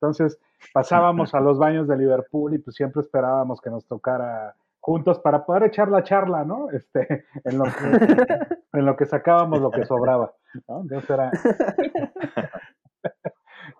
Entonces 0.00 0.38
pasábamos 0.72 1.34
a 1.34 1.40
los 1.40 1.58
baños 1.58 1.86
de 1.86 1.96
Liverpool 1.98 2.54
y 2.54 2.58
pues 2.58 2.74
siempre 2.74 3.02
esperábamos 3.02 3.60
que 3.60 3.68
nos 3.68 3.84
tocara 3.86 4.56
juntos 4.80 5.18
para 5.18 5.44
poder 5.44 5.64
echar 5.64 5.88
la 5.90 6.02
charla, 6.02 6.42
¿no? 6.42 6.70
Este, 6.70 7.26
en 7.44 7.58
lo 7.58 7.64
que, 7.64 8.46
en 8.72 8.86
lo 8.86 8.96
que 8.96 9.04
sacábamos 9.04 9.60
lo 9.60 9.70
que 9.70 9.84
sobraba, 9.84 10.32
¿no? 10.66 10.80
Entonces 10.80 11.10
era, 11.10 11.30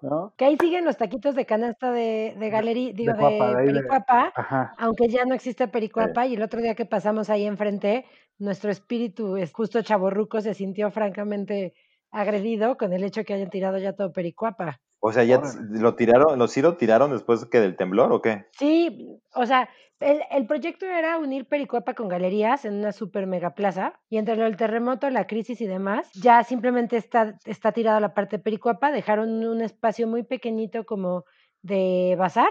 ¿no? 0.03 0.35
Que 0.37 0.45
ahí 0.45 0.57
siguen 0.61 0.85
los 0.85 0.99
taquitos 0.99 1.35
de 1.35 1.47
canasta 1.47 1.91
de, 1.91 2.37
de 2.39 2.51
galería, 2.51 2.93
digo, 2.93 3.13
de, 3.15 3.19
Cuapa, 3.19 3.55
de 3.55 3.63
de- 3.67 3.73
Pericuapa, 3.73 4.33
Ajá. 4.35 4.75
aunque 4.77 5.09
ya 5.09 5.25
no 5.25 5.35
existe 5.35 5.69
Pericuapa, 5.69 6.27
y 6.27 6.35
el 6.35 6.43
otro 6.43 6.61
día 6.61 6.75
que 6.75 6.85
pasamos 6.85 7.31
ahí 7.31 7.47
enfrente, 7.47 8.05
nuestro 8.39 8.71
espíritu, 8.71 9.37
es 9.37 9.53
justo 9.55 9.81
chaborruco, 9.83 10.41
se 10.43 10.53
sintió 10.53 10.91
francamente 10.91 11.73
agredido 12.11 12.77
con 12.77 12.93
el 12.93 13.05
hecho 13.05 13.25
que 13.25 13.33
hayan 13.35 13.49
tirado 13.51 13.79
ya 13.79 13.95
todo 13.95 14.13
Pericuapa. 14.13 14.81
O 15.01 15.13
sea, 15.13 15.25
ya 15.25 15.39
Órale. 15.39 15.81
lo 15.81 15.95
tiraron, 15.95 16.39
lo 16.39 16.47
sí 16.47 16.61
lo 16.63 16.77
tiraron 16.77 17.11
después 17.11 17.45
que 17.47 17.59
del 17.61 17.77
temblor 17.77 18.13
o 18.13 18.21
qué? 18.21 18.45
Sí, 18.53 19.19
o 19.35 19.47
sea, 19.47 19.69
el, 19.99 20.21
el 20.31 20.47
proyecto 20.47 20.87
era 20.87 21.19
unir 21.19 21.47
Pericuapa 21.47 21.95
con 21.95 22.09
galerías 22.09 22.65
en 22.67 22.75
una 22.75 22.93
super 22.93 23.27
mega 23.27 23.55
plaza 23.55 23.95
y 24.11 24.19
entre 24.19 24.37
lo 24.37 24.45
del 24.45 24.57
terremoto, 24.57 25.09
la 25.11 25.27
crisis 25.27 25.61
y 25.61 25.67
demás, 25.67 26.11
ya 26.15 26.43
simplemente 26.45 26.97
está, 26.97 27.39
está 27.47 27.73
tirada 27.73 27.99
la 28.01 28.15
parte 28.15 28.37
de 28.37 28.43
Pericuapa, 28.43 28.93
dejaron 28.93 29.45
un 29.47 29.61
espacio 29.63 30.07
muy 30.07 30.23
pequeñito 30.23 30.85
como 30.85 31.25
de 31.63 32.15
bazar, 32.19 32.51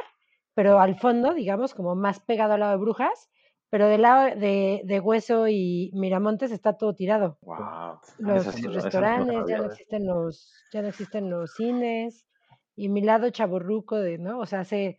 pero 0.56 0.80
al 0.80 0.96
fondo, 1.00 1.34
digamos, 1.34 1.74
como 1.74 1.96
más 1.96 2.20
pegado 2.20 2.54
al 2.54 2.60
lado 2.62 2.72
de 2.74 2.78
Brujas, 2.84 3.30
pero 3.72 3.88
del 3.88 4.02
lado 4.02 4.36
de, 4.40 4.82
de 4.84 5.00
Hueso 5.00 5.48
y 5.48 5.92
Miramontes 5.94 6.52
está 6.52 6.78
todo 6.78 6.94
tirado. 6.96 7.38
Wow. 7.42 8.00
Los 8.18 8.42
Eso 8.48 8.52
sí- 8.52 8.60
eso 8.62 8.62
sí 8.62 8.68
no 8.68 8.74
restaurantes, 8.84 9.44
ya 9.48 9.58
no 9.60 9.66
existen 9.66 10.08
los, 10.08 10.66
ya 10.74 10.82
no 10.82 10.88
existen 10.88 11.30
los 11.30 11.54
cines, 11.54 12.26
y 12.80 12.90
mi 12.90 13.02
lado 13.02 13.30
chaborruco 13.30 13.98
de, 13.98 14.18
¿no? 14.18 14.40
O 14.40 14.46
sea, 14.46 14.62
hace 14.62 14.98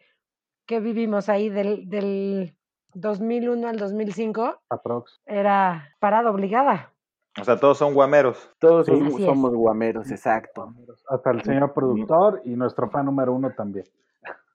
que 0.67 0.81
vivimos 0.81 1.29
ahí 1.29 1.49
del, 1.49 1.89
del 1.89 2.55
2001 2.95 3.69
al 3.69 3.79
2005, 3.79 4.63
Aprox. 4.69 5.21
era 5.27 5.95
parada 5.99 6.31
obligada. 6.31 6.93
O 7.41 7.45
sea, 7.45 7.57
todos 7.59 7.79
son 7.79 7.95
guameros. 7.95 8.51
Todos 8.59 8.87
Sí. 8.87 8.93
somos, 9.25 9.55
guameros, 9.55 10.11
exacto. 10.11 10.75
Hasta 11.09 11.31
el 11.31 11.43
señor 11.43 11.73
productor 11.73 12.43
y 12.45 12.51
nuestro 12.57 12.91
fan 12.91 13.07
número 13.07 13.33
uno 13.33 13.53
también. 13.57 13.87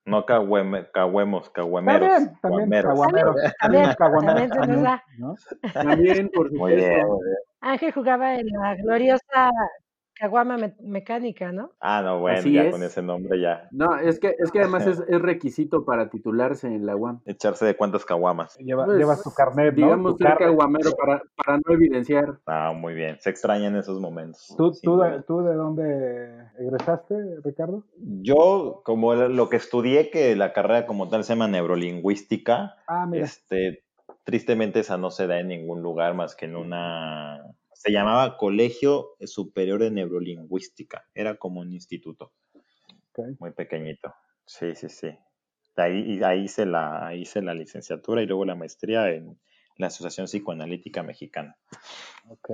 No 0.05 0.23
cagueme, 0.25 0.85
caguemos, 0.93 1.49
caguameros. 1.49 2.07
También, 2.07 2.39
también, 2.41 2.59
guameros. 2.69 2.93
caguameros. 2.93 3.35
También, 3.59 3.93
caguameros 3.97 4.49
también 4.51 4.83
también. 4.83 5.73
También, 5.73 6.29
por 6.31 6.49
supuesto. 6.51 7.19
Ángel 7.61 7.91
jugaba 7.91 8.35
en 8.35 8.45
la 8.47 8.75
gloriosa 8.75 9.49
caguama 10.19 10.57
me- 10.57 10.75
mecánica, 10.81 11.51
¿no? 11.51 11.71
Ah, 11.79 12.01
no, 12.01 12.19
bueno, 12.19 12.39
Así 12.39 12.53
ya 12.53 12.63
es. 12.63 12.71
con 12.71 12.81
ese 12.83 13.01
nombre 13.01 13.39
ya. 13.39 13.67
No, 13.71 13.97
es 13.97 14.19
que, 14.19 14.35
es 14.39 14.51
que 14.51 14.59
además 14.61 14.87
es, 14.87 14.99
es 15.07 15.21
requisito 15.21 15.83
para 15.85 16.09
titularse 16.09 16.67
en 16.67 16.85
la 16.85 16.95
UAM. 16.95 17.19
Echarse 17.25 17.65
de 17.65 17.75
cuántas 17.75 18.05
caguamas. 18.05 18.57
Lleva- 18.57 18.85
Pues, 18.85 18.97
llevas 18.97 19.21
tu 19.23 19.31
carnet, 19.33 19.75
¿no? 19.75 19.85
Digamos 19.85 20.17
Tu 20.17 20.23
ser 20.23 20.37
caguamero 20.37 20.91
para, 20.93 21.21
para 21.35 21.57
no 21.57 21.73
evidenciar. 21.73 22.39
Ah, 22.45 22.73
muy 22.75 22.93
bien. 22.93 23.17
Se 23.19 23.29
extrañan 23.29 23.75
esos 23.75 23.99
momentos. 23.99 24.55
¿Tú, 24.57 24.71
de. 24.97 25.21
¿Tú 25.23 25.41
de 25.43 25.53
dónde 25.53 26.45
egresaste, 26.57 27.15
Ricardo? 27.43 27.83
Yo, 27.97 28.81
como 28.85 29.13
lo 29.15 29.49
que 29.49 29.57
estudié, 29.57 30.09
que 30.09 30.35
la 30.35 30.53
carrera 30.53 30.85
como 30.85 31.09
tal 31.09 31.23
se 31.23 31.33
llama 31.33 31.47
neurolingüística, 31.47 32.75
Ah, 32.87 33.05
mira. 33.05 33.25
este, 33.25 33.83
tristemente 34.23 34.79
esa 34.79 34.97
no 34.97 35.11
se 35.11 35.27
da 35.27 35.39
en 35.39 35.47
ningún 35.49 35.81
lugar 35.81 36.13
más 36.13 36.35
que 36.35 36.45
en 36.45 36.55
una... 36.55 37.41
Se 37.85 37.91
llamaba 37.91 38.35
Colegio 38.35 39.11
Superior 39.21 39.79
de 39.79 39.91
Neurolingüística. 39.91 41.05
Era 41.13 41.35
como 41.35 41.59
un 41.59 41.71
instituto 41.71 42.33
muy 43.37 43.51
pequeñito. 43.51 44.11
Sí, 44.43 44.73
sí, 44.73 44.89
sí. 44.89 45.15
De 45.77 45.83
Ahí, 45.83 46.23
ahí, 46.23 46.45
hice 46.45 46.65
la, 46.65 47.05
ahí 47.05 47.21
hice 47.21 47.43
la 47.43 47.53
licenciatura 47.53 48.23
y 48.23 48.25
luego 48.25 48.43
la 48.43 48.55
maestría 48.55 49.11
en 49.11 49.39
la 49.77 49.87
Asociación 49.87 50.25
Psicoanalítica 50.25 51.03
Mexicana. 51.03 51.57
ok. 52.27 52.49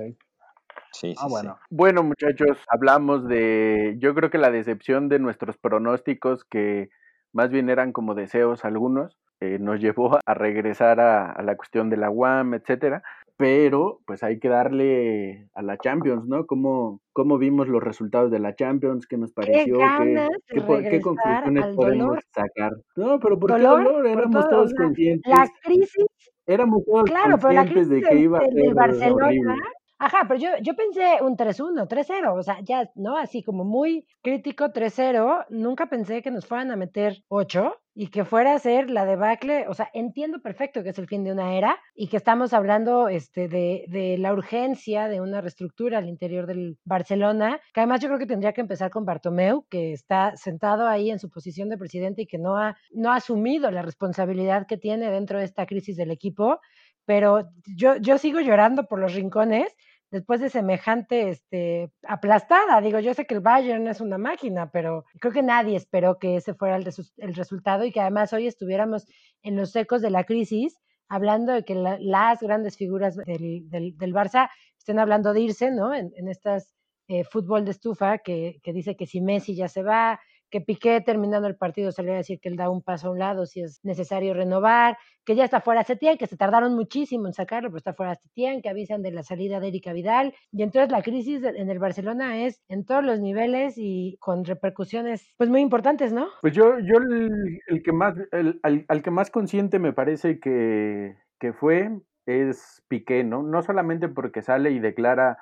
Sí, 0.92 1.14
sí, 1.14 1.14
Ah, 1.16 1.28
bueno. 1.30 1.58
Bueno, 1.70 2.02
muchachos, 2.02 2.58
hablamos 2.68 3.26
de, 3.26 3.94
yo 4.00 4.14
creo 4.14 4.28
que 4.28 4.36
la 4.36 4.50
decepción 4.50 5.08
de 5.08 5.18
nuestros 5.18 5.56
pronósticos, 5.56 6.44
que 6.44 6.90
más 7.32 7.48
bien 7.48 7.70
eran 7.70 7.92
como 7.92 8.14
deseos 8.14 8.66
algunos, 8.66 9.18
eh, 9.40 9.58
nos 9.58 9.80
llevó 9.80 10.18
a 10.26 10.34
regresar 10.34 11.00
a, 11.00 11.32
a 11.32 11.42
la 11.42 11.56
cuestión 11.56 11.88
de 11.88 11.96
la 11.96 12.10
UAM, 12.10 12.52
etcétera. 12.52 13.02
Pero, 13.36 14.00
pues 14.06 14.22
hay 14.22 14.38
que 14.38 14.48
darle 14.48 15.48
a 15.54 15.62
la 15.62 15.78
Champions, 15.78 16.26
¿no? 16.26 16.46
¿Cómo, 16.46 17.00
cómo 17.12 17.38
vimos 17.38 17.66
los 17.66 17.82
resultados 17.82 18.30
de 18.30 18.38
la 18.38 18.54
Champions? 18.54 19.06
¿Qué 19.06 19.16
nos 19.16 19.32
pareció? 19.32 19.78
¿Qué, 19.78 19.80
ganas 19.80 20.30
qué 20.48 21.00
conclusiones 21.00 21.66
podemos 21.74 22.06
dolor. 22.08 22.22
sacar? 22.34 22.72
No, 22.94 23.18
pero 23.18 23.38
¿por 23.38 23.50
Dolor 23.50 23.78
qué 23.78 23.84
dolor? 23.84 24.06
Éramos 24.06 24.44
todo, 24.44 24.50
todos 24.50 24.66
o 24.66 24.68
sea, 24.68 24.84
conscientes. 24.86 25.32
La 25.32 25.48
crisis 25.62 26.06
Éramos 26.46 26.82
todos 26.84 27.04
Claro, 27.04 27.38
pero 27.38 27.52
la 27.52 27.64
conscientes 27.64 27.64
crisis 27.64 27.88
de 27.88 28.02
que 28.02 28.16
iba 28.16 28.38
a 28.38 28.46
ser 28.46 28.74
Barcelona, 28.74 29.26
horrible. 29.26 29.54
Ajá, 30.02 30.24
pero 30.26 30.40
yo, 30.40 30.48
yo 30.62 30.74
pensé 30.74 31.22
un 31.22 31.36
3-1, 31.36 31.86
3-0, 31.86 32.36
o 32.36 32.42
sea, 32.42 32.58
ya, 32.62 32.90
¿no? 32.96 33.16
Así 33.16 33.44
como 33.44 33.64
muy 33.64 34.04
crítico 34.20 34.72
3-0, 34.72 35.46
nunca 35.50 35.86
pensé 35.86 36.22
que 36.22 36.32
nos 36.32 36.44
fueran 36.44 36.72
a 36.72 36.76
meter 36.76 37.22
8 37.28 37.72
y 37.94 38.08
que 38.08 38.24
fuera 38.24 38.54
a 38.54 38.58
ser 38.58 38.90
la 38.90 39.04
debacle, 39.04 39.68
o 39.68 39.74
sea, 39.74 39.88
entiendo 39.92 40.40
perfecto 40.40 40.82
que 40.82 40.88
es 40.88 40.98
el 40.98 41.06
fin 41.06 41.22
de 41.22 41.30
una 41.30 41.54
era 41.54 41.78
y 41.94 42.08
que 42.08 42.16
estamos 42.16 42.52
hablando 42.52 43.08
este, 43.08 43.46
de, 43.46 43.84
de 43.88 44.18
la 44.18 44.32
urgencia 44.32 45.06
de 45.06 45.20
una 45.20 45.40
reestructura 45.40 45.98
al 45.98 46.08
interior 46.08 46.46
del 46.46 46.78
Barcelona, 46.84 47.60
que 47.72 47.80
además 47.80 48.00
yo 48.00 48.08
creo 48.08 48.18
que 48.18 48.26
tendría 48.26 48.54
que 48.54 48.62
empezar 48.62 48.90
con 48.90 49.04
Bartomeu, 49.04 49.66
que 49.68 49.92
está 49.92 50.34
sentado 50.36 50.88
ahí 50.88 51.10
en 51.10 51.20
su 51.20 51.30
posición 51.30 51.68
de 51.68 51.78
presidente 51.78 52.22
y 52.22 52.26
que 52.26 52.38
no 52.38 52.56
ha, 52.56 52.76
no 52.90 53.12
ha 53.12 53.16
asumido 53.16 53.70
la 53.70 53.82
responsabilidad 53.82 54.66
que 54.66 54.78
tiene 54.78 55.12
dentro 55.12 55.38
de 55.38 55.44
esta 55.44 55.66
crisis 55.66 55.96
del 55.96 56.10
equipo. 56.10 56.58
Pero 57.04 57.48
yo, 57.76 57.96
yo 57.96 58.16
sigo 58.16 58.40
llorando 58.40 58.86
por 58.86 59.00
los 59.00 59.12
rincones 59.14 59.74
después 60.12 60.40
de 60.40 60.50
semejante 60.50 61.28
este, 61.30 61.90
aplastada. 62.06 62.80
Digo, 62.80 63.00
yo 63.00 63.14
sé 63.14 63.26
que 63.26 63.34
el 63.34 63.40
Bayern 63.40 63.88
es 63.88 64.00
una 64.00 64.18
máquina, 64.18 64.70
pero 64.70 65.04
creo 65.20 65.32
que 65.32 65.42
nadie 65.42 65.76
esperó 65.76 66.18
que 66.20 66.36
ese 66.36 66.54
fuera 66.54 66.76
el, 66.76 66.88
el 67.16 67.34
resultado 67.34 67.84
y 67.84 67.90
que 67.92 68.00
además 68.00 68.32
hoy 68.32 68.46
estuviéramos 68.46 69.06
en 69.42 69.56
los 69.56 69.74
ecos 69.74 70.02
de 70.02 70.10
la 70.10 70.24
crisis, 70.24 70.78
hablando 71.08 71.52
de 71.52 71.64
que 71.64 71.74
la- 71.74 71.98
las 72.00 72.40
grandes 72.40 72.76
figuras 72.76 73.16
del, 73.16 73.68
del, 73.68 73.96
del 73.98 74.14
Barça 74.14 74.48
estén 74.78 74.98
hablando 75.00 75.32
de 75.32 75.40
irse, 75.40 75.70
¿no? 75.72 75.92
En, 75.94 76.12
en 76.16 76.28
estas 76.28 76.72
eh, 77.08 77.24
fútbol 77.24 77.64
de 77.64 77.72
estufa 77.72 78.18
que, 78.18 78.60
que 78.62 78.72
dice 78.72 78.96
que 78.96 79.06
si 79.06 79.20
Messi 79.20 79.56
ya 79.56 79.68
se 79.68 79.82
va, 79.82 80.20
que 80.52 80.60
Piqué 80.60 81.00
terminando 81.00 81.48
el 81.48 81.56
partido 81.56 81.90
salió 81.90 82.12
a 82.12 82.16
decir 82.16 82.38
que 82.38 82.50
él 82.50 82.56
da 82.56 82.68
un 82.68 82.82
paso 82.82 83.08
a 83.08 83.10
un 83.10 83.18
lado 83.18 83.46
si 83.46 83.62
es 83.62 83.80
necesario 83.82 84.34
renovar, 84.34 84.98
que 85.24 85.34
ya 85.34 85.44
está 85.44 85.62
fuera 85.62 85.82
Setién, 85.82 86.18
que 86.18 86.26
se 86.26 86.36
tardaron 86.36 86.74
muchísimo 86.74 87.26
en 87.26 87.32
sacarlo, 87.32 87.70
pero 87.70 87.78
está 87.78 87.94
fuera 87.94 88.14
Setién, 88.16 88.60
que 88.60 88.68
avisan 88.68 89.02
de 89.02 89.12
la 89.12 89.22
salida 89.22 89.60
de 89.60 89.68
Erika 89.68 89.94
Vidal. 89.94 90.34
Y 90.52 90.62
entonces 90.62 90.92
la 90.92 91.02
crisis 91.02 91.42
en 91.42 91.70
el 91.70 91.78
Barcelona 91.78 92.44
es 92.44 92.62
en 92.68 92.84
todos 92.84 93.02
los 93.02 93.18
niveles 93.18 93.74
y 93.78 94.18
con 94.20 94.44
repercusiones 94.44 95.32
pues 95.38 95.48
muy 95.48 95.62
importantes, 95.62 96.12
¿no? 96.12 96.28
Pues 96.42 96.54
yo, 96.54 96.78
yo 96.80 96.98
el, 96.98 97.82
que 97.82 97.92
más, 97.92 98.14
el, 98.32 98.60
al, 98.62 99.02
que 99.02 99.10
más 99.10 99.30
consciente 99.30 99.78
me 99.78 99.94
parece 99.94 100.38
que, 100.38 101.16
que 101.40 101.54
fue 101.54 101.90
es 102.26 102.84
Piqué, 102.88 103.24
¿no? 103.24 103.42
No 103.42 103.62
solamente 103.62 104.08
porque 104.08 104.42
sale 104.42 104.70
y 104.70 104.80
declara 104.80 105.38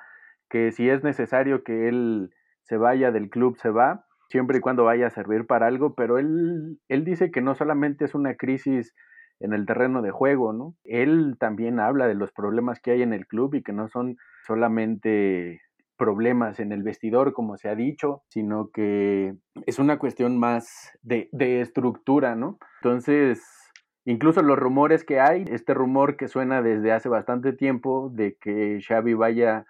que 0.49 0.71
si 0.71 0.89
es 0.89 1.03
necesario 1.03 1.65
que 1.65 1.89
él 1.89 2.31
se 2.63 2.77
vaya 2.77 3.11
del 3.11 3.29
club, 3.29 3.57
se 3.57 3.69
va, 3.69 4.05
siempre 4.31 4.57
y 4.57 4.61
cuando 4.61 4.85
vaya 4.85 5.07
a 5.07 5.11
servir 5.11 5.45
para 5.45 5.67
algo, 5.67 5.93
pero 5.93 6.17
él, 6.17 6.79
él 6.87 7.03
dice 7.03 7.31
que 7.31 7.41
no 7.41 7.55
solamente 7.55 8.05
es 8.05 8.15
una 8.15 8.35
crisis 8.35 8.93
en 9.39 9.53
el 9.53 9.65
terreno 9.65 10.01
de 10.01 10.11
juego, 10.11 10.53
¿no? 10.53 10.75
Él 10.83 11.35
también 11.39 11.79
habla 11.79 12.07
de 12.07 12.15
los 12.15 12.31
problemas 12.31 12.79
que 12.79 12.91
hay 12.91 13.01
en 13.01 13.13
el 13.13 13.27
club 13.27 13.55
y 13.55 13.63
que 13.63 13.73
no 13.73 13.87
son 13.89 14.17
solamente 14.45 15.61
problemas 15.97 16.59
en 16.59 16.71
el 16.71 16.83
vestidor, 16.83 17.33
como 17.33 17.57
se 17.57 17.69
ha 17.69 17.75
dicho, 17.75 18.23
sino 18.29 18.69
que 18.71 19.35
es 19.67 19.77
una 19.77 19.99
cuestión 19.99 20.39
más 20.39 20.91
de, 21.03 21.29
de 21.31 21.61
estructura, 21.61 22.35
¿no? 22.35 22.57
Entonces, 22.81 23.43
incluso 24.05 24.41
los 24.41 24.57
rumores 24.57 25.03
que 25.03 25.19
hay, 25.19 25.45
este 25.49 25.73
rumor 25.73 26.17
que 26.17 26.27
suena 26.27 26.61
desde 26.61 26.91
hace 26.91 27.09
bastante 27.09 27.53
tiempo 27.53 28.09
de 28.13 28.35
que 28.39 28.79
Xavi 28.87 29.13
vaya 29.13 29.65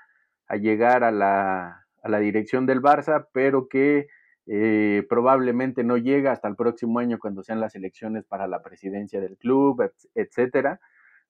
a 0.47 0.55
llegar 0.55 1.03
a 1.03 1.11
la, 1.11 1.85
a 2.03 2.09
la 2.09 2.19
dirección 2.19 2.65
del 2.65 2.81
Barça, 2.81 3.27
pero 3.33 3.67
que 3.67 4.07
eh, 4.47 5.05
probablemente 5.07 5.83
no 5.83 5.97
llega 5.97 6.31
hasta 6.31 6.47
el 6.47 6.55
próximo 6.55 6.99
año 6.99 7.19
cuando 7.19 7.43
sean 7.43 7.59
las 7.59 7.75
elecciones 7.75 8.25
para 8.25 8.47
la 8.47 8.61
presidencia 8.61 9.21
del 9.21 9.37
club, 9.37 9.91
etcétera. 10.15 10.79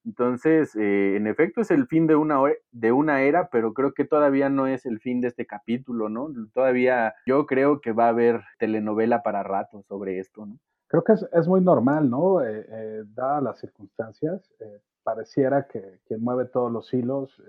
Entonces, 0.04 0.76
eh, 0.76 1.16
en 1.16 1.28
efecto, 1.28 1.62
es 1.62 1.70
el 1.70 1.86
fin 1.86 2.08
de 2.08 2.16
una, 2.16 2.40
de 2.72 2.92
una 2.92 3.22
era, 3.22 3.50
pero 3.50 3.74
creo 3.74 3.94
que 3.94 4.06
todavía 4.06 4.50
no 4.50 4.66
es 4.66 4.86
el 4.86 5.00
fin 5.00 5.22
de 5.22 5.28
este 5.28 5.46
capítulo, 5.46 6.10
¿no? 6.10 6.30
Todavía 6.54 7.14
yo 7.28 7.46
creo 7.46 7.82
que 7.82 7.92
va 7.92 8.06
a 8.06 8.10
haber 8.10 8.42
telenovela 8.58 9.22
para 9.22 9.44
rato 9.44 9.84
sobre 9.84 10.20
esto, 10.20 10.46
¿no? 10.46 10.58
Creo 10.88 11.04
que 11.04 11.14
es, 11.14 11.48
muy 11.48 11.62
normal, 11.62 12.10
¿no? 12.10 12.44
Eh, 12.44 13.04
dadas 13.14 13.44
las 13.44 13.60
circunstancias, 13.60 14.52
pareciera 15.04 15.68
que 15.68 16.00
quien 16.06 16.22
mueve 16.22 16.46
todos 16.46 16.72
los 16.72 16.94
hilos 16.94 17.42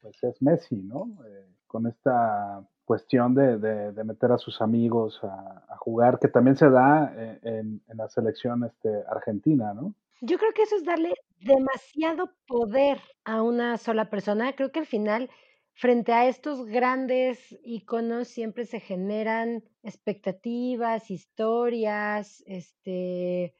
pues 0.00 0.22
es 0.22 0.40
Messi, 0.40 0.76
¿no? 0.76 1.18
con 1.66 1.86
esta 1.86 2.64
cuestión 2.86 3.34
de, 3.34 3.58
de, 3.58 4.04
meter 4.04 4.32
a 4.32 4.38
sus 4.38 4.62
amigos 4.62 5.20
a, 5.22 5.76
jugar, 5.78 6.18
que 6.18 6.28
también 6.28 6.56
se 6.56 6.70
da 6.70 7.12
eh, 7.14 7.38
en, 7.42 7.82
en, 7.88 7.96
la 7.96 8.08
selección 8.08 8.64
este, 8.64 8.88
argentina, 9.10 9.74
¿no? 9.74 9.94
Yo 10.22 10.38
creo 10.38 10.52
que 10.54 10.62
eso 10.62 10.76
es 10.76 10.84
darle 10.84 11.12
demasiado 11.40 12.30
poder 12.46 12.98
a 13.24 13.42
una 13.42 13.76
sola 13.76 14.08
persona. 14.08 14.54
Creo 14.54 14.72
que 14.72 14.78
al 14.78 14.86
final, 14.86 15.28
frente 15.74 16.12
a 16.12 16.26
estos 16.26 16.64
grandes 16.64 17.58
iconos, 17.62 18.28
siempre 18.28 18.64
se 18.64 18.80
generan 18.80 19.62
expectativas, 19.82 21.10
historias, 21.10 22.42
este, 22.46 23.54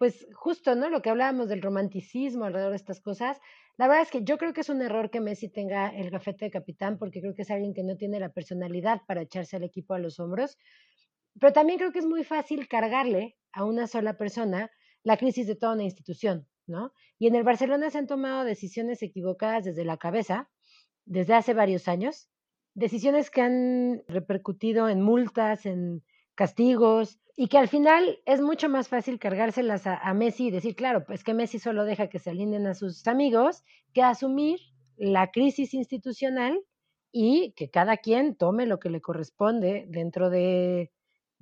pues 0.00 0.26
justo, 0.32 0.74
¿no? 0.76 0.88
Lo 0.88 1.02
que 1.02 1.10
hablábamos 1.10 1.50
del 1.50 1.60
romanticismo 1.60 2.46
alrededor 2.46 2.70
de 2.70 2.76
estas 2.76 3.02
cosas. 3.02 3.38
La 3.76 3.86
verdad 3.86 4.04
es 4.04 4.10
que 4.10 4.24
yo 4.24 4.38
creo 4.38 4.54
que 4.54 4.62
es 4.62 4.70
un 4.70 4.80
error 4.80 5.10
que 5.10 5.20
Messi 5.20 5.50
tenga 5.50 5.90
el 5.90 6.08
gafete 6.08 6.46
de 6.46 6.50
capitán 6.50 6.96
porque 6.96 7.20
creo 7.20 7.34
que 7.34 7.42
es 7.42 7.50
alguien 7.50 7.74
que 7.74 7.82
no 7.82 7.98
tiene 7.98 8.18
la 8.18 8.32
personalidad 8.32 9.02
para 9.06 9.20
echarse 9.20 9.56
al 9.56 9.62
equipo 9.62 9.92
a 9.92 9.98
los 9.98 10.18
hombros. 10.18 10.56
Pero 11.38 11.52
también 11.52 11.78
creo 11.78 11.92
que 11.92 11.98
es 11.98 12.06
muy 12.06 12.24
fácil 12.24 12.66
cargarle 12.66 13.36
a 13.52 13.66
una 13.66 13.86
sola 13.86 14.16
persona 14.16 14.70
la 15.02 15.18
crisis 15.18 15.46
de 15.46 15.54
toda 15.54 15.74
una 15.74 15.84
institución, 15.84 16.48
¿no? 16.66 16.94
Y 17.18 17.26
en 17.26 17.34
el 17.34 17.44
Barcelona 17.44 17.90
se 17.90 17.98
han 17.98 18.06
tomado 18.06 18.44
decisiones 18.44 19.02
equivocadas 19.02 19.66
desde 19.66 19.84
la 19.84 19.98
cabeza, 19.98 20.48
desde 21.04 21.34
hace 21.34 21.52
varios 21.52 21.88
años, 21.88 22.30
decisiones 22.72 23.30
que 23.30 23.42
han 23.42 24.02
repercutido 24.08 24.88
en 24.88 25.02
multas, 25.02 25.66
en 25.66 26.02
castigos, 26.34 27.20
y 27.42 27.48
que 27.48 27.56
al 27.56 27.68
final 27.68 28.18
es 28.26 28.42
mucho 28.42 28.68
más 28.68 28.88
fácil 28.88 29.18
cargárselas 29.18 29.86
a, 29.86 30.12
Messi 30.12 30.48
y 30.48 30.50
decir, 30.50 30.76
claro, 30.76 31.06
pues 31.06 31.24
que 31.24 31.32
Messi 31.32 31.58
solo 31.58 31.86
deja 31.86 32.08
que 32.08 32.18
se 32.18 32.28
alineen 32.28 32.66
a 32.66 32.74
sus 32.74 33.06
amigos, 33.06 33.64
que 33.94 34.02
asumir 34.02 34.60
la 34.98 35.30
crisis 35.30 35.72
institucional 35.72 36.60
y 37.12 37.54
que 37.56 37.70
cada 37.70 37.96
quien 37.96 38.36
tome 38.36 38.66
lo 38.66 38.78
que 38.78 38.90
le 38.90 39.00
corresponde 39.00 39.86
dentro 39.88 40.28
de, 40.28 40.92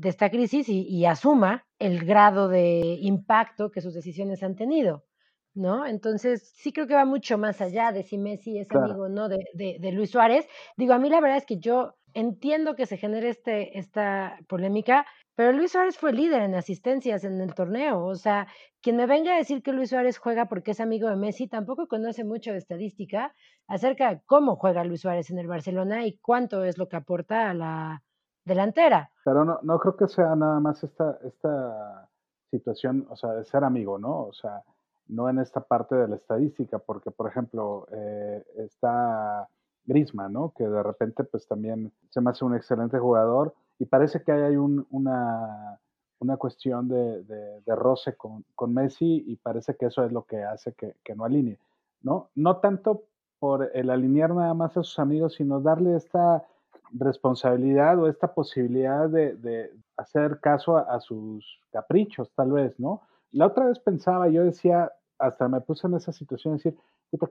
esta 0.01 0.31
crisis 0.31 0.69
y, 0.69 1.05
asuma 1.05 1.67
el 1.81 2.05
grado 2.05 2.49
de 2.49 2.99
impacto 3.01 3.73
que 3.73 3.81
sus 3.81 3.93
decisiones 3.93 4.45
han 4.45 4.55
tenido. 4.55 5.05
¿no? 5.53 5.85
Entonces, 5.85 6.53
sí 6.55 6.73
creo 6.73 6.87
que 6.87 6.95
va 6.95 7.05
mucho 7.05 7.39
más 7.39 7.61
allá 7.61 7.91
de 7.91 8.05
si 8.05 8.19
Messi 8.19 8.59
es 8.59 8.71
amigo 8.71 9.07
o 9.07 9.09
no 9.09 9.29
de, 9.29 9.41
de, 9.55 9.91
Luis 9.91 10.13
Suárez. 10.13 10.47
Digo, 10.77 10.93
a 10.93 10.99
mí 11.01 11.11
la 11.11 11.21
verdad 11.21 11.39
es 11.39 11.47
que 11.47 11.59
yo 11.59 11.98
entiendo 12.15 12.75
que 12.75 12.87
se 12.87 12.97
genere 12.97 13.29
este, 13.29 13.79
esta 13.79 14.39
polémica, 14.49 15.07
pero 15.35 15.53
Luis 15.53 15.73
Suárez 15.73 15.97
fue 15.97 16.13
líder 16.13 16.43
en 16.43 16.55
asistencias 16.55 17.25
en 17.25 17.41
el 17.41 17.55
torneo. 17.55 18.05
O 18.05 18.17
sea, 18.17 18.49
quien 18.83 18.97
me 18.97 19.07
venga 19.07 19.35
a 19.35 19.39
decir 19.39 19.63
que 19.63 19.73
Luis 19.73 19.91
Suárez 19.91 20.19
juega 20.19 20.47
porque 20.47 20.73
es 20.73 20.81
amigo 20.81 21.09
de 21.09 21.17
Messi 21.17 21.49
tampoco 21.49 21.87
conoce 21.87 22.25
mucho 22.25 22.51
de 22.53 22.59
estadística 22.59 23.33
acerca 23.69 24.11
de 24.11 24.21
cómo 24.27 24.57
juega 24.57 24.85
Luis 24.85 25.03
Suárez 25.03 25.31
en 25.31 25.39
el 25.39 25.47
Barcelona 25.47 26.07
y 26.07 26.19
cuánto 26.19 26.65
es 26.65 26.77
lo 26.77 26.89
que 26.89 26.97
aporta 26.97 27.51
a 27.51 27.55
la 27.55 28.03
delantera. 28.45 29.13
Pero 29.25 29.45
no, 29.45 29.61
no 29.63 29.79
creo 29.79 29.97
que 29.97 30.09
sea 30.09 30.35
nada 30.35 30.59
más 30.59 30.83
esta, 30.83 31.19
esta 31.23 32.09
situación, 32.51 33.07
o 33.11 33.17
sea, 33.17 33.33
de 33.35 33.45
ser 33.45 33.63
amigo, 33.63 33.99
¿no? 33.99 34.23
O 34.23 34.33
sea, 34.33 34.63
no 35.09 35.29
en 35.29 35.39
esta 35.39 35.61
parte 35.61 35.95
de 35.95 36.09
la 36.09 36.17
estadística, 36.17 36.79
porque, 36.79 37.11
por 37.11 37.29
ejemplo, 37.29 37.87
eh, 37.93 38.45
está 38.57 39.49
Grisma, 39.89 40.29
¿no? 40.29 40.53
Que 40.57 40.69
de 40.69 40.83
repente, 40.83 41.25
pues 41.25 41.49
también 41.49 41.91
se 42.11 42.21
me 42.21 42.31
hace 42.31 42.45
un 42.45 42.55
excelente 42.55 42.99
jugador 42.99 43.55
y 43.79 43.87
parece 43.87 44.23
que 44.23 44.33
hay 44.33 44.57
un, 44.57 44.87
una, 44.91 45.81
una, 46.19 46.37
cuestión 46.37 46.89
de, 46.89 47.25
de, 47.25 47.75
roce 47.75 48.15
con, 48.15 48.45
con, 48.55 48.75
Messi 48.75 49.25
y 49.27 49.37
parece 49.37 49.77
que 49.77 49.87
eso 49.87 50.05
es 50.05 50.13
lo 50.13 50.25
que 50.25 50.45
hace 50.45 50.75
que, 50.75 50.97
que, 51.03 51.15
no 51.15 51.25
alinee, 51.25 51.59
¿no? 52.03 52.29
No 52.35 52.59
tanto 52.59 53.05
por 53.39 53.71
el 53.73 53.89
alinear 53.89 54.35
nada 54.35 54.53
más 54.53 54.77
a 54.77 54.83
sus 54.83 54.99
amigos, 54.99 55.35
sino 55.35 55.61
darle 55.61 55.97
esta 55.97 56.45
responsabilidad 56.93 57.99
o 57.99 58.09
esta 58.09 58.35
posibilidad 58.35 59.09
de, 59.09 59.37
de 59.37 59.73
hacer 59.97 60.39
caso 60.41 60.77
a, 60.77 60.83
a, 60.83 61.01
sus 61.01 61.61
caprichos, 61.73 62.31
tal 62.35 62.53
vez, 62.53 62.79
¿no? 62.79 63.01
La 63.33 63.47
otra 63.47 63.67
vez 63.67 63.79
pensaba, 63.79 64.29
yo 64.29 64.45
decía, 64.45 64.93
hasta 65.19 65.49
me 65.49 65.61
puse 65.61 65.87
en 65.87 65.95
esa 65.95 66.13
situación 66.13 66.57
de 66.57 66.71
decir, 66.71 66.79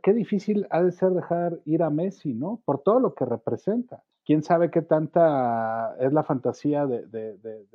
qué 0.04 0.14
difícil 0.14 0.68
ha 0.70 0.82
de 0.84 0.92
ser 0.92 1.12
dejar 1.12 1.60
ir 1.66 1.84
a 1.84 1.90
Messi, 1.90 2.34
¿no? 2.34 2.62
Por 2.66 2.82
todo 2.82 3.00
lo 3.00 3.14
que 3.14 3.26
representa 3.26 4.04
quién 4.28 4.44
sabe 4.44 4.70
qué 4.70 4.82
tanta 4.82 5.96
es 6.02 6.12
la 6.12 6.22
fantasía 6.22 6.86
de, 6.86 7.08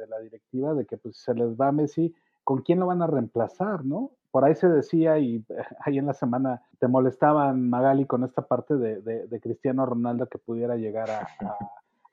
la 0.07 0.19
directiva 0.21 0.75
de 0.75 0.85
que 0.85 0.99
pues, 0.99 1.17
se 1.17 1.33
les 1.33 1.59
va 1.59 1.69
a 1.69 1.73
Messi, 1.73 2.15
¿con 2.45 2.61
quién 2.61 2.79
lo 2.79 2.87
van 2.87 3.01
a 3.01 3.07
reemplazar, 3.07 3.87
no? 3.87 4.11
Por 4.31 4.45
ahí 4.45 4.55
se 4.55 4.69
decía, 4.69 5.19
y 5.19 5.43
ahí 5.81 5.97
en 5.97 6.05
la 6.05 6.13
semana 6.13 6.61
te 6.79 6.89
molestaban 6.89 7.71
Magali 7.71 8.05
con 8.05 8.23
esta 8.23 8.43
parte 8.43 8.77
de, 8.77 9.41
Cristiano 9.41 9.87
Ronaldo 9.87 10.27
que 10.27 10.37
pudiera 10.37 10.77
llegar 10.77 11.09
a, 11.11 11.27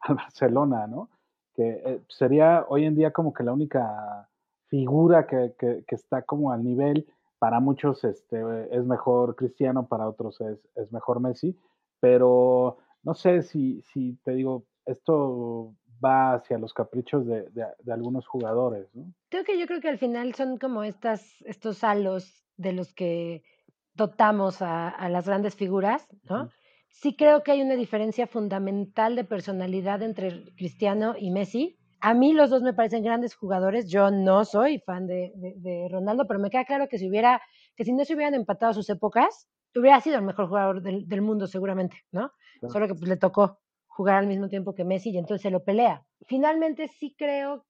Barcelona, 0.14 0.88
¿no? 0.88 1.10
Que 1.54 1.82
eh, 1.86 2.02
sería 2.08 2.66
hoy 2.70 2.86
en 2.86 2.96
día 2.96 3.12
como 3.12 3.34
que 3.34 3.44
la 3.44 3.52
única 3.52 4.30
figura 4.68 5.28
que, 5.28 5.84
está 5.90 6.22
como 6.22 6.54
al 6.54 6.64
nivel. 6.64 7.06
Para 7.40 7.60
muchos 7.60 8.04
este, 8.04 8.38
es 8.72 8.86
mejor 8.86 9.36
Cristiano, 9.36 9.88
para 9.88 10.08
otros 10.08 10.40
es, 10.42 10.60
es 10.76 10.92
mejor 10.92 11.22
Messi, 11.22 11.58
pero 12.00 12.78
no 13.04 13.14
sé 13.14 13.42
si, 13.42 13.82
si 13.82 14.18
te 14.24 14.32
digo, 14.32 14.66
esto 14.86 15.74
va 16.04 16.34
hacia 16.34 16.58
los 16.58 16.74
caprichos 16.74 17.26
de, 17.26 17.50
de, 17.50 17.92
algunos 17.92 18.28
jugadores, 18.28 18.88
¿no? 18.94 19.14
Creo 19.30 19.44
que 19.44 19.60
yo 19.60 19.68
creo 19.68 19.82
que 19.82 19.90
al 19.90 19.98
final 19.98 20.34
son 20.34 20.58
como 20.58 20.84
estas, 20.84 21.42
estos 21.42 21.84
halos 21.84 22.46
de 22.58 22.74
los 22.74 22.94
que 22.94 23.44
dotamos 23.94 24.62
a, 24.62 25.10
las 25.10 25.28
grandes 25.28 25.56
figuras, 25.56 26.08
¿no? 26.24 26.50
Sí 26.90 27.16
creo 27.16 27.44
que 27.44 27.52
hay 27.52 27.62
una 27.62 27.76
diferencia 27.76 28.28
fundamental 28.28 29.16
de 29.16 29.24
personalidad 29.24 30.02
entre 30.02 30.54
Cristiano 30.56 31.16
y 31.18 31.32
Messi. 31.32 31.79
A 32.02 32.14
mí 32.14 32.34
los 32.34 32.50
dos 32.50 32.62
me 32.62 32.74
parecen 32.74 33.04
grandes 33.04 33.36
jugadores. 33.36 33.90
Yo 33.90 34.10
no 34.12 34.46
soy 34.46 34.80
fan 34.80 35.08
de, 35.08 35.34
de, 35.36 35.88
Ronaldo, 35.92 36.26
pero 36.28 36.40
me 36.40 36.50
queda 36.50 36.66
claro 36.66 36.88
que 36.88 36.98
si 36.98 37.10
hubiera, 37.10 37.42
que 37.76 37.84
si 37.84 37.94
no 37.94 38.06
se 38.06 38.16
hubieran 38.16 38.36
empatado 38.36 38.74
sus 38.74 38.90
épocas, 38.90 39.50
hubiera 39.76 40.00
sido 40.00 40.18
el 40.18 40.24
mejor 40.24 40.48
jugador 40.48 40.82
del, 40.82 41.08
del 41.08 41.22
mundo 41.22 41.48
seguramente, 41.48 41.98
¿no? 42.12 42.32
Solo 42.68 42.88
que 42.88 42.96
pues, 42.96 43.10
le 43.10 43.18
tocó 43.18 43.60
jugar 43.88 44.16
al 44.16 44.28
mismo 44.28 44.48
tiempo 44.48 44.74
que 44.74 44.86
Messi 44.86 45.12
y 45.12 45.18
entonces 45.18 45.42
se 45.42 45.52
lo 45.52 45.64
pelea. 45.64 46.06
Finalmente 46.26 46.88
sí 46.88 47.16
creo 47.18 47.66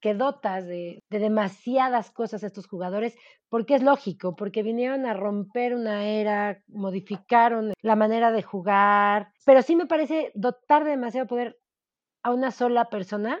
que 0.00 0.14
dotas 0.14 0.66
de, 0.66 1.02
de, 1.08 1.18
demasiadas 1.18 2.10
cosas 2.10 2.42
a 2.42 2.48
estos 2.48 2.66
jugadores, 2.66 3.16
porque 3.48 3.76
es 3.76 3.82
lógico, 3.82 4.34
porque 4.34 4.62
vinieron 4.62 5.06
a 5.06 5.14
romper 5.14 5.74
una 5.74 6.04
era, 6.04 6.60
modificaron 6.66 7.72
la 7.80 7.96
manera 7.96 8.32
de 8.32 8.42
jugar, 8.42 9.32
pero 9.46 9.62
sí 9.62 9.76
me 9.76 9.86
parece 9.86 10.32
dotar 10.34 10.84
de 10.84 10.90
demasiado 10.90 11.28
poder 11.28 11.58
a 12.24 12.32
una 12.32 12.50
sola 12.50 12.90
persona 12.90 13.40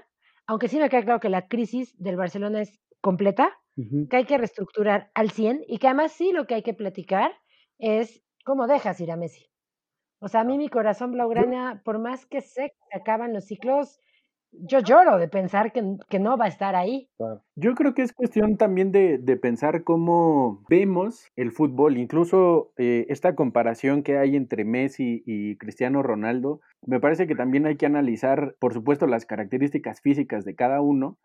aunque 0.52 0.68
sí 0.68 0.78
me 0.78 0.90
queda 0.90 1.02
claro 1.02 1.18
que 1.18 1.30
la 1.30 1.48
crisis 1.48 1.96
del 1.96 2.16
Barcelona 2.16 2.60
es 2.60 2.78
completa, 3.00 3.58
que 4.10 4.16
hay 4.18 4.26
que 4.26 4.36
reestructurar 4.36 5.10
al 5.14 5.30
100 5.30 5.62
y 5.66 5.78
que 5.78 5.86
además 5.86 6.12
sí 6.12 6.30
lo 6.30 6.46
que 6.46 6.56
hay 6.56 6.62
que 6.62 6.74
platicar 6.74 7.32
es 7.78 8.22
cómo 8.44 8.66
dejas 8.66 9.00
ir 9.00 9.10
a 9.10 9.16
Messi. 9.16 9.50
O 10.20 10.28
sea, 10.28 10.42
a 10.42 10.44
mí 10.44 10.58
mi 10.58 10.68
corazón 10.68 11.12
blaugrana, 11.12 11.80
por 11.86 11.98
más 12.00 12.26
que 12.26 12.42
sé 12.42 12.74
que 12.90 12.98
acaban 12.98 13.32
los 13.32 13.46
ciclos, 13.46 13.98
yo 14.52 14.80
lloro 14.80 15.18
de 15.18 15.28
pensar 15.28 15.72
que, 15.72 15.82
que, 16.08 16.18
no 16.18 16.36
va 16.36 16.44
a 16.44 16.48
estar 16.48 16.76
ahí. 16.76 17.08
Yo 17.56 17.74
creo 17.74 17.94
que 17.94 18.02
es 18.02 18.12
cuestión 18.12 18.56
también 18.56 18.92
de, 18.92 19.18
de 19.18 19.36
pensar 19.36 19.82
cómo 19.82 20.62
vemos 20.68 21.26
el 21.36 21.52
fútbol, 21.52 21.96
incluso 21.96 22.72
eh, 22.76 23.06
esta 23.08 23.34
comparación 23.34 24.02
que 24.02 24.18
hay 24.18 24.36
entre 24.36 24.64
Messi 24.64 25.22
y 25.26 25.56
Cristiano 25.56 26.02
Ronaldo, 26.02 26.60
me 26.86 27.00
parece 27.00 27.26
que 27.26 27.34
también 27.34 27.66
hay 27.66 27.76
que 27.76 27.86
analizar, 27.86 28.54
por 28.58 28.72
supuesto, 28.72 29.06
las 29.06 29.26
características 29.26 30.00
físicas 30.00 30.44
de 30.44 30.54
cada 30.54 30.80
uno, 30.80 31.18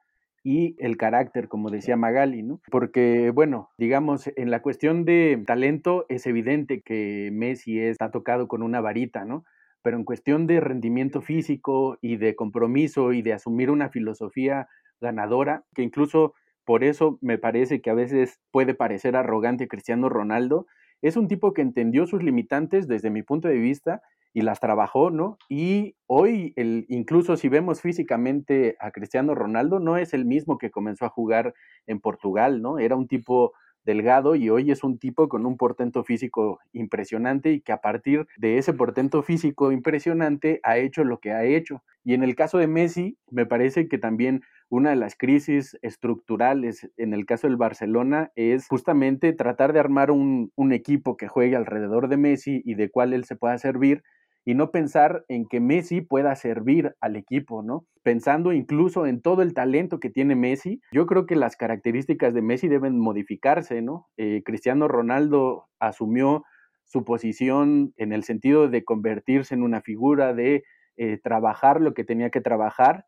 y 0.43 0.78
el 0.80 0.95
carácter, 0.95 1.49
como 1.49 1.69
decía 1.69 1.97
Magali, 1.97 2.41
¿no? 2.41 2.61
Porque, 2.71 3.32
bueno, 3.32 3.69
digamos, 3.78 4.32
en 4.38 4.49
la 4.49 4.61
cuestión 4.61 5.03
de 5.03 5.43
talento 5.45 6.05
es 6.07 6.25
evidente 6.25 6.82
que 6.82 7.32
Messi 7.34 7.80
está 7.82 8.11
tocado 8.11 8.47
con 8.47 8.63
una 8.63 8.80
varita, 8.80 9.25
¿no? 9.25 9.43
Pero 9.88 9.96
en 9.96 10.04
cuestión 10.04 10.48
de 10.48 10.60
rendimiento 10.60 11.22
físico 11.22 11.98
y 12.02 12.18
de 12.18 12.36
compromiso 12.36 13.14
y 13.14 13.22
de 13.22 13.32
asumir 13.32 13.72
una 13.72 13.88
filosofía 13.88 14.68
ganadora, 15.00 15.64
que 15.74 15.82
incluso 15.82 16.34
por 16.66 16.84
eso 16.84 17.18
me 17.22 17.38
parece 17.38 17.80
que 17.80 17.90
a 17.90 17.94
veces 17.94 18.42
puede 18.52 18.74
parecer 18.74 19.16
arrogante 19.16 19.70
Cristiano 19.70 20.10
Ronaldo, 20.10 20.68
es 21.02 21.16
un 21.16 21.30
tipo 21.30 21.54
que 21.54 21.62
entendió 21.62 22.06
sus 22.06 22.22
limitantes 22.22 22.90
desde 22.90 23.10
mi 23.10 23.24
punto 23.24 23.48
de 23.48 23.60
vista 23.60 24.02
y 24.34 24.42
las 24.42 24.60
trabajó, 24.60 25.10
¿no? 25.10 25.38
Y 25.48 25.96
hoy, 26.06 26.52
el, 26.58 26.86
incluso 26.90 27.38
si 27.38 27.48
vemos 27.48 27.80
físicamente 27.80 28.76
a 28.82 28.92
Cristiano 28.92 29.36
Ronaldo, 29.36 29.80
no 29.80 29.96
es 29.96 30.14
el 30.14 30.26
mismo 30.26 30.58
que 30.58 30.70
comenzó 30.70 31.06
a 31.06 31.12
jugar 31.12 31.54
en 31.86 32.02
Portugal, 32.02 32.62
¿no? 32.62 32.78
Era 32.78 32.98
un 32.98 33.08
tipo 33.08 33.54
delgado 33.88 34.36
y 34.36 34.50
hoy 34.50 34.70
es 34.70 34.84
un 34.84 35.00
tipo 35.00 35.30
con 35.30 35.46
un 35.46 35.58
portento 35.58 36.04
físico 36.04 36.60
impresionante 36.74 37.54
y 37.54 37.62
que 37.62 37.72
a 37.72 37.82
partir 37.82 38.28
de 38.38 38.58
ese 38.58 38.74
portento 38.74 39.24
físico 39.24 39.72
impresionante 39.72 40.60
ha 40.64 40.78
hecho 40.78 41.06
lo 41.06 41.20
que 41.20 41.32
ha 41.32 41.46
hecho. 41.46 41.82
Y 42.04 42.14
en 42.14 42.22
el 42.22 42.36
caso 42.36 42.58
de 42.58 42.68
Messi, 42.68 43.18
me 43.32 43.46
parece 43.46 43.88
que 43.88 43.98
también 43.98 44.44
una 44.70 44.90
de 44.90 44.98
las 44.98 45.16
crisis 45.16 45.78
estructurales 45.82 46.92
en 46.98 47.14
el 47.14 47.26
caso 47.26 47.48
del 47.48 47.56
Barcelona 47.56 48.32
es 48.36 48.68
justamente 48.68 49.32
tratar 49.32 49.72
de 49.72 49.80
armar 49.80 50.12
un, 50.12 50.52
un 50.56 50.74
equipo 50.74 51.16
que 51.16 51.30
juegue 51.30 51.56
alrededor 51.56 52.10
de 52.10 52.18
Messi 52.18 52.62
y 52.66 52.76
de 52.76 52.90
cuál 52.90 53.14
él 53.14 53.24
se 53.24 53.38
pueda 53.38 53.58
servir 53.58 54.04
y 54.48 54.56
no 54.56 54.72
pensar 54.72 55.26
en 55.28 55.45
que 55.45 55.60
Messi 55.60 56.00
pueda 56.00 56.34
servir 56.38 56.95
al 57.02 57.18
equipo, 57.18 57.64
¿no? 57.64 57.86
Pensando 58.02 58.54
incluso 58.54 59.06
en 59.06 59.22
todo 59.22 59.41
el 59.41 59.54
talento 59.54 60.00
que 60.00 60.10
tiene 60.10 60.38
Messi, 60.38 60.80
yo 60.93 61.06
creo 61.06 61.26
que 61.26 61.36
las 61.36 61.58
características 61.58 62.34
de 62.34 62.41
Messi 62.41 62.70
deben 62.70 62.98
modificarse, 62.98 63.82
¿no? 63.82 64.08
Eh, 64.16 64.43
Cristiano 64.45 64.88
Ronaldo 64.88 65.68
asumió 65.80 66.45
su 66.86 67.04
posición 67.04 67.93
en 67.98 68.14
el 68.14 68.24
sentido 68.24 68.70
de 68.70 68.86
convertirse 68.86 69.54
en 69.54 69.64
una 69.64 69.82
figura, 69.82 70.34
de 70.34 70.64
eh, 70.95 71.20
trabajar 71.22 71.82
lo 71.82 71.93
que 71.93 72.06
tenía 72.06 72.30
que 72.30 72.39
trabajar 72.39 73.04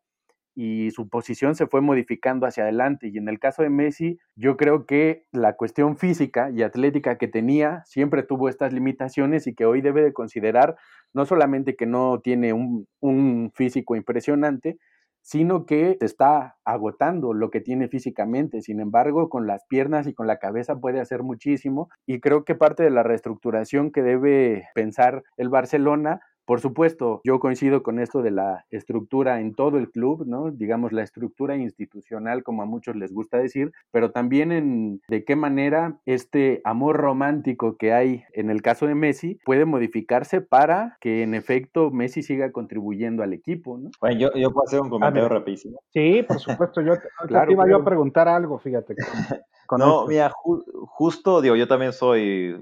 y 0.54 0.90
su 0.90 1.08
posición 1.08 1.54
se 1.54 1.66
fue 1.66 1.80
modificando 1.80 2.46
hacia 2.46 2.64
adelante. 2.64 3.08
Y 3.08 3.18
en 3.18 3.28
el 3.28 3.38
caso 3.38 3.62
de 3.62 3.70
Messi, 3.70 4.18
yo 4.36 4.56
creo 4.56 4.86
que 4.86 5.24
la 5.32 5.56
cuestión 5.56 5.96
física 5.96 6.50
y 6.50 6.62
atlética 6.62 7.18
que 7.18 7.28
tenía 7.28 7.82
siempre 7.86 8.22
tuvo 8.22 8.48
estas 8.48 8.72
limitaciones 8.72 9.46
y 9.46 9.54
que 9.54 9.66
hoy 9.66 9.80
debe 9.80 10.02
de 10.02 10.12
considerar 10.12 10.76
no 11.12 11.26
solamente 11.26 11.76
que 11.76 11.86
no 11.86 12.20
tiene 12.20 12.52
un, 12.52 12.86
un 13.00 13.50
físico 13.54 13.96
impresionante, 13.96 14.78
sino 15.22 15.66
que 15.66 15.96
se 16.00 16.06
está 16.06 16.56
agotando 16.64 17.34
lo 17.34 17.50
que 17.50 17.60
tiene 17.60 17.88
físicamente. 17.88 18.62
Sin 18.62 18.80
embargo, 18.80 19.28
con 19.28 19.46
las 19.46 19.64
piernas 19.66 20.06
y 20.06 20.14
con 20.14 20.26
la 20.26 20.38
cabeza 20.38 20.80
puede 20.80 21.00
hacer 21.00 21.22
muchísimo 21.22 21.88
y 22.06 22.20
creo 22.20 22.44
que 22.44 22.54
parte 22.54 22.82
de 22.82 22.90
la 22.90 23.02
reestructuración 23.02 23.90
que 23.92 24.02
debe 24.02 24.68
pensar 24.74 25.22
el 25.36 25.48
Barcelona 25.48 26.20
por 26.50 26.60
supuesto, 26.60 27.20
yo 27.22 27.38
coincido 27.38 27.84
con 27.84 28.00
esto 28.00 28.22
de 28.22 28.32
la 28.32 28.66
estructura 28.72 29.38
en 29.38 29.54
todo 29.54 29.78
el 29.78 29.88
club, 29.88 30.26
¿no? 30.26 30.50
Digamos, 30.50 30.90
la 30.90 31.04
estructura 31.04 31.54
institucional, 31.54 32.42
como 32.42 32.62
a 32.62 32.66
muchos 32.66 32.96
les 32.96 33.12
gusta 33.12 33.38
decir, 33.38 33.70
pero 33.92 34.10
también 34.10 34.50
en 34.50 35.00
de 35.06 35.24
qué 35.24 35.36
manera 35.36 36.00
este 36.06 36.60
amor 36.64 36.96
romántico 36.96 37.76
que 37.76 37.92
hay 37.92 38.24
en 38.32 38.50
el 38.50 38.62
caso 38.62 38.88
de 38.88 38.96
Messi 38.96 39.38
puede 39.44 39.64
modificarse 39.64 40.40
para 40.40 40.96
que 41.00 41.22
en 41.22 41.34
efecto 41.34 41.92
Messi 41.92 42.24
siga 42.24 42.50
contribuyendo 42.50 43.22
al 43.22 43.32
equipo, 43.32 43.78
¿no? 43.78 43.90
Bueno, 44.00 44.18
yo, 44.18 44.32
yo 44.34 44.50
puedo 44.50 44.66
hacer 44.66 44.80
un 44.80 44.90
comentario 44.90 45.28
rapidísimo. 45.28 45.80
Sí, 45.90 46.24
por 46.26 46.40
supuesto, 46.40 46.80
yo 46.80 46.94
claro, 47.28 47.52
iba 47.52 47.68
yo 47.68 47.76
a 47.76 47.84
preguntar 47.84 48.26
algo, 48.26 48.58
fíjate. 48.58 48.96
no, 49.78 50.04
mira, 50.08 50.32
justo, 50.34 51.42
digo, 51.42 51.54
yo 51.54 51.68
también 51.68 51.92
soy 51.92 52.56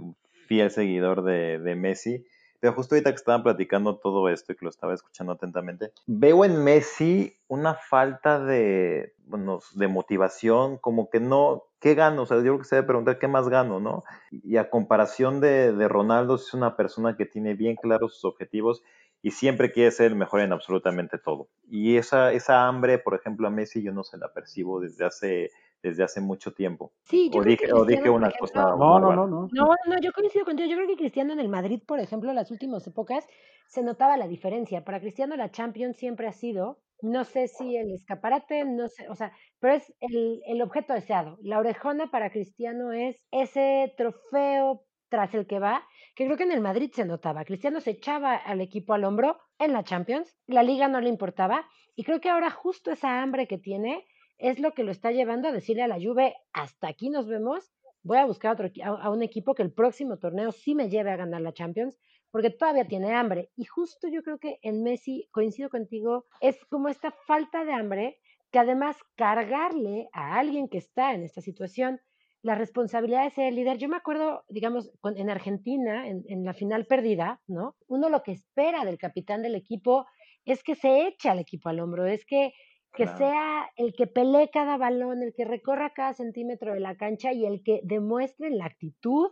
fiel 0.47 0.71
seguidor 0.71 1.25
de, 1.25 1.59
de 1.59 1.75
Messi 1.75 2.27
pero 2.61 2.73
justo 2.73 2.95
ahorita 2.95 3.11
que 3.11 3.17
estaban 3.17 3.43
platicando 3.43 3.97
todo 3.97 4.29
esto 4.29 4.53
y 4.53 4.57
que 4.57 4.65
lo 4.65 4.71
estaba 4.71 4.95
escuchando 4.95 5.33
atentamente, 5.33 5.93
veo 6.07 6.45
en 6.45 6.63
Messi 6.63 7.37
una 7.47 7.75
falta 7.75 8.41
de, 8.41 9.15
bueno, 9.27 9.61
de 9.75 9.89
motivación, 9.89 10.79
como 10.79 11.09
que 11.11 11.21
no, 11.21 11.65
¿qué 11.81 11.95
gano? 11.95 12.23
O 12.23 12.27
sea, 12.27 12.39
yo 12.39 12.43
creo 12.43 12.59
que 12.59 12.65
se 12.65 12.77
debe 12.77 12.89
preguntar 12.89 13.19
qué 13.19 13.29
más 13.29 13.49
gano, 13.49 13.81
¿no? 13.81 14.05
Y 14.31 14.57
a 14.57 14.71
comparación 14.71 15.41
de, 15.41 15.73
de 15.73 15.89
Ronaldo, 15.89 16.35
es 16.35 16.53
una 16.55 16.77
persona 16.77 17.17
que 17.17 17.27
tiene 17.27 17.55
bien 17.55 17.77
claros 17.77 18.15
sus 18.15 18.25
objetivos 18.25 18.83
y 19.23 19.33
siempre 19.33 19.73
quiere 19.73 19.91
ser 19.91 20.07
el 20.07 20.17
mejor 20.17 20.41
en 20.41 20.53
absolutamente 20.53 21.19
todo. 21.19 21.49
Y 21.69 21.97
esa, 21.97 22.33
esa 22.33 22.67
hambre, 22.67 22.99
por 22.99 23.15
ejemplo, 23.15 23.47
a 23.47 23.51
Messi 23.51 23.83
yo 23.83 23.93
no 23.93 24.05
se 24.05 24.19
la 24.19 24.33
percibo 24.33 24.81
desde 24.81 25.05
hace 25.05 25.51
desde 25.83 26.05
hace 26.05 26.21
mucho 26.21 26.53
tiempo. 26.53 26.93
Sí, 27.03 27.31
yo 27.33 27.41
o, 27.41 27.45
dije, 27.45 27.73
o 27.73 27.85
dije 27.85 28.11
una 28.11 28.31
cosa. 28.31 28.63
No, 28.63 28.99
no, 28.99 29.15
no, 29.15 29.27
no. 29.27 29.49
No, 29.53 29.69
no, 29.87 30.01
yo 30.01 30.13
coincido 30.13 30.45
contigo. 30.45 30.69
Yo 30.69 30.77
creo 30.77 30.89
que 30.89 30.97
Cristiano 30.97 31.33
en 31.33 31.41
el 31.41 31.49
Madrid, 31.49 31.83
por 31.87 32.01
ejemplo, 32.01 32.31
en 32.31 32.37
las 32.37 32.51
últimas 32.51 32.87
épocas, 32.87 33.27
se 33.69 33.83
notaba 33.83 34.17
la 34.17 34.29
diferencia. 34.29 34.85
Para 34.85 35.01
Cristiano 35.01 35.37
la 35.37 35.51
Champions 35.51 35.97
siempre 35.97 36.27
ha 36.27 36.33
sido, 36.33 36.81
no 37.01 37.25
sé 37.25 37.49
si 37.49 37.77
el 37.77 37.93
escaparate, 37.93 38.65
no 38.65 38.89
sé, 38.89 39.09
o 39.09 39.15
sea, 39.15 39.33
pero 39.61 39.75
es 39.75 39.95
el, 40.01 40.41
el 40.47 40.63
objeto 40.63 40.93
deseado. 40.93 41.39
La 41.43 41.59
orejona 41.59 42.11
para 42.11 42.31
Cristiano 42.31 42.93
es 42.93 43.17
ese 43.31 43.95
trofeo 43.97 44.85
tras 45.09 45.35
el 45.35 45.47
que 45.47 45.59
va, 45.59 45.83
que 46.15 46.27
creo 46.27 46.37
que 46.37 46.43
en 46.43 46.53
el 46.53 46.61
Madrid 46.61 46.91
se 46.93 47.05
notaba. 47.05 47.45
Cristiano 47.45 47.81
se 47.81 47.91
echaba 47.91 48.35
al 48.35 48.61
equipo 48.61 48.95
al 48.95 49.05
hombro 49.05 49.39
en 49.59 49.73
la 49.73 49.85
Champions, 49.85 50.37
la 50.47 50.63
liga 50.63 50.89
no 50.89 51.01
le 51.01 51.09
importaba, 51.09 51.67
y 51.97 52.05
creo 52.05 52.21
que 52.21 52.29
ahora 52.29 52.51
justo 52.51 52.91
esa 52.91 53.23
hambre 53.23 53.47
que 53.47 53.59
tiene 53.59 54.07
es 54.39 54.61
lo 54.61 54.73
que 54.73 54.85
lo 54.85 54.93
está 54.93 55.11
llevando 55.11 55.49
a 55.49 55.53
decirle 55.53 55.83
a 55.83 55.89
la 55.89 56.01
Juve, 56.01 56.35
hasta 56.53 56.89
aquí 56.89 57.11
nos 57.11 57.27
vemos, 57.27 57.73
voy 58.03 58.19
a 58.19 58.25
buscar 58.25 58.53
otro, 58.53 58.71
a, 58.85 59.11
un 59.11 59.23
equipo 59.23 59.55
que 59.55 59.63
el 59.63 59.73
próximo 59.73 60.19
torneo 60.19 60.53
sí 60.53 60.75
me 60.75 60.89
lleve 60.89 61.11
a 61.11 61.17
ganar 61.17 61.41
la 61.41 61.53
Champions, 61.53 61.99
porque 62.31 62.51
todavía 62.51 62.87
tiene 62.87 63.13
hambre. 63.15 63.51
Y 63.57 63.65
justo 63.65 64.09
yo 64.09 64.23
creo 64.23 64.39
que 64.39 64.59
en 64.63 64.83
Messi, 64.83 65.29
coincido 65.33 65.69
contigo, 65.71 66.27
es 66.41 66.65
como 66.67 66.89
esta 66.89 67.11
falta 67.11 67.65
de 67.65 67.73
hambre 67.73 68.19
que 68.53 68.59
además 68.59 68.97
cargarle 69.17 70.09
a 70.13 70.39
alguien 70.39 70.69
que 70.69 70.79
está 70.79 71.13
en 71.13 71.23
esta 71.23 71.41
situación 71.41 72.01
la 72.43 72.55
responsabilidad 72.55 73.25
de 73.25 73.31
ser 73.31 73.47
el 73.49 73.57
líder. 73.57 73.79
Yo 73.79 73.89
me 73.89 73.97
acuerdo, 73.97 74.45
digamos, 74.49 74.93
en 75.03 75.29
Argentina, 75.29 76.07
en, 76.09 76.23
en, 76.29 76.45
la 76.45 76.55
final 76.55 76.87
perdida, 76.87 77.43
¿no? 77.49 77.77
Uno 77.89 78.09
lo 78.09 78.23
que 78.23 78.33
espera 78.33 78.85
del 78.85 78.97
capitán 78.97 79.43
del 79.43 79.57
equipo 79.57 80.07
es 80.45 80.63
que 80.63 80.77
se 80.77 81.09
eche 81.09 81.29
al 81.29 81.41
equipo 81.41 81.69
al 81.69 81.81
hombro, 81.81 82.07
es 82.07 82.25
que 82.25 82.53
que 82.99 83.07
sea 83.07 83.71
el 83.77 83.95
que 83.95 84.09
pelee 84.09 84.51
cada 84.51 84.77
balón, 84.77 85.23
el 85.23 85.33
que 85.33 85.45
recorra 85.45 85.95
cada 85.95 86.15
centímetro 86.15 86.75
de 86.75 86.81
la 86.81 86.97
cancha 86.97 87.33
y 87.33 87.47
el 87.47 87.63
que 87.63 87.81
demuestre 87.85 88.49
en 88.49 88.59
la 88.59 88.65
actitud 88.65 89.31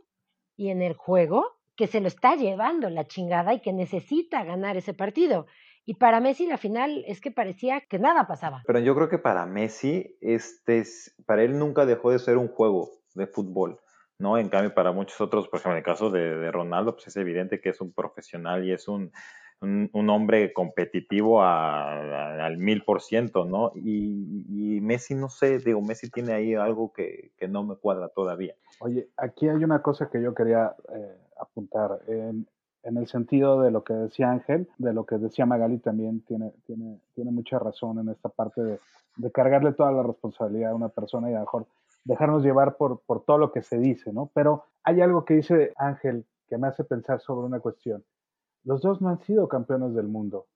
y 0.56 0.70
en 0.70 0.82
el 0.82 0.94
juego 0.94 1.44
que 1.74 1.88
se 1.88 2.00
lo 2.00 2.06
está 2.06 2.36
llevando 2.36 2.88
la 2.90 3.08
chingada 3.08 3.54
y 3.54 3.60
que 3.60 3.72
necesita 3.72 4.44
ganar 4.44 4.76
ese 4.76 4.94
partido. 4.94 5.46
Y 5.84 5.94
para 5.94 6.20
Messi 6.20 6.46
la 6.46 6.58
final 6.58 7.04
es 7.08 7.20
que 7.20 7.32
parecía 7.32 7.80
que 7.80 7.98
nada 7.98 8.28
pasaba. 8.28 8.62
Pero 8.68 8.78
yo 8.78 8.94
creo 8.94 9.08
que 9.08 9.18
para 9.18 9.46
Messi, 9.46 10.16
este, 10.20 10.84
para 11.26 11.42
él 11.42 11.58
nunca 11.58 11.86
dejó 11.86 12.12
de 12.12 12.20
ser 12.20 12.36
un 12.36 12.48
juego 12.48 12.92
de 13.14 13.26
fútbol, 13.26 13.80
¿no? 14.16 14.38
En 14.38 14.48
cambio, 14.48 14.74
para 14.74 14.92
muchos 14.92 15.20
otros, 15.20 15.48
por 15.48 15.58
ejemplo, 15.58 15.72
en 15.72 15.78
el 15.78 15.84
caso 15.84 16.10
de, 16.10 16.36
de 16.36 16.52
Ronaldo, 16.52 16.94
pues 16.94 17.08
es 17.08 17.16
evidente 17.16 17.60
que 17.60 17.70
es 17.70 17.80
un 17.80 17.92
profesional 17.92 18.64
y 18.64 18.72
es 18.72 18.86
un, 18.86 19.10
un, 19.60 20.10
hombre 20.10 20.52
competitivo 20.52 21.42
al 21.42 22.56
mil 22.58 22.84
por 22.84 23.00
ciento, 23.00 23.44
¿no? 23.44 23.72
Y, 23.74 24.78
Messi, 24.82 25.14
no 25.14 25.28
sé, 25.28 25.58
digo, 25.58 25.80
Messi 25.80 26.10
tiene 26.10 26.32
ahí 26.32 26.54
algo 26.54 26.92
que, 26.92 27.32
no 27.48 27.64
me 27.64 27.76
cuadra 27.76 28.08
todavía. 28.08 28.54
Oye, 28.80 29.08
aquí 29.16 29.48
hay 29.48 29.64
una 29.64 29.82
cosa 29.82 30.08
que 30.10 30.22
yo 30.22 30.34
quería 30.34 30.74
eh, 30.94 31.16
apuntar. 31.40 32.00
En, 32.06 32.46
el 32.82 33.08
sentido 33.08 33.60
de 33.62 33.72
lo 33.72 33.82
que 33.82 33.94
decía 33.94 34.30
Ángel, 34.30 34.68
de 34.78 34.92
lo 34.92 35.04
que 35.04 35.18
decía 35.18 35.44
Magali 35.44 35.78
también 35.78 36.20
tiene, 36.20 36.52
tiene, 36.66 37.00
tiene 37.16 37.32
mucha 37.32 37.58
razón 37.58 37.98
en 37.98 38.10
esta 38.10 38.28
parte 38.28 38.62
de, 38.62 38.78
de 39.16 39.32
cargarle 39.32 39.72
toda 39.72 39.90
la 39.90 40.04
responsabilidad 40.04 40.70
a 40.70 40.76
una 40.76 40.88
persona 40.88 41.28
y 41.28 41.34
a 41.34 41.38
lo 41.38 41.44
mejor 41.46 41.66
dejarnos 42.04 42.44
llevar 42.44 42.76
por, 42.76 43.00
por 43.00 43.24
todo 43.24 43.38
lo 43.38 43.52
que 43.52 43.62
se 43.62 43.78
dice, 43.78 44.12
¿no? 44.12 44.30
Pero 44.34 44.64
hay 44.84 45.00
algo 45.00 45.24
que 45.24 45.34
dice 45.34 45.72
Ángel 45.76 46.24
que 46.48 46.58
me 46.58 46.68
hace 46.68 46.84
pensar 46.84 47.20
sobre 47.20 47.46
una 47.46 47.58
cuestión. 47.58 48.04
Los 48.66 48.82
dos 48.82 49.00
no 49.00 49.08
han 49.08 49.20
sido 49.20 49.48
campeones 49.48 49.94
del 49.94 50.08
mundo 50.08 50.46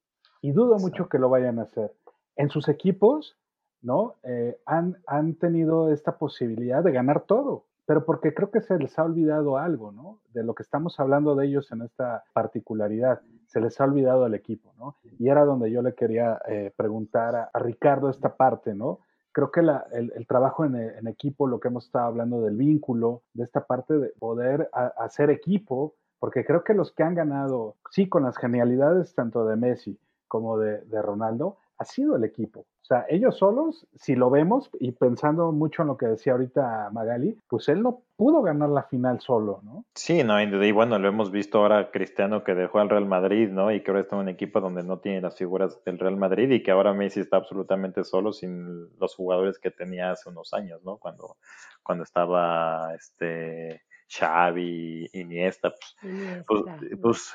y 0.42 0.52
dudo 0.52 0.76
mucho 0.78 1.08
que 1.08 1.18
lo 1.18 1.30
vayan 1.30 1.58
a 1.58 1.62
hacer. 1.62 1.94
En 2.36 2.50
sus 2.50 2.68
equipos 2.68 3.38
¿no? 3.82 4.16
Eh, 4.22 4.58
han, 4.66 4.96
han 5.06 5.34
tenido 5.36 5.90
esta 5.90 6.18
posibilidad 6.18 6.82
de 6.84 6.92
ganar 6.92 7.22
todo, 7.22 7.66
pero 7.86 8.04
porque 8.04 8.34
creo 8.34 8.50
que 8.50 8.60
se 8.60 8.78
les 8.78 8.98
ha 8.98 9.04
olvidado 9.04 9.56
algo, 9.56 9.90
¿no? 9.92 10.20
De 10.32 10.44
lo 10.44 10.54
que 10.54 10.62
estamos 10.62 11.00
hablando 11.00 11.34
de 11.34 11.46
ellos 11.46 11.72
en 11.72 11.82
esta 11.82 12.24
particularidad, 12.32 13.20
se 13.46 13.60
les 13.60 13.80
ha 13.80 13.84
olvidado 13.84 14.26
el 14.26 14.34
equipo, 14.34 14.74
¿no? 14.78 14.96
Y 15.18 15.28
era 15.28 15.44
donde 15.44 15.70
yo 15.70 15.82
le 15.82 15.94
quería 15.94 16.40
eh, 16.46 16.72
preguntar 16.76 17.50
a, 17.52 17.58
Ricardo 17.58 18.10
esta 18.10 18.36
parte, 18.36 18.74
¿no? 18.74 19.00
Creo 19.32 19.50
que 19.50 19.62
la, 19.62 19.86
el, 19.92 20.26
trabajo 20.26 20.64
en, 20.64 21.06
equipo, 21.06 21.46
lo 21.46 21.60
que 21.60 21.68
hemos 21.68 21.86
estado 21.86 22.06
hablando 22.06 22.42
del 22.42 22.56
vínculo, 22.56 23.22
de 23.32 23.44
esta 23.44 23.64
parte 23.64 23.96
de 23.96 24.08
poder 24.18 24.68
hacer 24.72 25.30
equipo, 25.30 25.94
porque 26.20 26.44
creo 26.44 26.62
que 26.62 26.74
los 26.74 26.92
que 26.92 27.02
han 27.02 27.14
ganado, 27.14 27.76
sí, 27.90 28.08
con 28.08 28.22
las 28.22 28.36
genialidades 28.36 29.14
tanto 29.14 29.46
de 29.46 29.56
Messi 29.56 29.98
como 30.28 30.58
de, 30.58 31.02
Ronaldo, 31.02 31.56
ha 31.78 31.84
sido 31.84 32.14
el 32.14 32.22
equipo. 32.22 32.60
O 32.60 32.84
sea, 32.90 33.06
ellos 33.08 33.38
solos, 33.38 33.86
si 33.96 34.14
lo 34.14 34.30
vemos 34.30 34.70
y 34.78 34.92
pensando 34.92 35.50
mucho 35.50 35.82
en 35.82 35.88
lo 35.88 35.96
que 35.96 36.06
decía 36.06 36.32
ahorita 36.32 36.90
Magali, 36.92 37.36
pues 37.48 37.68
él 37.68 37.82
no 37.82 38.02
pudo 38.16 38.42
ganar 38.42 38.68
la 38.68 38.82
final 38.82 39.20
solo, 39.20 39.60
¿no? 39.62 39.84
Sí, 39.94 40.22
no, 40.22 40.40
y 40.40 40.72
bueno, 40.72 40.98
lo 40.98 41.08
hemos 41.08 41.30
visto 41.30 41.58
ahora 41.58 41.90
Cristiano 41.90 42.44
que 42.44 42.54
dejó 42.54 42.80
al 42.80 42.90
Real 42.90 43.06
Madrid, 43.06 43.48
¿no? 43.48 43.72
Y 43.72 43.82
que 43.82 43.90
ahora 43.90 44.02
está 44.02 44.16
en 44.16 44.22
un 44.22 44.28
equipo 44.28 44.60
donde 44.60 44.82
no 44.82 44.98
tiene 44.98 45.20
las 45.20 45.36
figuras 45.36 45.82
del 45.84 45.98
Real 45.98 46.16
Madrid 46.16 46.50
y 46.50 46.62
que 46.62 46.70
ahora 46.70 46.92
Messi 46.92 47.20
está 47.20 47.38
absolutamente 47.38 48.04
solo 48.04 48.32
sin 48.32 48.90
los 48.98 49.14
jugadores 49.14 49.58
que 49.58 49.70
tenía 49.70 50.10
hace 50.10 50.28
unos 50.28 50.52
años, 50.52 50.82
¿no? 50.84 50.98
Cuando, 50.98 51.36
cuando 51.82 52.04
estaba 52.04 52.92
este 52.94 53.82
Xavi, 54.10 55.08
Iniesta, 55.12 55.70
pues, 55.70 55.96
Iniesta, 56.02 56.44
pues, 56.46 56.64
pues 57.00 57.34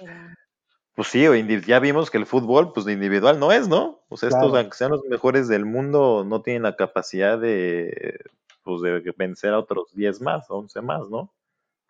pues 0.96 1.10
sí, 1.10 1.26
ya 1.68 1.80
vimos 1.80 2.10
que 2.10 2.18
el 2.18 2.26
fútbol, 2.26 2.72
pues 2.72 2.86
de 2.86 2.94
individual 2.94 3.38
no 3.38 3.52
es, 3.52 3.68
¿no? 3.68 4.00
O 4.08 4.16
sea, 4.16 4.30
estos, 4.30 4.56
aunque 4.56 4.78
sean 4.78 4.92
los 4.92 5.04
mejores 5.04 5.50
del 5.50 5.66
mundo, 5.66 6.24
no 6.26 6.42
tienen 6.42 6.64
la 6.64 6.78
capacidad 6.78 7.38
de, 7.38 8.18
pues, 8.64 8.82
de 8.82 9.14
vencer 9.18 9.54
a 9.54 9.60
otros 9.60 9.94
10 9.94 10.22
más, 10.22 10.50
11 10.50 10.82
más, 10.82 11.10
¿no? 11.10 11.34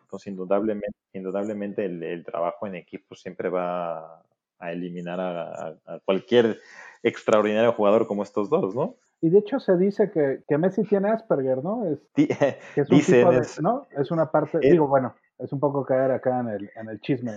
Entonces, 0.02 0.26
indudablemente, 0.26 0.98
indudablemente 1.12 1.84
el, 1.84 2.24
trabajo 2.24 2.66
en 2.66 2.74
equipo 2.74 3.14
siempre 3.14 3.48
va 3.48 4.24
a 4.58 4.72
eliminar 4.72 5.20
a, 5.20 6.00
cualquier 6.04 6.60
extraordinario 7.04 7.72
jugador 7.72 8.08
como 8.08 8.24
estos 8.24 8.50
dos, 8.50 8.74
¿no? 8.74 8.96
Y 9.20 9.30
de 9.30 9.38
hecho 9.38 9.58
se 9.58 9.76
dice 9.76 10.10
que, 10.10 10.42
que 10.46 10.58
Messi 10.58 10.84
tiene 10.84 11.10
Asperger, 11.10 11.62
¿no? 11.62 11.86
Es, 11.86 11.98
es 12.76 12.90
un 12.90 13.00
tipo 13.00 13.32
de, 13.32 13.46
¿no? 13.60 13.86
Es 13.96 14.10
una 14.10 14.30
parte, 14.30 14.58
digo, 14.58 14.86
bueno, 14.86 15.14
es 15.38 15.52
un 15.52 15.60
poco 15.60 15.84
caer 15.84 16.10
acá 16.12 16.40
en 16.40 16.48
el, 16.48 16.70
en 16.76 16.88
el 16.88 17.00
chisme, 17.00 17.32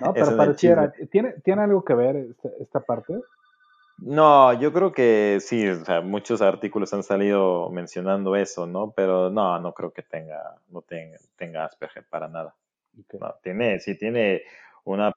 ¿no? 0.00 0.12
Pero 0.14 0.36
pareciera, 0.36 0.92
¿tiene, 1.10 1.32
¿tiene 1.44 1.62
algo 1.62 1.84
que 1.84 1.94
ver 1.94 2.16
esta, 2.16 2.48
esta, 2.60 2.80
parte? 2.80 3.14
No, 3.98 4.52
yo 4.54 4.72
creo 4.72 4.92
que 4.92 5.38
sí, 5.40 5.68
o 5.68 5.84
sea, 5.84 6.00
muchos 6.00 6.42
artículos 6.42 6.92
han 6.92 7.02
salido 7.02 7.70
mencionando 7.70 8.34
eso, 8.34 8.66
¿no? 8.66 8.90
Pero 8.90 9.30
no, 9.30 9.58
no 9.60 9.72
creo 9.72 9.92
que 9.92 10.02
tenga, 10.02 10.56
no 10.68 10.82
tenga, 10.82 11.18
tenga 11.36 11.64
Asperger 11.64 12.04
para 12.08 12.28
nada. 12.28 12.54
No, 13.20 13.34
tiene, 13.42 13.80
sí 13.80 13.96
tiene 13.96 14.42
una 14.84 15.12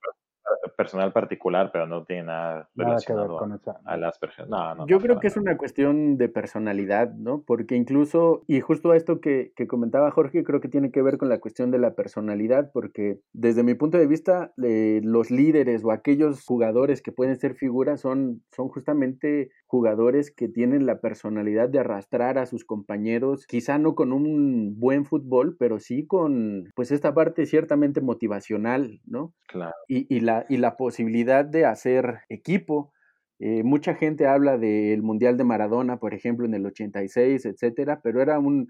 personal 0.76 1.12
particular, 1.12 1.70
pero 1.72 1.86
no 1.86 2.04
tiene 2.04 2.24
nada 2.24 2.68
relacionado 2.74 3.36
con 3.36 3.60
a, 3.84 3.96
las 3.96 4.18
No, 4.48 4.86
Yo 4.86 5.00
creo 5.00 5.20
que 5.20 5.28
es 5.28 5.36
una 5.36 5.56
cuestión 5.56 6.16
de 6.16 6.28
personalidad, 6.28 7.12
¿no? 7.14 7.42
Porque 7.46 7.76
incluso, 7.76 8.44
y 8.46 8.60
justo 8.60 8.94
esto 8.94 9.20
que, 9.20 9.52
que, 9.56 9.66
comentaba 9.66 10.10
Jorge, 10.10 10.44
creo 10.44 10.60
que 10.60 10.68
tiene 10.68 10.90
que 10.90 11.02
ver 11.02 11.18
con 11.18 11.28
la 11.28 11.40
cuestión 11.40 11.70
de 11.70 11.78
la 11.78 11.94
personalidad, 11.94 12.70
porque 12.72 13.20
desde 13.32 13.62
mi 13.62 13.74
punto 13.74 13.98
de 13.98 14.06
vista, 14.06 14.52
eh, 14.62 15.00
los 15.02 15.30
líderes 15.30 15.84
o 15.84 15.90
aquellos 15.90 16.44
jugadores 16.44 17.02
que 17.02 17.12
pueden 17.12 17.38
ser 17.38 17.54
figuras 17.54 18.00
son, 18.00 18.42
son 18.52 18.68
justamente 18.68 19.50
jugadores 19.66 20.30
que 20.30 20.48
tienen 20.48 20.86
la 20.86 21.00
personalidad 21.00 21.68
de 21.68 21.78
arrastrar 21.78 22.38
a 22.38 22.46
sus 22.46 22.64
compañeros, 22.64 23.46
quizá 23.46 23.78
no 23.78 23.94
con 23.94 24.12
un 24.12 24.78
buen 24.78 25.04
fútbol, 25.04 25.56
pero 25.58 25.78
sí 25.78 26.06
con, 26.06 26.70
pues, 26.74 26.90
esta 26.90 27.14
parte 27.14 27.46
ciertamente 27.46 28.00
motivacional, 28.00 29.00
¿no? 29.04 29.34
Claro. 29.46 29.74
Y, 29.86 30.14
y 30.14 30.20
la, 30.20 30.46
y 30.48 30.57
la 30.58 30.76
posibilidad 30.76 31.44
de 31.44 31.64
hacer 31.64 32.20
equipo. 32.28 32.92
Eh, 33.38 33.62
mucha 33.62 33.94
gente 33.94 34.26
habla 34.26 34.58
del 34.58 35.02
Mundial 35.02 35.36
de 35.36 35.44
Maradona, 35.44 35.98
por 35.98 36.14
ejemplo, 36.14 36.46
en 36.46 36.54
el 36.54 36.66
86, 36.66 37.46
etcétera, 37.46 38.00
pero 38.02 38.20
era 38.20 38.38
un, 38.38 38.68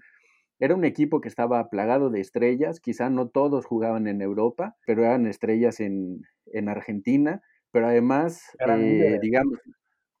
era 0.59 0.75
un 0.75 0.85
equipo 0.85 1.21
que 1.21 1.27
estaba 1.27 1.69
plagado 1.69 2.09
de 2.09 2.21
estrellas, 2.21 2.79
quizá 2.79 3.09
no 3.09 3.29
todos 3.29 3.65
jugaban 3.65 4.07
en 4.07 4.21
Europa, 4.21 4.75
pero 4.85 5.03
eran 5.03 5.25
estrellas 5.25 5.79
en, 5.79 6.21
en 6.47 6.69
Argentina, 6.69 7.41
pero 7.71 7.87
además, 7.87 8.41
eh, 8.67 9.19
digamos, 9.21 9.59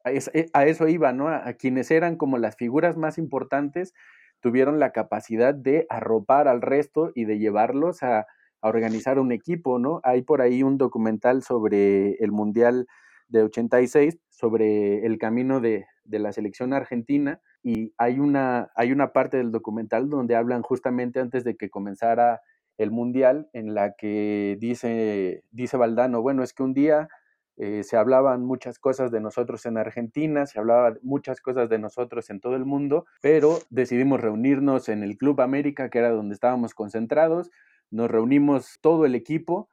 eh, 0.05 0.49
a, 0.53 0.65
eso 0.65 0.87
iba, 0.87 1.13
¿no? 1.13 1.27
A, 1.27 1.53
quienes 1.53 1.91
eran 1.91 2.15
como 2.15 2.37
las 2.37 2.55
figuras 2.55 2.97
más 2.97 3.17
importantes, 3.17 3.93
tuvieron 4.39 4.79
la 4.79 4.91
capacidad 4.91 5.53
de 5.53 5.85
arropar 5.89 6.47
al 6.47 6.61
resto 6.61 7.11
y 7.15 7.25
de 7.25 7.37
llevarlos 7.39 8.01
a, 8.03 8.25
a 8.61 8.69
organizar 8.69 9.19
un 9.19 9.31
equipo, 9.31 9.79
¿no? 9.79 10.01
Hay 10.03 10.21
por 10.21 10.41
ahí 10.41 10.63
un 10.63 10.77
documental 10.77 11.43
sobre 11.43 12.13
el 12.15 12.31
Mundial 12.31 12.87
de 13.27 13.43
86, 13.43 14.17
sobre 14.29 15.05
el 15.05 15.17
camino 15.17 15.59
de, 15.59 15.85
de, 16.03 16.19
la 16.19 16.33
selección 16.33 16.73
argentina, 16.73 17.41
y 17.63 17.93
hay 17.97 18.19
una, 18.19 18.71
hay 18.75 18.91
una 18.91 19.13
parte 19.13 19.37
del 19.37 19.51
documental 19.51 20.09
donde 20.09 20.35
hablan 20.35 20.61
justamente 20.63 21.19
antes 21.19 21.43
de 21.43 21.55
que 21.55 21.69
comenzara 21.69 22.41
el 22.77 22.91
Mundial, 22.91 23.49
en 23.53 23.73
la 23.73 23.93
que 23.97 24.57
dice, 24.59 25.43
dice 25.51 25.77
Valdano, 25.77 26.21
bueno, 26.21 26.43
es 26.43 26.53
que 26.53 26.63
un 26.63 26.73
día 26.73 27.09
eh, 27.57 27.83
se 27.83 27.97
hablaban 27.97 28.45
muchas 28.45 28.79
cosas 28.79 29.11
de 29.11 29.19
nosotros 29.19 29.65
en 29.65 29.77
Argentina, 29.77 30.45
se 30.45 30.59
hablaban 30.59 30.97
muchas 31.03 31.41
cosas 31.41 31.67
de 31.67 31.77
nosotros 31.77 32.29
en 32.29 32.39
todo 32.39 32.55
el 32.55 32.63
mundo, 32.63 33.05
pero 33.21 33.59
decidimos 33.69 34.21
reunirnos 34.21 34.87
en 34.87 35.03
el 35.03 35.17
Club 35.17 35.41
América, 35.41 35.89
que 35.89 35.99
era 35.99 36.11
donde 36.11 36.35
estábamos 36.35 36.73
concentrados, 36.73 37.51
nos 37.91 38.09
reunimos 38.09 38.79
todo 38.81 39.05
el 39.05 39.15
equipo 39.15 39.69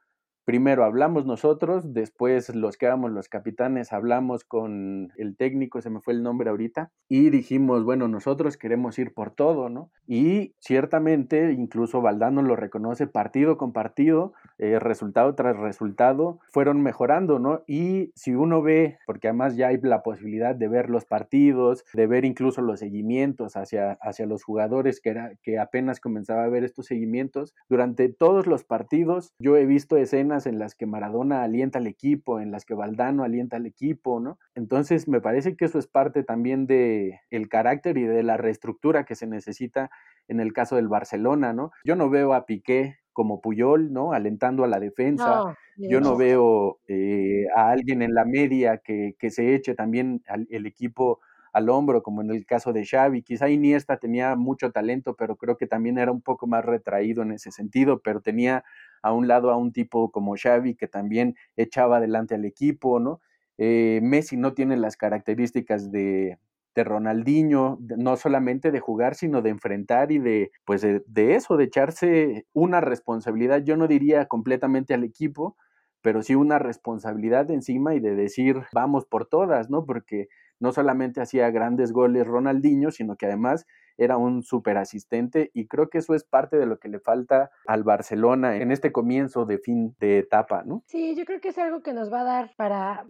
primero 0.47 0.85
hablamos 0.85 1.25
nosotros, 1.25 1.93
después 1.93 2.55
los 2.55 2.77
que 2.77 2.85
éramos 2.85 3.11
los 3.11 3.27
capitanes 3.27 3.91
hablamos 3.91 4.45
con 4.45 5.11
el 5.17 5.35
técnico, 5.35 5.81
se 5.81 5.89
me 5.89 5.99
fue 5.99 6.13
el 6.13 6.23
nombre 6.23 6.49
ahorita, 6.49 6.89
y 7.09 7.31
dijimos, 7.31 7.83
bueno, 7.83 8.07
nosotros 8.07 8.55
queremos 8.55 8.97
ir 8.97 9.13
por 9.13 9.31
todo, 9.31 9.67
¿no? 9.67 9.91
Y 10.07 10.55
ciertamente, 10.61 11.51
incluso 11.51 12.01
Valdano 12.01 12.41
lo 12.43 12.55
reconoce 12.55 13.07
partido 13.07 13.57
con 13.57 13.73
partido, 13.73 14.31
eh, 14.59 14.79
resultado 14.79 15.35
tras 15.35 15.55
resultado, 15.57 16.39
fueron 16.49 16.81
mejorando, 16.81 17.39
¿no? 17.39 17.63
Y 17.67 18.11
si 18.15 18.33
uno 18.33 18.61
ve, 18.61 18.97
porque 19.05 19.27
además 19.27 19.55
ya 19.55 19.67
hay 19.67 19.79
la 19.81 20.03
posibilidad 20.03 20.55
de 20.55 20.67
ver 20.67 20.89
los 20.89 21.05
partidos, 21.05 21.85
de 21.93 22.07
ver 22.07 22.25
incluso 22.25 22.61
los 22.61 22.79
seguimientos 22.79 23.55
hacia, 23.55 23.93
hacia 24.01 24.25
los 24.25 24.43
jugadores 24.43 24.99
que, 24.99 25.09
era, 25.09 25.31
que 25.43 25.59
apenas 25.59 25.99
comenzaba 25.99 26.43
a 26.43 26.49
ver 26.49 26.63
estos 26.63 26.87
seguimientos, 26.87 27.53
durante 27.69 28.09
todos 28.09 28.47
los 28.47 28.63
partidos 28.63 29.33
yo 29.39 29.57
he 29.57 29.65
visto 29.65 29.97
escenas 29.97 30.45
en 30.47 30.59
las 30.59 30.75
que 30.75 30.85
Maradona 30.85 31.43
alienta 31.43 31.79
al 31.79 31.87
equipo, 31.87 32.39
en 32.39 32.51
las 32.51 32.65
que 32.65 32.73
Valdano 32.73 33.23
alienta 33.23 33.57
al 33.57 33.65
equipo, 33.65 34.19
¿no? 34.19 34.39
Entonces 34.55 35.07
me 35.07 35.21
parece 35.21 35.55
que 35.55 35.65
eso 35.65 35.79
es 35.79 35.87
parte 35.87 36.23
también 36.23 36.65
de 36.65 37.19
el 37.29 37.49
carácter 37.49 37.97
y 37.97 38.03
de 38.03 38.23
la 38.23 38.37
reestructura 38.37 39.05
que 39.05 39.15
se 39.15 39.27
necesita 39.27 39.89
en 40.27 40.39
el 40.39 40.53
caso 40.53 40.75
del 40.75 40.87
Barcelona, 40.87 41.53
¿no? 41.53 41.71
Yo 41.85 41.95
no 41.95 42.09
veo 42.09 42.33
a 42.33 42.45
Piqué 42.45 42.97
como 43.17 43.41
Puyol, 43.41 43.91
¿no? 43.91 44.13
Alentando 44.13 44.63
a 44.63 44.67
la 44.67 44.79
defensa. 44.79 45.57
Yo 45.75 46.01
no 46.01 46.15
veo 46.15 46.77
eh, 46.87 47.47
a 47.55 47.71
alguien 47.71 48.03
en 48.03 48.13
la 48.13 48.25
media 48.25 48.77
que, 48.77 49.15
que 49.17 49.31
se 49.31 49.55
eche 49.55 49.73
también 49.73 50.21
el 50.51 50.67
equipo 50.67 51.19
al 51.51 51.67
hombro, 51.69 52.03
como 52.03 52.21
en 52.21 52.29
el 52.29 52.45
caso 52.45 52.73
de 52.73 52.85
Xavi. 52.85 53.23
Quizá 53.23 53.49
Iniesta 53.49 53.97
tenía 53.97 54.35
mucho 54.35 54.71
talento, 54.71 55.15
pero 55.15 55.35
creo 55.35 55.57
que 55.57 55.65
también 55.65 55.97
era 55.97 56.11
un 56.11 56.21
poco 56.21 56.45
más 56.45 56.63
retraído 56.63 57.23
en 57.23 57.31
ese 57.31 57.51
sentido, 57.51 58.01
pero 58.03 58.21
tenía 58.21 58.63
a 59.01 59.11
un 59.13 59.27
lado 59.27 59.49
a 59.49 59.57
un 59.57 59.71
tipo 59.71 60.11
como 60.11 60.35
Xavi 60.37 60.75
que 60.75 60.87
también 60.87 61.35
echaba 61.55 61.97
adelante 61.97 62.35
al 62.35 62.45
equipo, 62.45 62.99
¿no? 62.99 63.19
Eh, 63.57 63.99
Messi 64.03 64.37
no 64.37 64.53
tiene 64.53 64.77
las 64.77 64.95
características 64.95 65.91
de, 65.91 66.37
de 66.77 66.83
Ronaldinho, 66.83 67.79
no 67.97 68.17
solamente 68.17 68.69
de 68.69 68.79
jugar, 68.79 69.15
sino 69.15 69.41
de 69.41 69.49
enfrentar 69.49 70.11
y 70.11 70.19
de, 70.19 70.51
pues 70.63 70.83
de, 70.83 71.35
eso, 71.35 71.57
de 71.57 71.63
echarse 71.63 72.45
una 72.53 72.81
responsabilidad, 72.81 73.63
yo 73.63 73.75
no 73.77 73.87
diría 73.87 74.27
completamente 74.27 74.93
al 74.93 75.03
equipo, 75.03 75.57
pero 76.03 76.21
sí 76.21 76.35
una 76.35 76.59
responsabilidad 76.59 77.49
encima 77.49 77.95
y 77.95 77.99
de 77.99 78.15
decir, 78.15 78.61
vamos 78.73 79.07
por 79.07 79.25
todas, 79.25 79.71
¿no? 79.71 79.85
Porque 79.85 80.27
no 80.59 80.71
solamente 80.71 81.19
hacía 81.19 81.49
grandes 81.49 81.91
goles 81.91 82.27
Ronaldinho, 82.27 82.91
sino 82.91 83.15
que 83.15 83.25
además 83.25 83.65
era 83.97 84.17
un 84.17 84.43
super 84.43 84.77
asistente 84.77 85.49
y 85.55 85.67
creo 85.67 85.89
que 85.89 85.97
eso 85.97 86.13
es 86.13 86.23
parte 86.23 86.57
de 86.57 86.67
lo 86.67 86.77
que 86.77 86.89
le 86.89 86.99
falta 86.99 87.49
al 87.65 87.83
Barcelona 87.83 88.57
en 88.57 88.71
este 88.71 88.91
comienzo 88.91 89.45
de 89.45 89.57
fin 89.57 89.95
de 89.99 90.19
etapa, 90.19 90.61
¿no? 90.63 90.83
Sí, 90.85 91.15
yo 91.15 91.25
creo 91.25 91.41
que 91.41 91.49
es 91.49 91.57
algo 91.57 91.81
que 91.81 91.93
nos 91.93 92.13
va 92.13 92.21
a 92.21 92.25
dar 92.25 92.51
para, 92.55 93.07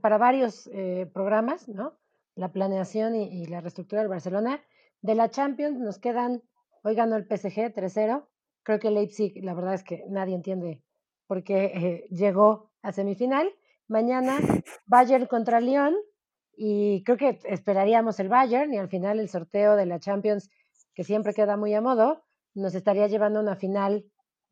para 0.00 0.16
varios 0.16 0.70
eh, 0.72 1.10
programas, 1.12 1.68
¿no? 1.68 1.92
La 2.34 2.52
planeación 2.52 3.14
y, 3.14 3.46
la 3.46 3.60
reestructura 3.60 4.02
del 4.02 4.08
Barcelona. 4.08 4.62
De 5.00 5.14
la 5.14 5.30
Champions 5.30 5.78
nos 5.78 5.98
quedan, 5.98 6.42
hoy 6.82 6.94
ganó 6.94 7.16
el 7.16 7.24
PSG 7.24 7.74
3-0, 7.74 8.26
creo 8.62 8.78
que 8.78 8.90
Leipzig, 8.90 9.42
la 9.42 9.54
verdad 9.54 9.74
es 9.74 9.82
que 9.82 10.04
nadie 10.08 10.34
entiende 10.34 10.82
por 11.26 11.42
qué 11.44 11.64
eh, 11.64 12.06
llegó 12.10 12.70
a 12.82 12.92
semifinal. 12.92 13.50
Mañana 13.88 14.38
Bayern 14.86 15.26
contra 15.26 15.60
Lyon 15.60 15.94
y 16.54 17.02
creo 17.04 17.16
que 17.16 17.40
esperaríamos 17.44 18.20
el 18.20 18.28
Bayern 18.28 18.72
y 18.72 18.78
al 18.78 18.88
final 18.88 19.18
el 19.18 19.28
sorteo 19.28 19.76
de 19.76 19.86
la 19.86 19.98
Champions, 19.98 20.50
que 20.94 21.04
siempre 21.04 21.34
queda 21.34 21.56
muy 21.56 21.74
a 21.74 21.80
modo, 21.80 22.22
nos 22.54 22.74
estaría 22.74 23.06
llevando 23.06 23.40
a 23.40 23.42
una 23.42 23.56
final 23.56 24.04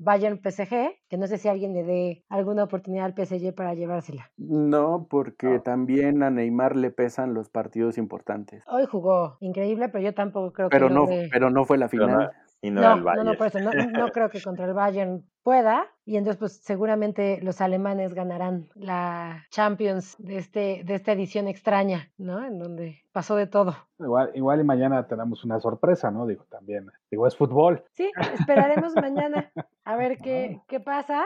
Bayern 0.03 0.41
PSG, 0.41 0.97
que 1.11 1.19
no 1.19 1.27
sé 1.27 1.37
si 1.37 1.49
alguien 1.49 1.75
le 1.75 1.85
dé 1.85 2.25
alguna 2.31 2.65
oportunidad 2.65 3.05
al 3.05 3.15
PSG 3.15 3.55
para 3.55 3.75
llevársela. 3.75 4.31
No, 4.39 5.07
porque 5.11 5.61
también 5.63 6.23
a 6.23 6.31
Neymar 6.31 6.75
le 6.75 6.91
pesan 6.91 7.35
los 7.35 7.51
partidos 7.51 7.99
importantes. 7.99 8.63
Hoy 8.67 8.87
jugó 8.87 9.37
increíble, 9.41 9.91
pero 9.91 10.03
yo 10.03 10.15
tampoco 10.15 10.55
creo 10.55 10.69
pero 10.71 10.89
que 10.89 10.95
no, 10.95 11.07
pero 11.31 11.51
no 11.51 11.67
fue 11.67 11.77
la 11.77 11.89
final. 11.91 12.31
Y 12.63 12.71
no, 12.71 12.81
No, 12.83 12.93
el 12.95 12.99
no, 13.01 13.05
no, 13.05 13.05
Bayern. 13.05 13.39
por 13.39 13.47
eso, 13.47 13.61
no, 13.61 13.71
no 13.73 14.09
creo 14.09 14.29
que 14.29 14.43
contra 14.43 14.67
el 14.67 14.75
Bayern 14.75 15.25
pueda. 15.43 15.87
Y 16.05 16.17
entonces, 16.17 16.39
pues 16.39 16.61
seguramente 16.63 17.41
los 17.43 17.61
alemanes 17.61 18.13
ganarán 18.15 18.69
la 18.75 19.45
Champions 19.51 20.17
de, 20.19 20.37
este, 20.37 20.83
de 20.85 20.95
esta 20.95 21.13
edición 21.13 21.49
extraña, 21.49 22.11
¿no? 22.19 22.45
En 22.45 22.59
donde 22.59 23.03
pasó 23.13 23.37
de 23.37 23.47
todo. 23.47 23.75
Igual, 23.99 24.31
igual 24.35 24.61
y 24.61 24.65
mañana 24.65 25.07
tenemos 25.07 25.45
una 25.45 25.59
sorpresa, 25.61 26.11
¿no? 26.11 26.27
Digo, 26.27 26.45
también. 26.51 26.91
Digo, 27.11 27.27
es 27.27 27.37
fútbol. 27.37 27.85
Sí, 27.93 28.11
esperaremos 28.35 28.95
mañana 28.95 29.51
a 29.85 29.97
ver 29.97 30.19
qué, 30.19 30.61
qué 30.69 30.81
pasa. 30.81 31.25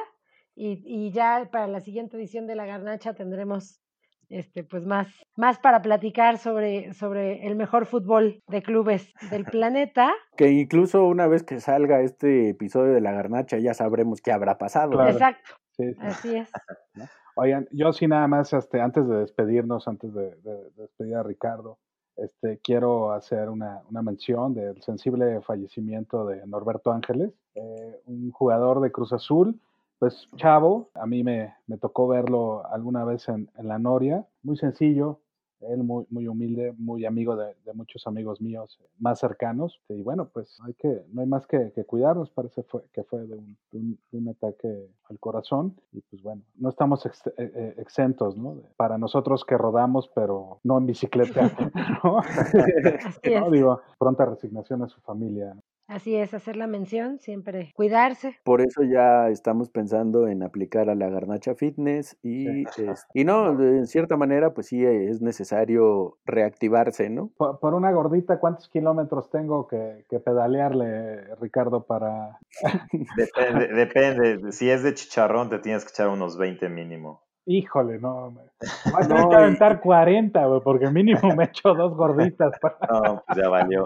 Y, 0.55 0.83
y 0.87 1.11
ya 1.11 1.49
para 1.51 1.67
la 1.67 1.81
siguiente 1.81 2.17
edición 2.17 2.47
de 2.47 2.55
La 2.55 2.65
Garnacha 2.67 3.13
tendremos 3.15 3.81
este, 4.29 4.65
pues 4.65 4.85
más, 4.87 5.09
más 5.37 5.59
para 5.59 5.83
platicar 5.83 6.39
sobre, 6.39 6.93
sobre 6.95 7.47
el 7.47 7.57
mejor 7.57 7.87
fútbol 7.87 8.43
de 8.49 8.63
clubes 8.63 9.13
del 9.31 9.45
planeta. 9.63 10.13
Que 10.37 10.51
incluso 10.51 11.07
una 11.07 11.27
vez 11.27 11.43
que 11.43 11.61
salga 11.61 12.01
este 12.01 12.51
episodio 12.51 12.93
de 12.95 13.01
la 13.01 13.13
garnacha 13.13 13.59
ya 13.59 13.75
sabremos 13.75 14.21
qué 14.21 14.33
habrá 14.33 14.59
pasado. 14.59 14.93
Claro. 14.93 15.11
Exacto, 15.11 15.51
Sí, 15.77 15.93
sí. 15.93 15.99
así 16.01 16.37
es. 16.37 16.51
Oigan, 17.37 17.67
yo 17.73 17.93
sí 17.93 18.07
nada 18.07 18.29
más, 18.29 18.53
este, 18.53 18.81
antes 18.81 19.09
de 19.09 19.17
despedirnos, 19.17 19.89
antes 19.89 20.15
de, 20.15 20.37
de- 20.37 20.71
de 20.71 20.83
despedir 20.83 21.17
a 21.17 21.23
Ricardo, 21.25 21.79
este, 22.17 22.61
quiero 22.63 23.11
hacer 23.11 23.49
una, 23.49 23.83
una 23.91 24.01
mención 24.03 24.55
del 24.55 24.81
sensible 24.83 25.41
fallecimiento 25.41 26.27
de 26.27 26.47
Norberto 26.47 26.93
Ángeles, 26.93 27.33
eh, 27.57 28.01
un 28.07 28.31
jugador 28.31 28.81
de 28.81 28.93
Cruz 28.93 29.13
Azul, 29.13 29.61
pues 29.99 30.29
chavo, 30.37 30.91
a 30.95 31.07
mí 31.07 31.23
me, 31.25 31.55
me 31.67 31.79
tocó 31.79 32.09
verlo 32.09 32.67
alguna 32.67 33.05
vez 33.05 33.29
en, 33.29 33.51
en 33.57 33.69
la 33.69 33.79
Noria, 33.79 34.27
muy 34.43 34.57
sencillo, 34.57 35.21
él 35.61 35.83
muy, 35.83 36.05
muy 36.11 36.29
humilde, 36.29 36.75
muy 36.77 37.07
amigo 37.07 37.37
de, 37.37 37.55
de 37.65 37.73
muchos 37.73 38.07
amigos 38.07 38.39
míos 38.43 38.79
más 38.99 39.19
cercanos. 39.19 39.81
Y 39.89 40.03
bueno, 40.03 40.29
pues 40.29 40.59
hay 40.63 40.75
que, 40.75 41.05
no 41.11 41.23
hay 41.23 41.27
más 41.27 41.47
que, 41.47 41.73
que 41.73 41.85
cuidarnos, 41.87 42.29
parece 42.31 42.63
fue, 42.65 42.83
que 42.93 43.03
fue 43.05 43.27
de 43.27 43.35
un, 43.37 43.57
de 43.73 43.79
un- 43.79 43.99
de 44.13 44.19
un 44.19 44.29
ataque 44.29 44.91
al 45.09 45.19
corazón. 45.19 45.75
Y 45.93 46.03
pues 46.03 46.23
bueno, 46.23 46.43
no 46.57 46.69
estamos 46.69 47.07
ex- 47.07 47.27
eh, 47.29 47.33
eh, 47.39 47.75
exentos, 47.79 48.37
¿no? 48.37 48.57
Para 48.77 48.99
nosotros 48.99 49.43
que 49.47 49.57
rodamos, 49.57 50.11
pero 50.15 50.61
no 50.65 50.77
en 50.77 50.85
bicicleta, 50.87 51.51
¿no? 52.05 52.21
¿No? 53.41 53.51
Digo, 53.51 53.81
pronta 53.99 54.27
resignación 54.27 54.83
a 54.83 54.89
su 54.89 55.01
familia. 55.01 55.57
Así 55.87 56.17
es, 56.17 56.33
hacer 56.33 56.57
la 56.57 56.67
mención, 56.67 57.19
siempre 57.21 57.71
cuidarse. 57.75 58.37
Por 58.43 58.63
eso 58.63 58.83
ya 58.85 59.29
estamos 59.29 59.69
pensando 59.69 60.27
en 60.29 60.43
aplicar 60.43 60.89
a 60.89 60.95
la 60.95 61.11
garnacha 61.11 61.55
fitness 61.55 62.17
y, 62.23 62.65
es- 62.79 63.07
y 63.13 63.25
no, 63.25 63.51
en 63.61 63.87
cierta 63.87 64.17
manera, 64.17 64.55
pues 64.55 64.69
sí 64.69 64.85
es 64.85 65.21
necesario 65.21 66.17
reactivarse, 66.25 67.11
¿no? 67.11 67.31
Por, 67.37 67.61
por 67.61 67.75
una 67.75 67.93
gordita, 67.93 68.41
¿cuántos 68.41 68.69
kilómetros 68.71 69.31
tengo 69.31 69.67
que, 69.69 70.07
que 70.09 70.21
pedalearle, 70.21 71.35
Ricardo, 71.37 71.85
para... 71.85 72.39
Depende, 73.17 73.69
depende. 73.69 74.53
Si 74.53 74.71
es 74.71 74.83
de 74.83 74.95
chicharrón, 74.95 75.51
te 75.51 75.59
tienes 75.59 75.85
que 75.85 75.91
echar 75.91 76.09
unos 76.09 76.39
20 76.39 76.69
mínimo. 76.71 77.23
Híjole, 77.47 77.99
no, 77.99 78.31
me... 78.31 78.41
Voy 78.91 79.03
a 79.03 79.07
tener 79.07 79.23
No, 79.23 79.29
que 79.29 79.37
y- 79.37 79.39
aventar 79.39 79.81
40, 79.83 80.47
güey, 80.47 80.61
porque 80.65 80.91
mínimo 80.91 81.35
me 81.37 81.45
echo 81.45 81.75
dos 81.75 81.95
gorditas. 81.95 82.59
para- 82.59 82.79
No, 82.91 83.23
pues 83.27 83.39
ya 83.39 83.49
valió. 83.51 83.85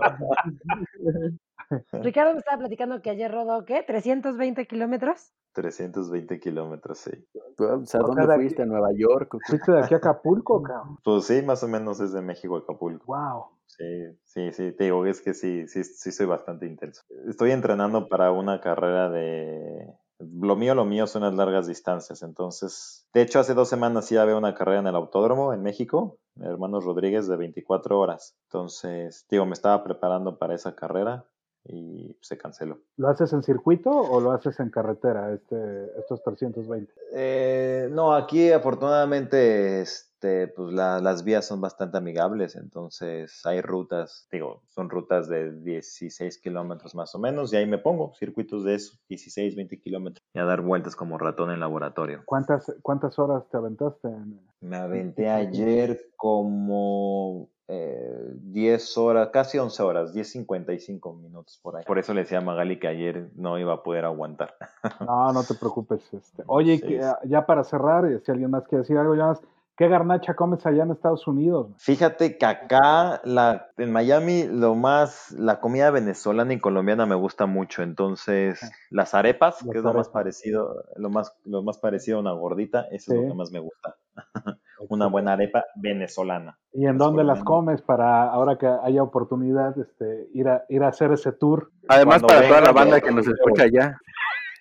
Ricardo 1.92 2.32
me 2.32 2.38
estaba 2.38 2.58
platicando 2.58 3.02
que 3.02 3.10
ayer 3.10 3.30
rodó, 3.30 3.64
¿qué? 3.64 3.84
¿320 3.86 4.66
kilómetros? 4.66 5.32
320 5.52 6.40
kilómetros, 6.40 6.98
sí. 6.98 7.10
Pues, 7.56 7.70
¿A 7.70 7.76
O 7.76 7.86
sea, 7.86 8.00
dónde 8.00 8.34
fuiste? 8.36 8.62
¿A 8.62 8.66
Nueva 8.66 8.90
York? 8.96 9.36
¿Fuiste 9.46 9.72
de 9.72 9.80
aquí 9.80 9.94
a 9.94 9.98
Acapulco, 9.98 10.62
cabrón? 10.62 10.98
Pues 11.04 11.24
sí, 11.24 11.42
más 11.42 11.62
o 11.62 11.68
menos 11.68 12.00
es 12.00 12.12
de 12.12 12.22
México 12.22 12.56
a 12.56 12.60
Acapulco. 12.60 13.06
Wow. 13.06 13.46
Sí, 13.66 13.84
sí, 14.24 14.52
sí, 14.52 14.72
te 14.72 14.84
digo, 14.84 15.04
es 15.06 15.20
que 15.20 15.34
sí, 15.34 15.66
sí, 15.68 15.84
sí 15.84 16.12
soy 16.12 16.26
bastante 16.26 16.66
intenso. 16.66 17.02
Estoy 17.28 17.50
entrenando 17.50 18.08
para 18.08 18.32
una 18.32 18.60
carrera 18.60 19.10
de... 19.10 19.94
Lo 20.20 20.56
mío, 20.56 20.74
lo 20.74 20.84
mío 20.84 21.06
son 21.06 21.22
las 21.22 21.34
largas 21.34 21.66
distancias, 21.66 22.22
entonces... 22.22 23.06
De 23.12 23.22
hecho, 23.22 23.38
hace 23.38 23.54
dos 23.54 23.68
semanas 23.68 24.06
sí 24.06 24.16
había 24.16 24.36
una 24.36 24.54
carrera 24.54 24.80
en 24.80 24.86
el 24.86 24.96
autódromo 24.96 25.52
en 25.52 25.62
México, 25.62 26.18
Hermanos 26.40 26.84
Rodríguez, 26.84 27.28
de 27.28 27.36
24 27.36 27.98
horas. 27.98 28.36
Entonces, 28.44 29.26
digo, 29.30 29.46
me 29.46 29.52
estaba 29.52 29.84
preparando 29.84 30.38
para 30.38 30.54
esa 30.54 30.74
carrera 30.74 31.24
y 31.64 32.16
se 32.22 32.38
canceló. 32.38 32.78
¿Lo 32.96 33.09
haces 33.09 33.32
en 33.32 33.42
circuito 33.42 33.90
o 33.90 34.20
lo 34.20 34.30
haces 34.32 34.59
en 34.61 34.70
carretera, 34.70 35.32
este, 35.34 35.56
estos 35.98 36.22
320? 36.22 36.92
Eh, 37.14 37.88
no, 37.92 38.14
aquí 38.14 38.50
afortunadamente 38.52 39.80
este, 39.82 40.48
pues 40.48 40.72
la- 40.72 41.00
las 41.00 41.24
vías 41.24 41.46
son 41.46 41.61
bastante 41.61 41.98
amigables, 41.98 42.56
entonces 42.56 43.40
hay 43.44 43.61
rutas, 43.61 44.26
digo, 44.32 44.62
son 44.68 44.88
rutas 44.90 45.28
de 45.28 45.52
16 45.61 46.38
kilómetros 46.38 46.94
más 46.94 47.14
o 47.14 47.18
menos, 47.18 47.52
y 47.52 47.56
ahí 47.56 47.66
me 47.66 47.78
pongo 47.78 48.12
circuitos 48.18 48.64
de 48.64 48.74
esos, 48.74 49.00
16, 49.09 49.54
20 49.54 49.78
kilómetros, 49.80 50.22
y 50.32 50.38
a 50.38 50.44
dar 50.44 50.62
vueltas 50.62 50.96
como 50.96 51.18
ratón 51.18 51.50
en 51.50 51.61
laboratorio. 51.61 52.22
¿Cuántas, 52.24 52.74
¿Cuántas 52.82 53.18
horas 53.18 53.44
te 53.50 53.56
aventaste? 53.56 54.09
En... 54.09 54.40
Me 54.61 54.76
aventé 54.76 55.28
ayer 55.28 56.00
como 56.16 57.48
eh, 57.70 58.32
10 58.32 58.98
horas, 58.98 59.28
casi 59.30 59.58
11 59.58 59.82
horas, 59.82 60.14
10.55 60.14 61.20
minutos 61.20 61.60
por 61.62 61.76
ahí. 61.76 61.84
Por 61.84 61.98
eso 61.98 62.14
le 62.14 62.22
decía 62.22 62.38
a 62.38 62.40
Magali 62.40 62.78
que 62.78 62.88
ayer 62.88 63.28
no 63.36 63.58
iba 63.58 63.74
a 63.74 63.82
poder 63.82 64.06
aguantar. 64.06 64.54
No, 65.06 65.32
no 65.32 65.42
te 65.44 65.54
preocupes. 65.54 66.02
Este. 66.12 66.42
Oye, 66.46 66.78
Sí, 66.78 66.82
que, 66.82 67.02
sí. 67.02 67.28
ya 67.28 67.44
para 67.46 67.64
cerrar, 67.64 68.10
y 68.10 68.18
si 68.24 68.30
alguien 68.30 68.50
más 68.50 68.64
quiere 68.64 68.82
decir 68.82 68.96
algo, 68.96 69.14
ya 69.14 69.26
más, 69.26 69.40
¿qué 69.76 69.86
garnacha 69.86 70.34
comes 70.34 70.64
allá 70.64 70.82
en 70.82 70.92
Estados 70.92 71.26
Unidos? 71.26 71.68
Fíjate 71.76 72.38
que 72.38 72.46
acá 72.46 73.20
la, 73.24 73.68
en 73.76 73.92
Miami 73.92 74.44
lo 74.44 74.74
más, 74.74 75.32
la 75.32 75.60
comida 75.60 75.90
venezolana 75.90 76.54
y 76.54 76.60
colombiana 76.60 77.06
me 77.06 77.14
gusta 77.16 77.46
mucho. 77.46 77.82
Entonces, 77.82 78.60
las 78.90 79.14
arepas, 79.14 79.62
Las 79.62 79.72
que 79.72 79.78
es 79.78 79.84
lo 79.84 79.92
más 79.92 80.08
parecido, 80.08 80.84
lo 80.96 81.10
más, 81.10 81.36
lo 81.44 81.62
más 81.62 81.78
parecido 81.78 82.16
a 82.18 82.20
una 82.20 82.32
gordita, 82.32 82.86
eso 82.90 83.12
es 83.12 83.20
lo 83.20 83.28
que 83.28 83.34
más 83.34 83.50
me 83.50 83.60
gusta. 83.60 83.96
Una 84.88 85.06
buena 85.08 85.32
arepa 85.32 85.64
venezolana. 85.76 86.58
¿Y 86.72 86.86
en 86.86 86.98
dónde 86.98 87.24
las 87.24 87.42
comes 87.44 87.82
para 87.82 88.30
ahora 88.30 88.58
que 88.58 88.66
haya 88.66 89.02
oportunidad 89.02 89.76
este, 89.78 90.28
ir, 90.34 90.48
a, 90.48 90.64
ir 90.68 90.82
a 90.82 90.88
hacer 90.88 91.12
ese 91.12 91.32
tour? 91.32 91.70
Además, 91.88 92.22
Cuando 92.22 92.26
para 92.28 92.48
toda 92.48 92.60
la 92.60 92.72
banda 92.72 93.00
que 93.00 93.10
nos 93.10 93.26
escucha 93.26 93.64
allá. 93.64 93.98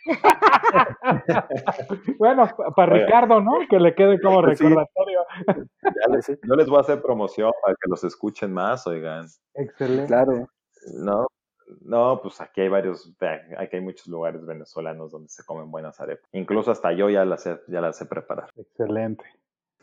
Bueno, 2.18 2.48
pa- 2.56 2.72
para 2.72 2.94
Oiga. 2.94 3.06
Ricardo, 3.06 3.42
¿no? 3.42 3.54
Que 3.70 3.80
le 3.80 3.96
quede 3.96 4.20
como 4.22 4.42
sí. 4.42 4.48
recordatorio. 4.64 5.26
Ya 5.84 6.14
les- 6.16 6.40
yo 6.42 6.56
les 6.56 6.68
voy 6.70 6.78
a 6.78 6.82
hacer 6.82 7.02
promoción 7.02 7.52
para 7.62 7.76
que 7.76 7.90
los 7.90 8.04
escuchen 8.04 8.54
más, 8.54 8.86
oigan. 8.88 9.26
Excelente. 9.54 10.08
Claro. 10.08 10.48
No, 10.94 11.28
no, 11.82 12.20
pues 12.22 12.40
aquí 12.42 12.62
hay 12.62 12.70
varios, 12.70 13.14
aquí 13.58 13.76
hay 13.78 13.82
muchos 13.82 14.08
lugares 14.08 14.46
venezolanos 14.46 15.12
donde 15.12 15.30
se 15.30 15.44
comen 15.46 15.70
buenas 15.72 16.00
arepas. 16.00 16.28
Incluso 16.32 16.72
hasta 16.72 16.92
yo 16.94 17.10
ya 17.10 17.26
las 17.26 17.44
ya 17.46 17.82
las 17.82 17.98
sé 17.98 18.06
preparar. 18.06 18.50
Excelente. 18.56 19.26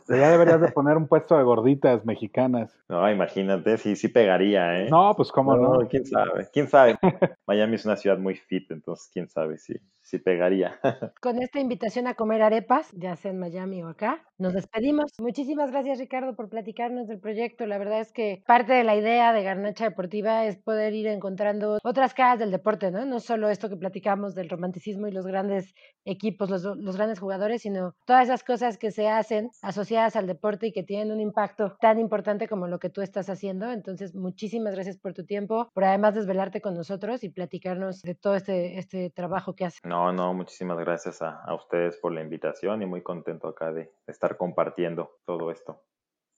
Ya 0.08 0.30
deberías 0.30 0.60
de 0.60 0.70
poner 0.70 0.96
un 0.96 1.08
puesto 1.08 1.36
de 1.36 1.44
gorditas 1.44 2.04
mexicanas. 2.04 2.76
No, 2.88 3.10
imagínate, 3.10 3.78
sí, 3.78 3.96
sí 3.96 4.08
pegaría, 4.08 4.80
¿eh? 4.80 4.90
No, 4.90 5.14
pues 5.16 5.32
cómo 5.32 5.56
no. 5.56 5.80
No, 5.80 5.88
quién 5.88 6.04
sabe, 6.04 6.48
quién 6.52 6.68
sabe. 6.68 6.98
Miami 7.46 7.76
es 7.76 7.84
una 7.86 7.96
ciudad 7.96 8.18
muy 8.18 8.34
fit, 8.34 8.70
entonces 8.70 9.08
quién 9.12 9.28
sabe 9.28 9.58
si, 9.58 9.74
si 10.04 10.18
pegaría. 10.18 10.78
Con 11.20 11.42
esta 11.42 11.60
invitación 11.60 12.06
a 12.06 12.14
comer 12.14 12.42
arepas, 12.42 12.90
ya 12.92 13.16
sea 13.16 13.30
en 13.30 13.38
Miami 13.38 13.82
o 13.82 13.88
acá, 13.88 14.22
nos 14.38 14.52
despedimos. 14.52 15.12
Muchísimas 15.18 15.70
gracias, 15.70 15.98
Ricardo, 15.98 16.36
por 16.36 16.50
platicarnos 16.50 17.08
del 17.08 17.20
proyecto. 17.20 17.66
La 17.66 17.78
verdad 17.78 18.00
es 18.00 18.12
que 18.12 18.42
parte 18.46 18.74
de 18.74 18.84
la 18.84 18.96
idea 18.96 19.32
de 19.32 19.42
Garnacha 19.42 19.84
Deportiva 19.84 20.44
es 20.44 20.58
poder 20.58 20.92
ir 20.92 21.06
encontrando 21.06 21.78
otras 21.82 22.14
caras 22.14 22.38
del 22.38 22.50
deporte, 22.50 22.90
¿no? 22.90 23.06
No 23.06 23.18
solo 23.18 23.48
esto 23.48 23.68
que 23.68 23.76
platicamos 23.76 24.34
del 24.34 24.50
romanticismo 24.50 25.06
y 25.06 25.12
los 25.12 25.26
grandes 25.26 25.74
equipos, 26.04 26.50
los, 26.50 26.64
los 26.64 26.96
grandes 26.96 27.18
jugadores, 27.18 27.62
sino 27.62 27.94
todas 28.04 28.24
esas 28.24 28.44
cosas 28.44 28.76
que 28.76 28.90
se 28.90 29.08
hacen 29.08 29.50
asociadas 29.62 30.16
al 30.16 30.26
deporte 30.26 30.66
y 30.66 30.72
que 30.72 30.82
tienen 30.82 31.12
un 31.12 31.20
impacto 31.20 31.76
tan 31.80 31.98
importante 31.98 32.46
como 32.46 32.66
lo 32.66 32.78
que 32.78 32.90
tú 32.90 33.00
estás 33.00 33.30
haciendo. 33.30 33.72
Entonces, 33.72 34.14
muchísimas 34.14 34.74
gracias 34.74 34.98
por 34.98 35.14
tu 35.14 35.24
tiempo, 35.24 35.70
por 35.72 35.84
además 35.84 36.14
desvelarte 36.14 36.60
con 36.60 36.74
nosotros 36.74 37.24
y 37.24 37.30
platicarnos 37.30 38.02
de 38.02 38.14
todo 38.14 38.34
este, 38.34 38.78
este 38.78 39.10
trabajo 39.10 39.54
que 39.54 39.64
haces. 39.64 39.80
No, 40.12 40.34
muchísimas 40.34 40.78
gracias 40.78 41.22
a, 41.22 41.40
a 41.42 41.54
ustedes 41.54 41.96
por 41.98 42.12
la 42.12 42.22
invitación 42.22 42.82
y 42.82 42.86
muy 42.86 43.02
contento 43.02 43.48
acá 43.48 43.72
de, 43.72 43.92
estar 44.06 44.36
compartiendo 44.36 45.18
todo 45.24 45.50
esto. 45.50 45.82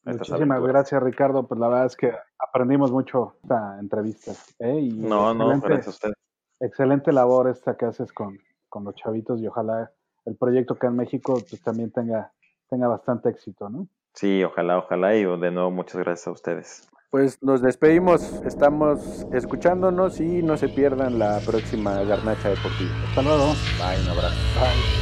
Muchísimas 0.04 0.40
aventuras. 0.40 0.68
gracias, 0.68 1.02
Ricardo. 1.02 1.46
Pues 1.46 1.58
la 1.58 1.68
verdad 1.68 1.86
es 1.86 1.96
que 1.96 2.12
aprendimos 2.38 2.92
mucho 2.92 3.34
esta 3.42 3.78
entrevista. 3.80 4.32
¿eh? 4.60 4.80
Y 4.80 4.92
No, 4.92 5.34
no, 5.34 5.48
gracias 5.60 5.86
a 5.86 5.90
ustedes. 5.90 6.16
excelente 6.60 7.12
labor 7.12 7.48
esta 7.48 7.76
que 7.76 7.86
haces 7.86 8.12
con, 8.12 8.38
con 8.68 8.84
los 8.84 8.94
chavitos 8.94 9.40
y 9.40 9.48
ojalá 9.48 9.90
el 10.24 10.36
proyecto 10.36 10.74
acá 10.74 10.88
en 10.88 10.96
México 10.96 11.34
pues 11.34 11.62
también 11.62 11.90
tenga, 11.90 12.32
tenga 12.68 12.88
bastante 12.88 13.30
éxito, 13.30 13.68
¿no? 13.68 13.88
Sí, 14.14 14.42
ojalá, 14.44 14.78
ojalá 14.78 15.14
y 15.14 15.24
de 15.24 15.50
nuevo 15.50 15.70
muchas 15.70 15.96
gracias 15.96 16.28
a 16.28 16.30
ustedes. 16.30 16.88
Pues 17.10 17.42
nos 17.42 17.62
despedimos, 17.62 18.42
estamos 18.44 19.26
escuchándonos 19.32 20.20
y 20.20 20.42
no 20.42 20.56
se 20.56 20.68
pierdan 20.68 21.18
la 21.18 21.40
próxima 21.40 22.02
garnacha 22.04 22.48
deportiva. 22.48 22.90
Hasta 23.08 23.22
luego. 23.22 23.54
Bye, 23.78 24.02
un 24.02 24.08
abrazo. 24.08 24.36
Bye. 24.60 24.95